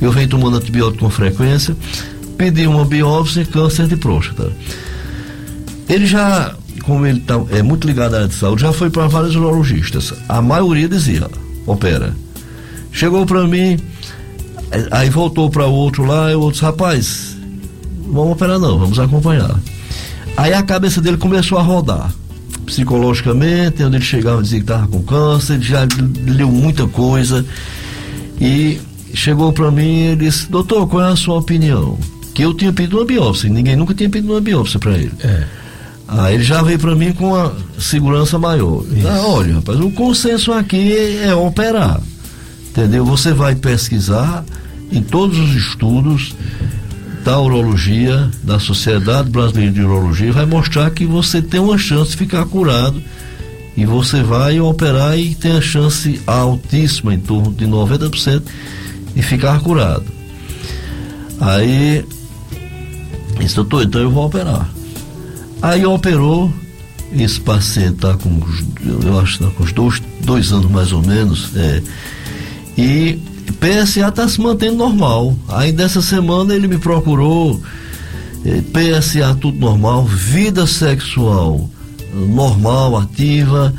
[0.00, 1.76] Eu venho tomando antibiótico com frequência.
[2.36, 4.52] Pedi uma biópsia câncer de próstata.
[5.88, 9.06] Ele já, como ele tá, é muito ligado à área de saúde, já foi para
[9.06, 10.12] vários urologistas.
[10.28, 11.28] A maioria dizia,
[11.66, 12.14] opera.
[12.90, 13.78] Chegou para mim,
[14.90, 17.36] Aí voltou para outro lá, e o outro, rapaz,
[18.08, 19.58] vamos operar não, vamos acompanhar.
[20.36, 22.12] Aí a cabeça dele começou a rodar.
[22.66, 25.86] Psicologicamente, onde ele chegava dizia que estava com câncer, já
[26.26, 27.44] leu muita coisa.
[28.40, 28.80] E
[29.14, 31.98] chegou para mim e disse, doutor, qual é a sua opinião?
[32.34, 35.12] Que eu tinha pedido uma biópsia, ninguém nunca tinha pedido uma biópsia para ele.
[35.22, 35.44] É.
[36.06, 38.84] Aí ele já veio para mim com uma segurança maior.
[39.06, 42.00] Ah, olha, rapaz, o consenso aqui é operar.
[42.70, 43.04] Entendeu?
[43.04, 44.44] Você vai pesquisar
[44.92, 46.34] em todos os estudos
[47.24, 52.18] da urologia, da Sociedade Brasileira de Urologia, vai mostrar que você tem uma chance de
[52.18, 53.02] ficar curado
[53.76, 58.42] e você vai operar e tem a chance altíssima, em torno de 90%,
[59.14, 60.04] e ficar curado.
[61.40, 62.04] Aí,
[63.38, 64.68] disse, doutor, então eu vou operar.
[65.62, 66.52] Aí operou,
[67.12, 68.40] esse paciente está com,
[69.04, 71.82] eu acho tá com dois, dois anos mais ou menos, é,
[72.76, 73.18] e
[73.60, 75.36] PSA está se mantendo normal.
[75.48, 77.60] Aí dessa semana ele me procurou,
[78.44, 81.70] é, PSA tudo normal, vida sexual
[82.14, 83.74] normal, ativa,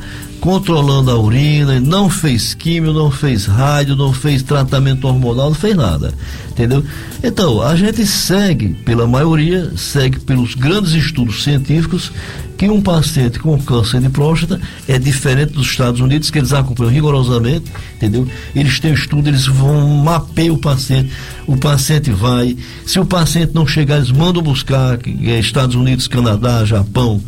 [0.45, 5.75] controlando a urina, não fez químio, não fez rádio, não fez tratamento hormonal, não fez
[5.75, 6.13] nada.
[6.51, 6.85] Entendeu?
[7.23, 12.11] Então, a gente segue, pela maioria, segue pelos grandes estudos científicos,
[12.59, 16.91] que um paciente com câncer de próstata é diferente dos Estados Unidos, que eles acompanham
[16.91, 17.65] rigorosamente,
[17.95, 18.27] entendeu?
[18.55, 21.09] Eles têm estudo, eles vão mapear o paciente,
[21.47, 22.55] o paciente vai,
[22.85, 27.19] se o paciente não chegar, eles mandam buscar, é Estados Unidos, Canadá, Japão,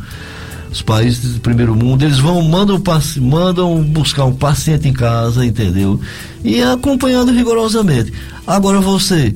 [0.72, 2.82] os países do primeiro mundo, eles vão, mandam,
[3.22, 6.00] mandam buscar um paciente em casa, entendeu?
[6.44, 8.12] E acompanhando rigorosamente.
[8.46, 9.34] Agora você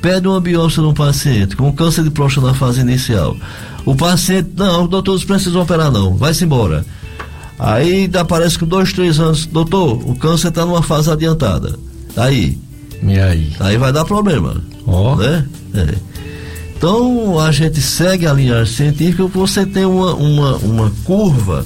[0.00, 3.36] pede uma biópsia de um paciente com câncer de próstata na fase inicial.
[3.84, 6.84] O paciente, não, doutor, não precisa operar não, vai-se embora.
[7.58, 11.78] Aí aparece com dois, três anos, doutor, o câncer está numa fase adiantada.
[12.16, 12.58] Aí.
[13.02, 13.52] E aí?
[13.60, 14.62] Aí vai dar problema.
[14.86, 15.14] Ó.
[15.14, 15.16] Oh.
[15.16, 15.46] Né?
[15.74, 15.94] É.
[16.76, 21.64] Então a gente segue a linhagem científica, você tem uma, uma, uma curva,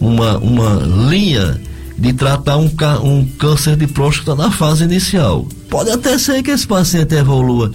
[0.00, 0.74] uma, uma
[1.10, 1.60] linha
[1.98, 2.70] de tratar um,
[3.02, 5.46] um câncer de próstata na fase inicial.
[5.68, 7.72] Pode até ser que esse paciente evolua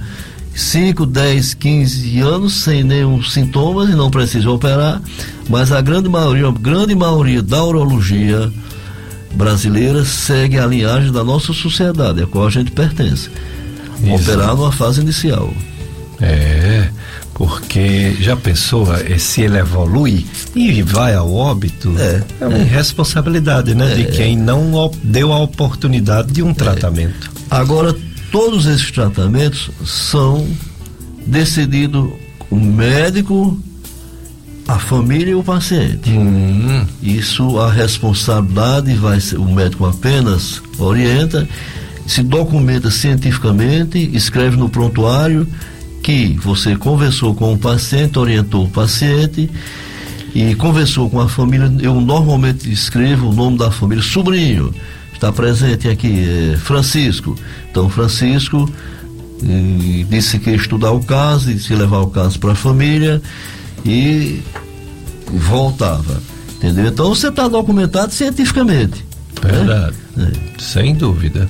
[0.56, 5.02] 5, 10, 15 anos sem nenhum sintomas e não precise operar,
[5.50, 8.50] mas a grande maioria, a grande maioria da urologia
[9.34, 13.30] brasileira segue a linhagem da nossa sociedade, a qual a gente pertence.
[14.02, 14.14] Isso.
[14.14, 15.54] Operar numa fase inicial.
[16.24, 16.90] É,
[17.34, 20.26] porque já pensou eh, se ele evolui
[20.56, 21.94] e vai ao óbito?
[21.98, 22.62] É, é uma é.
[22.62, 23.92] irresponsabilidade, né?
[23.92, 26.54] É, de quem não deu a oportunidade de um é.
[26.54, 27.32] tratamento.
[27.50, 27.96] Agora,
[28.32, 30.48] todos esses tratamentos são
[31.26, 32.12] decididos
[32.50, 33.60] o médico,
[34.68, 36.12] a família e o paciente.
[36.12, 36.86] Hum.
[37.02, 41.48] Isso, a responsabilidade vai ser, o médico apenas orienta,
[42.06, 45.48] se documenta cientificamente, escreve no prontuário
[46.04, 49.50] que você conversou com o paciente, orientou o paciente
[50.36, 51.72] e conversou com a família.
[51.82, 54.74] Eu normalmente escrevo o nome da família, sobrinho,
[55.14, 57.36] está presente aqui, é Francisco.
[57.72, 58.70] Então, Francisco
[60.10, 63.22] disse que ia estudar o caso, e se levar o caso para a família
[63.86, 64.42] e
[65.32, 66.22] voltava.
[66.56, 66.88] Entendeu?
[66.88, 69.06] Então você está documentado cientificamente.
[69.44, 69.52] Né?
[69.52, 69.96] Verdade.
[70.16, 70.32] Né?
[70.58, 70.62] É.
[70.62, 71.50] Sem dúvida.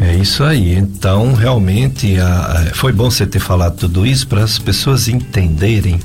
[0.00, 0.74] É isso aí.
[0.74, 6.00] Então, realmente, a, a, foi bom você ter falado tudo isso para as pessoas entenderem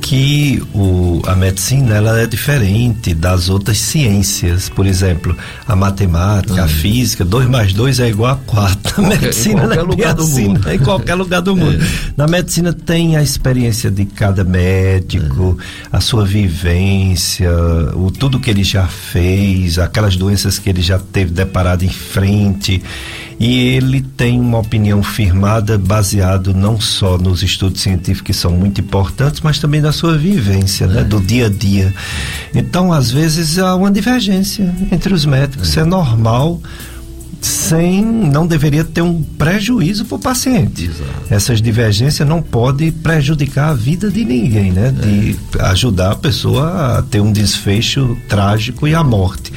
[0.00, 4.68] que o, a medicina ela é diferente das outras ciências.
[4.68, 5.36] Por exemplo,
[5.66, 6.64] a matemática, uhum.
[6.64, 9.02] a física, 2 mais 2 é igual a 4.
[9.02, 10.72] Na medicina em qualquer é lugar assim, do mundo.
[10.72, 11.82] Em qualquer lugar do mundo.
[11.82, 12.12] É.
[12.16, 15.96] Na medicina tem a experiência de cada médico, é.
[15.96, 17.50] a sua vivência,
[17.94, 22.82] o tudo que ele já fez, aquelas doenças que ele já teve deparado em frente
[23.40, 28.82] e ele tem uma opinião firmada baseado não só nos estudos científicos que são muito
[28.82, 31.04] importantes, mas também na sua vivência, né, é.
[31.04, 31.94] do dia a dia.
[32.54, 35.70] Então, às vezes há uma divergência entre os médicos, é.
[35.70, 36.60] isso é normal
[37.40, 40.84] sem não deveria ter um prejuízo para o paciente.
[40.84, 41.10] Exato.
[41.30, 44.92] Essas divergências não podem prejudicar a vida de ninguém, né?
[44.92, 45.62] De é.
[45.66, 49.52] ajudar a pessoa a ter um desfecho trágico e a morte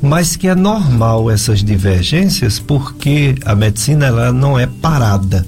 [0.00, 5.44] mas que é normal essas divergências porque a medicina ela não é parada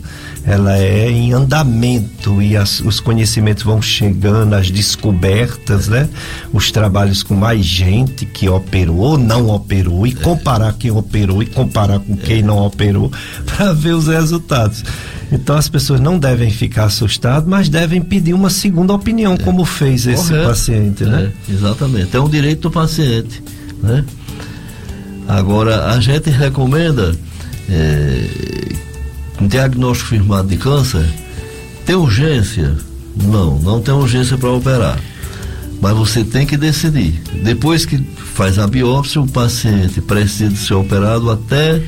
[0.50, 6.08] ela é em andamento e as, os conhecimentos vão chegando, as descobertas, né?
[6.52, 11.46] Os trabalhos com mais gente que operou ou não operou e comparar quem operou e
[11.46, 13.12] comparar com quem não operou
[13.46, 14.82] para ver os resultados.
[15.30, 19.38] Então as pessoas não devem ficar assustadas, mas devem pedir uma segunda opinião, é.
[19.38, 20.48] como fez esse Correto.
[20.48, 21.30] paciente, né?
[21.48, 23.40] É, exatamente, é um direito do paciente,
[23.80, 24.04] né?
[25.28, 27.14] Agora, a gente recomenda
[27.70, 28.80] é,
[29.40, 31.06] diagnóstico firmado de câncer.
[31.84, 32.76] Tem urgência?
[33.16, 34.98] Não, não tem urgência para operar.
[35.80, 37.20] Mas você tem que decidir.
[37.42, 37.98] Depois que
[38.34, 41.82] faz a biópsia, o paciente precisa ser operado até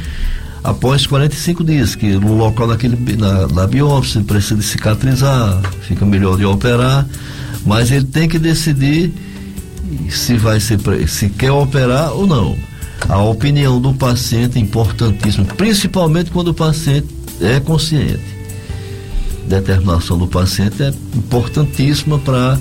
[0.64, 6.44] após 45 dias, que no local daquele, na, na biópsia precisa cicatrizar, fica melhor de
[6.44, 7.06] operar,
[7.66, 9.12] mas ele tem que decidir
[10.08, 12.56] se vai ser se quer operar ou não.
[13.08, 17.08] A opinião do paciente é importantíssima, principalmente quando o paciente
[17.42, 18.42] é consciente.
[19.46, 22.58] Determinação do paciente é importantíssima para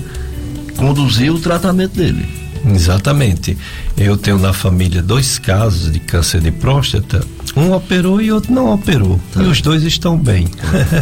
[0.76, 2.26] conduzir o tratamento dele.
[2.64, 3.56] Exatamente.
[3.96, 7.24] Eu tenho na família dois casos de câncer de próstata.
[7.56, 9.20] Um operou e outro não operou.
[9.32, 9.42] Tá.
[9.42, 10.48] E os dois estão bem.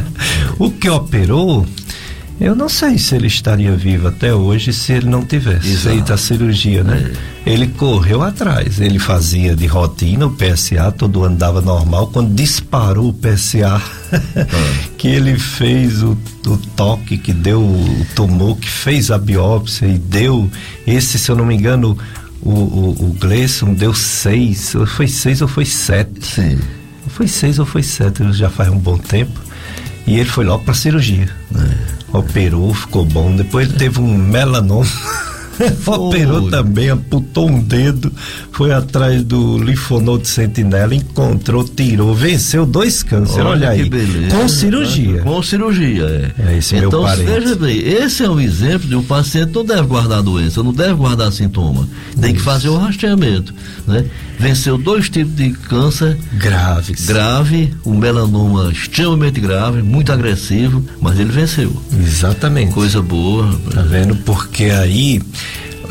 [0.58, 1.66] o que operou
[2.40, 5.94] eu não sei se ele estaria vivo até hoje se ele não tivesse Exato.
[5.94, 7.12] feito a cirurgia, né?
[7.44, 7.50] É.
[7.52, 12.06] Ele correu atrás, ele fazia de rotina o PSA, todo andava normal.
[12.06, 13.76] Quando disparou o PSA,
[14.16, 14.88] ah.
[14.96, 19.98] que ele fez o, o, toque, que deu o tumor, que fez a biópsia e
[19.98, 20.50] deu
[20.86, 21.96] esse, se eu não me engano,
[22.40, 26.24] o, o, o Gleison deu seis, foi seis ou foi sete?
[26.24, 26.58] Sim.
[27.08, 29.49] Foi seis ou foi sete, já faz um bom tempo.
[30.06, 31.28] E ele foi logo para cirurgia.
[31.54, 33.34] É operou, ficou bom.
[33.34, 34.86] Depois ele teve um melanoma.
[35.86, 38.12] operou também, amputou um dedo,
[38.52, 43.88] foi atrás do linfonodo sentinela, encontrou, tirou, venceu dois cânceres, olha, olha aí.
[43.88, 45.20] Beleza, com cirurgia.
[45.20, 46.52] Com cirurgia, é.
[46.52, 49.86] é esse então, meu veja bem, esse é um exemplo de um paciente não deve
[49.86, 51.88] guardar doença, não deve guardar sintoma.
[52.20, 52.38] Tem Isso.
[52.38, 53.54] que fazer o rastreamento,
[53.86, 54.04] né?
[54.40, 57.04] venceu dois tipos de câncer graves.
[57.04, 61.70] Grave, um melanoma extremamente grave, muito agressivo, mas ele venceu.
[61.92, 62.72] Exatamente.
[62.72, 63.46] Coisa boa.
[63.72, 64.16] Tá vendo?
[64.16, 65.20] Porque aí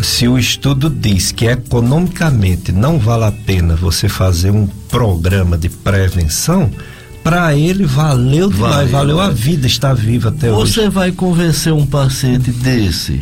[0.01, 5.69] se o estudo diz que economicamente não vale a pena você fazer um programa de
[5.69, 6.69] prevenção,
[7.23, 10.73] para ele valeu demais, valeu, valeu a vida estar vivo até você hoje.
[10.73, 13.19] Você vai convencer um paciente desse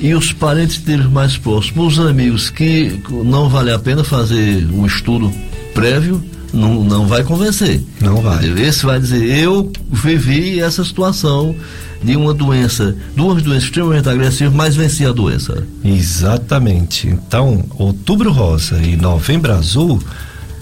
[0.00, 4.84] e os parentes deles mais próximos, os amigos, que não vale a pena fazer um
[4.84, 5.32] estudo
[5.72, 6.22] prévio,
[6.52, 7.80] não, não vai convencer.
[8.00, 8.44] Não vai.
[8.60, 11.54] Esse vai dizer, eu vivi essa situação
[12.02, 15.64] de uma doença, duas doenças extremamente agressivas, mas venci a doença.
[15.84, 17.08] Exatamente.
[17.08, 20.02] Então, outubro rosa e novembro azul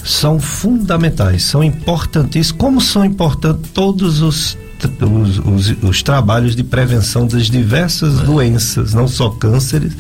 [0.04, 4.58] são fundamentais, são importantíssimos, como são importantes todos os
[5.02, 8.24] os, os, os trabalhos de prevenção das diversas é.
[8.24, 9.92] doenças, não só cânceres,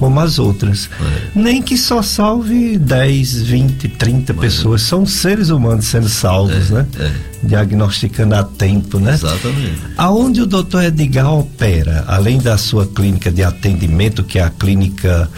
[0.00, 0.88] como as outras.
[0.98, 1.20] É.
[1.34, 4.80] Nem que só salve 10, 20, 30 pessoas.
[4.80, 6.86] São seres humanos sendo salvos, é, né?
[6.98, 7.12] É.
[7.42, 9.12] Diagnosticando a tempo, né?
[9.12, 9.78] Exatamente.
[9.98, 15.28] Aonde o doutor Edgar opera, além da sua clínica de atendimento, que é a clínica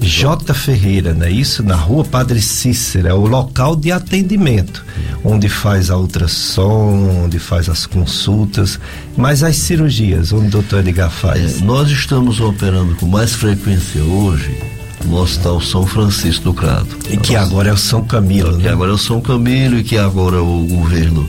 [0.00, 0.52] J.
[0.54, 1.30] Ferreira, né?
[1.30, 4.84] Isso na rua Padre Cícero, é o local de atendimento,
[5.24, 8.78] onde faz a ultrassom, onde faz as consultas,
[9.16, 11.60] mas as cirurgias, onde o doutor Edgar faz?
[11.60, 14.56] É, nós estamos operando com mais frequência hoje
[15.04, 16.88] no Hospital São Francisco do Crado.
[17.08, 18.62] E que agora é o São Camilo, né?
[18.62, 21.28] Que agora é o São Camilo e que agora o governo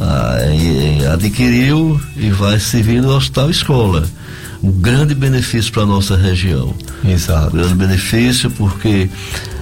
[0.00, 0.36] ah,
[1.12, 4.04] adquiriu e vai servir no Hospital Escola
[4.64, 6.74] um grande benefício para a nossa região.
[7.06, 7.48] Exato.
[7.48, 9.10] Um grande benefício porque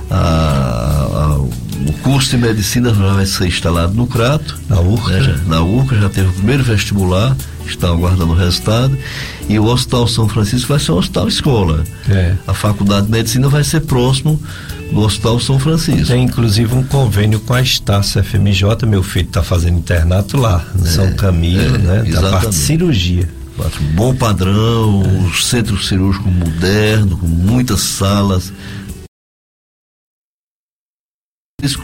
[0.09, 4.57] a, a, o curso de medicina já vai ser instalado no Crato.
[4.69, 5.11] Na URCA.
[5.11, 8.97] Né, já, na URCA já teve o primeiro vestibular, está aguardando o resultado.
[9.49, 11.83] E o Hospital São Francisco vai ser um hospital escola.
[12.09, 12.35] É.
[12.47, 14.41] A Faculdade de Medicina vai ser próximo
[14.93, 16.07] do Hospital São Francisco.
[16.07, 20.87] Tem inclusive um convênio com a Estácio FMJ, meu filho está fazendo internato lá, no
[20.87, 22.03] é, São Camilo, é, né?
[22.13, 23.42] Da parte de cirurgia
[23.95, 28.53] bom padrão, um centro cirúrgico moderno, com muitas salas.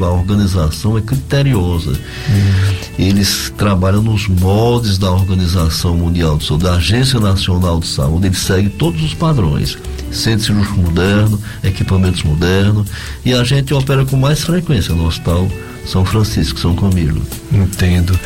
[0.01, 1.93] A organização é criteriosa.
[1.93, 2.75] Hum.
[2.99, 8.39] Eles trabalham nos moldes da Organização Mundial de Saúde, da Agência Nacional de Saúde, eles
[8.39, 9.79] seguem todos os padrões.
[10.11, 12.89] Centro cirúrgico moderno, equipamentos modernos,
[13.25, 15.49] e a gente opera com mais frequência no hospital
[15.89, 17.23] são Francisco, São Camilo.
[17.51, 18.19] Entendo.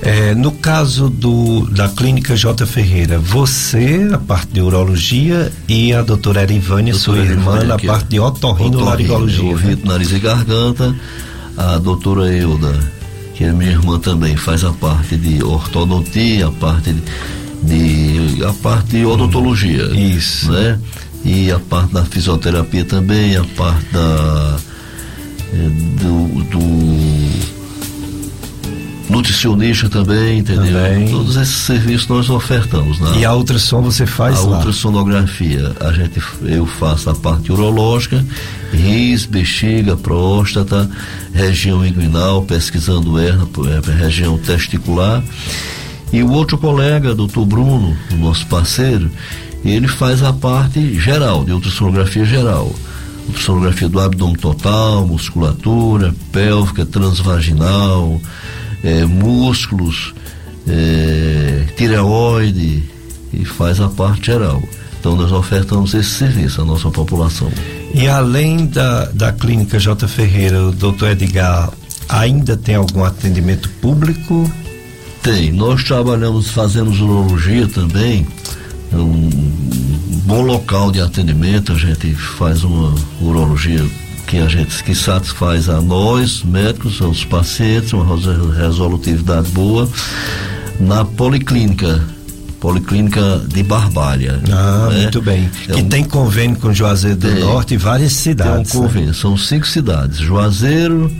[0.00, 2.64] É, no caso do, da clínica J.
[2.64, 8.20] Ferreira, você, a parte de urologia, e a doutora Erivânia, sua irmã, na parte de
[8.20, 9.50] otorrinolaringologia.
[9.50, 9.92] Ouvido, né?
[9.92, 10.94] nariz e garganta.
[11.56, 12.72] A doutora Euda,
[13.34, 16.94] que é minha irmã também, faz a parte de ortodontia, a parte
[17.64, 19.86] de, de a parte de odontologia.
[19.92, 20.52] Isso.
[20.52, 20.78] Né?
[21.24, 24.56] E a parte da fisioterapia também, a parte da
[25.52, 27.58] do, do
[29.08, 30.66] nutricionista também, entendeu?
[30.66, 31.08] Também.
[31.08, 33.00] Todos esses serviços nós ofertamos.
[33.00, 33.20] Né?
[33.20, 34.56] E a ultrassom você faz a lá?
[34.56, 38.24] A ultrassonografia, a gente, eu faço a parte urológica,
[38.72, 40.88] ris, bexiga, próstata,
[41.32, 43.48] região inguinal, pesquisando hernia,
[43.86, 45.22] é, região testicular.
[46.12, 49.10] E o outro colega, doutor Bruno, o nosso parceiro,
[49.64, 52.72] ele faz a parte geral, de ultrassonografia geral
[53.36, 58.20] sonografia do abdômen total, musculatura, pélvica, transvaginal,
[58.82, 60.14] é, músculos,
[60.66, 62.82] é, tireoide
[63.32, 64.62] e faz a parte geral.
[64.98, 67.50] Então nós ofertamos esse serviço à nossa população.
[67.94, 70.06] E além da, da clínica J.
[70.08, 71.70] Ferreira, o doutor Edgar
[72.08, 74.50] ainda tem algum atendimento público?
[75.22, 75.52] Tem.
[75.52, 78.26] Nós trabalhamos, fazemos urologia também,
[78.92, 79.67] um,
[80.28, 83.82] bom local de atendimento, a gente faz uma urologia
[84.26, 88.04] que a gente que satisfaz a nós, médicos, aos pacientes, uma
[88.54, 89.88] resolutividade boa
[90.78, 92.04] na policlínica
[92.60, 94.42] Policlínica de Barbalha.
[94.50, 95.02] Ah, né?
[95.02, 95.48] muito bem.
[95.68, 98.72] É que um, tem convênio com Juazeiro do tem, Norte e várias cidades.
[98.72, 99.14] Tem um convênio, né?
[99.14, 101.10] são cinco cidades: Juazeiro,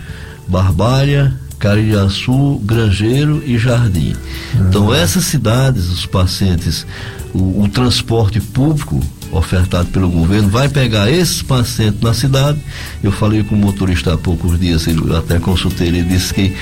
[0.48, 4.14] Barbalha, Cariaçu, Grangeiro e Jardim.
[4.54, 4.68] Uhum.
[4.68, 6.86] Então, essas cidades, os pacientes,
[7.34, 9.00] o, o, transporte público
[9.32, 12.58] ofertado pelo governo vai pegar esses pacientes na cidade.
[13.02, 16.54] Eu falei com o motorista há poucos dias, ele até consultei, ele disse que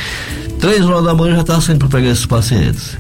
[0.58, 2.96] três horas da manhã já está saindo para pegar esses pacientes.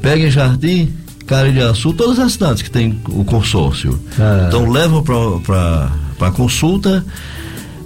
[0.00, 0.92] Pega em Jardim,
[1.26, 4.00] Cariaçu, todas as cidades que tem o consórcio.
[4.18, 4.46] Ah.
[4.48, 7.04] Então levam para consulta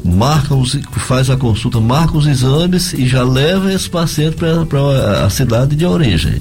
[0.05, 5.31] marca os, faz a consulta, marca os exames e já leva esse paciente para a
[5.31, 6.41] cidade de origem.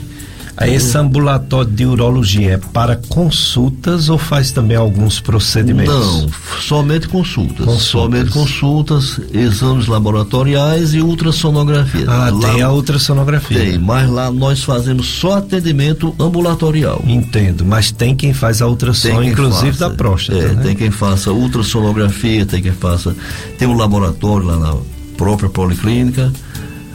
[0.61, 5.93] Esse ambulatório de urologia é para consultas ou faz também alguns procedimentos?
[5.93, 6.29] Não,
[6.59, 7.65] somente consultas.
[7.65, 7.83] consultas.
[7.83, 12.05] Somente consultas, exames laboratoriais e ultrassonografia.
[12.07, 13.59] Ah, lá, tem a ultrassonografia.
[13.59, 17.01] Tem, mas lá nós fazemos só atendimento ambulatorial.
[17.07, 20.37] Entendo, mas tem quem faz a ultrassom, inclusive faça, da próstata.
[20.37, 20.63] É, né?
[20.63, 23.15] tem quem faça ultrassonografia, tem quem faça.
[23.57, 24.75] Tem um laboratório lá na
[25.17, 26.31] própria policlínica.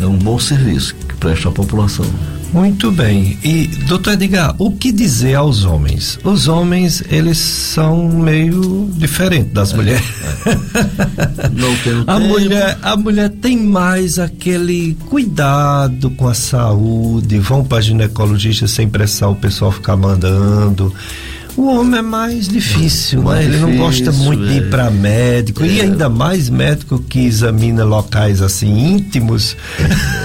[0.01, 2.05] É um bom serviço que presta à população.
[2.53, 3.39] Muito bem.
[3.45, 6.19] E, doutor Edgar, o que dizer aos homens?
[6.25, 10.05] Os homens, eles são meio diferentes das é, mulheres.
[10.47, 11.49] É.
[11.53, 17.83] Não tem a mulher A mulher tem mais aquele cuidado com a saúde, vão para
[17.83, 20.93] ginecologista sem pressar o pessoal ficar mandando.
[21.57, 23.45] O homem é mais difícil, mais né?
[23.45, 24.47] Ele difícil, não gosta muito é.
[24.47, 24.69] de ir é.
[24.69, 25.69] para médico é.
[25.69, 29.57] e ainda mais médico que examina locais assim íntimos.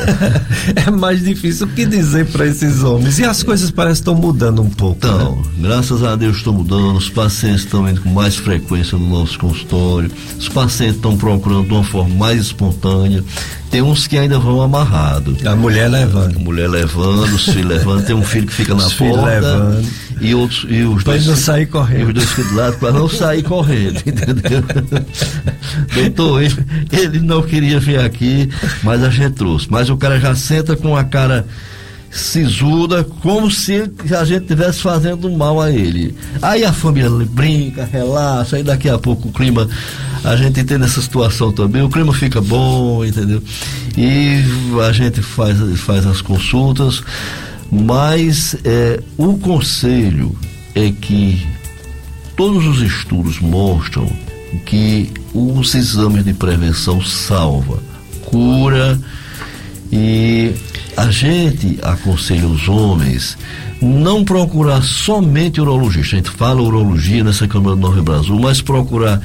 [0.76, 1.68] é mais difícil.
[1.68, 3.18] O que dizer para esses homens?
[3.18, 4.98] E as coisas parecem que estão mudando um pouco.
[4.98, 5.44] Então, né?
[5.70, 6.98] graças a Deus estão mudando.
[6.98, 10.12] Os pacientes estão indo com mais frequência no nosso consultório.
[10.38, 13.24] Os pacientes estão procurando de uma forma mais espontânea.
[13.72, 15.36] Tem uns que ainda vão amarrado.
[15.46, 16.36] A mulher levando.
[16.36, 18.06] A mulher levando, os filhos levando.
[18.06, 19.26] Tem um filho que fica na os porta.
[19.26, 19.88] Levando.
[20.20, 21.26] E, outros, e os pra dois.
[21.26, 22.02] não sair correndo.
[22.02, 24.64] E os dois ficam do lado para não sair correndo, entendeu?
[25.96, 28.50] Doutor, ele, ele não queria vir aqui,
[28.84, 29.68] mas a gente trouxe.
[29.70, 31.46] Mas o cara já senta com a cara
[32.12, 36.14] sisuda, como se a gente estivesse fazendo mal a ele.
[36.42, 39.68] Aí a família brinca, relaxa, aí daqui a pouco o clima,
[40.24, 43.42] a gente entende essa situação também, o clima fica bom, entendeu?
[43.98, 44.44] E
[44.86, 47.02] a gente faz, faz as consultas,
[47.72, 50.36] mas é, o conselho
[50.76, 51.48] é que
[52.36, 54.12] todos os estudos mostram
[54.66, 57.80] que os exames de prevenção salva,
[58.26, 59.00] cura
[59.92, 60.54] e
[60.98, 63.38] a gente aconselha os homens
[63.82, 66.16] não procurar somente urologista.
[66.16, 69.22] A gente fala urologia nessa Câmara do Nova Brasil, mas procurar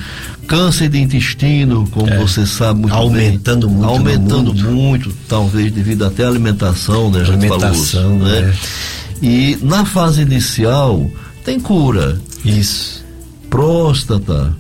[0.46, 6.04] câncer de intestino, como é, você sabe muito aumentando bem, muito, aumentando muito, talvez devido
[6.04, 7.20] até à alimentação, né?
[7.20, 8.38] A gente alimentação, falou, né?
[8.38, 9.24] É.
[9.24, 11.10] E na fase inicial
[11.44, 12.18] tem cura.
[12.44, 13.04] Isso.
[13.50, 14.54] Próstata,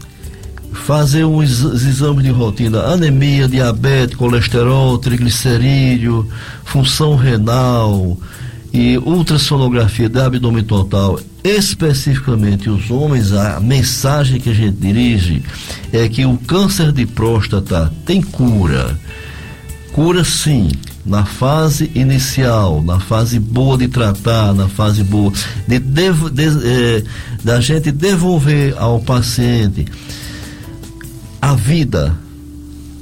[0.72, 6.28] fazer um exame de rotina, anemia, diabetes, colesterol, triglicerídeo,
[6.64, 8.16] função renal
[8.72, 15.42] e ultrassonografia do abdômen total, especificamente os homens, a mensagem que a gente dirige
[15.92, 18.98] é que o câncer de próstata tem cura.
[19.92, 20.70] Cura sim,
[21.06, 25.32] na fase inicial, na fase boa de tratar, na fase boa
[25.66, 27.04] de, de, de eh,
[27.42, 29.86] da gente devolver ao paciente
[31.46, 32.12] a vida,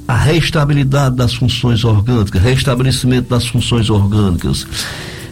[0.07, 4.67] a restabilidade das funções orgânicas, restabelecimento das funções orgânicas,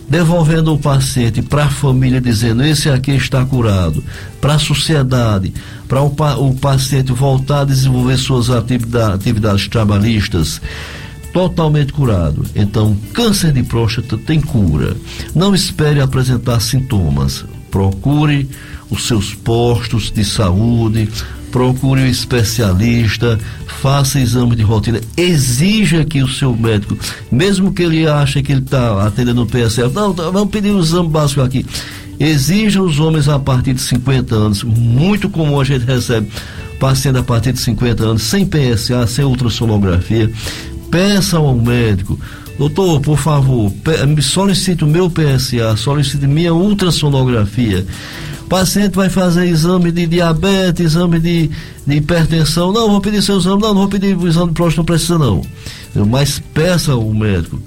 [0.08, 4.02] devolvendo o paciente para a família, dizendo: esse aqui está curado,
[4.40, 5.52] para a sociedade,
[5.86, 10.58] para o, o, paciente voltar a desenvolver suas atividades, atividades trabalhistas
[11.34, 12.46] totalmente curado.
[12.54, 14.96] Então, câncer de próstata tem cura.
[15.34, 17.44] Não espere apresentar sintomas.
[17.70, 18.48] Procure
[18.88, 21.08] os seus postos de saúde,
[21.52, 23.38] procure um especialista,
[23.80, 26.98] faça exame de rotina, exija que o seu médico,
[27.30, 30.80] mesmo que ele ache que ele está atendendo o PSF, não, tá, vamos pedir um
[30.80, 31.64] exame básico aqui.
[32.18, 36.26] Exija os homens a partir de 50 anos, muito comum a gente recebe
[36.80, 40.32] paciente a partir de 50 anos, sem PSA, sem ultrassonografia.
[40.90, 42.18] Peça ao médico,
[42.58, 43.72] doutor, por favor,
[44.20, 47.86] solicite o meu PSA, solicite minha ultrassonografia
[48.52, 51.50] paciente vai fazer exame de diabetes, exame de,
[51.86, 52.70] de hipertensão.
[52.70, 55.18] Não, vou pedir seu exame, não, não vou pedir o exame de próstata, não precisa
[55.18, 55.40] não.
[56.06, 57.58] Mas peça ao médico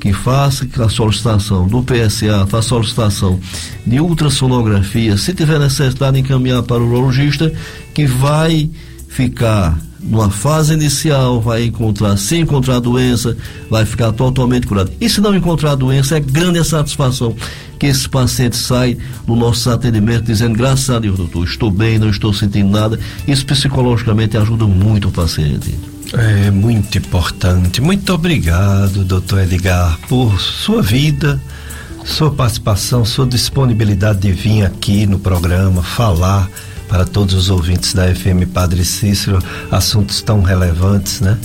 [0.00, 3.38] que faça a solicitação do PSA, faça a solicitação
[3.86, 7.52] de ultrassonografia, se tiver necessidade encaminhar para o urologista,
[7.92, 8.70] que vai
[9.08, 13.36] ficar numa fase inicial, vai encontrar, se encontrar doença,
[13.68, 14.90] vai ficar totalmente curado.
[14.98, 17.36] E se não encontrar doença, é grande a satisfação
[17.82, 18.96] que esse paciente sai
[19.26, 22.96] do nosso atendimento dizendo, graças a Deus, doutor, estou bem, não estou sentindo nada.
[23.26, 25.76] Isso psicologicamente ajuda muito o paciente.
[26.12, 27.80] É muito importante.
[27.80, 31.42] Muito obrigado, doutor Edgar, por sua vida,
[32.04, 36.48] sua participação, sua disponibilidade de vir aqui no programa falar
[36.88, 39.40] para todos os ouvintes da FM Padre Cícero
[39.72, 41.36] assuntos tão relevantes, né?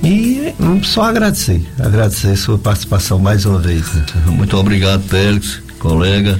[0.00, 3.84] E hum, só agradecer, agradecer sua participação mais uma vez.
[4.26, 6.38] Muito obrigado, Félix, colega.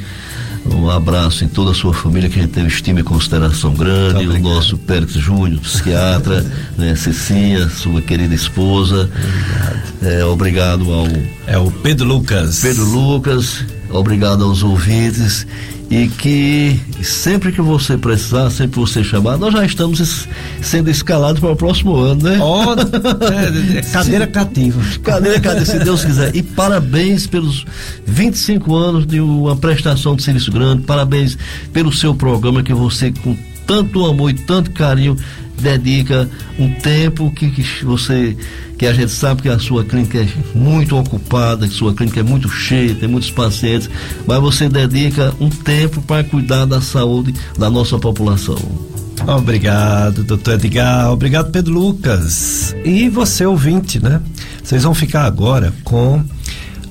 [0.64, 4.28] Um abraço em toda a sua família, que a gente tem estima e consideração grande.
[4.28, 6.46] O nosso Pérez Júnior, psiquiatra,
[6.78, 9.10] né, Cecinha, sua querida esposa.
[9.10, 9.82] Obrigado.
[10.02, 11.08] É, obrigado ao.
[11.48, 12.60] É o Pedro Lucas.
[12.60, 15.46] Pedro Lucas, obrigado aos ouvintes
[15.90, 20.26] e que sempre que você precisar, sempre que você chamar, nós já estamos
[20.62, 22.38] sendo escalados para o próximo ano, né?
[22.40, 22.72] Oh,
[23.76, 24.80] é, cadeira cativa.
[25.02, 26.34] Cadeira cativa, se Deus quiser.
[26.34, 27.66] E parabéns pelos
[28.06, 31.36] 25 anos de uma prestação de serviço grande, parabéns
[31.72, 33.36] pelo seu programa que você com
[33.66, 35.16] tanto amor e tanto carinho
[35.62, 36.28] dedica
[36.58, 38.36] um tempo que, que você
[38.78, 42.22] que a gente sabe que a sua clínica é muito ocupada, que sua clínica é
[42.22, 43.88] muito cheia, tem muitos pacientes,
[44.26, 48.58] mas você dedica um tempo para cuidar da saúde da nossa população.
[49.26, 51.12] Obrigado, doutor Edgar.
[51.12, 52.74] Obrigado, Pedro Lucas.
[52.84, 54.20] E você, ouvinte, né?
[54.64, 56.24] Vocês vão ficar agora com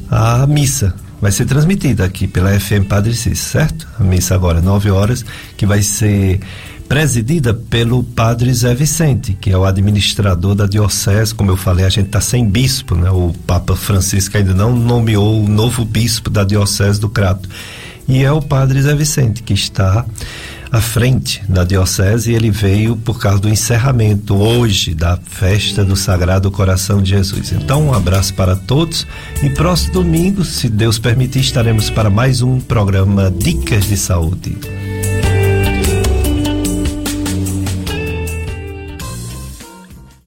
[0.10, 0.96] a missa.
[1.20, 3.88] Vai ser transmitida aqui pela FM Padre Cis, certo?
[4.00, 5.26] A missa agora, 9 horas,
[5.58, 6.40] que vai ser
[6.92, 11.34] presidida pelo padre Zé Vicente, que é o administrador da diocese.
[11.34, 13.10] Como eu falei, a gente está sem bispo, né?
[13.10, 17.48] O Papa Francisco ainda não nomeou o novo bispo da diocese do Crato.
[18.10, 20.06] E é o padre Zé Vicente que está
[20.70, 25.96] à frente da diocese e ele veio por causa do encerramento hoje da festa do
[25.96, 27.54] Sagrado Coração de Jesus.
[27.54, 29.08] Então, um abraço para todos
[29.42, 34.81] e próximo domingo, se Deus permitir, estaremos para mais um programa Dicas de Saúde.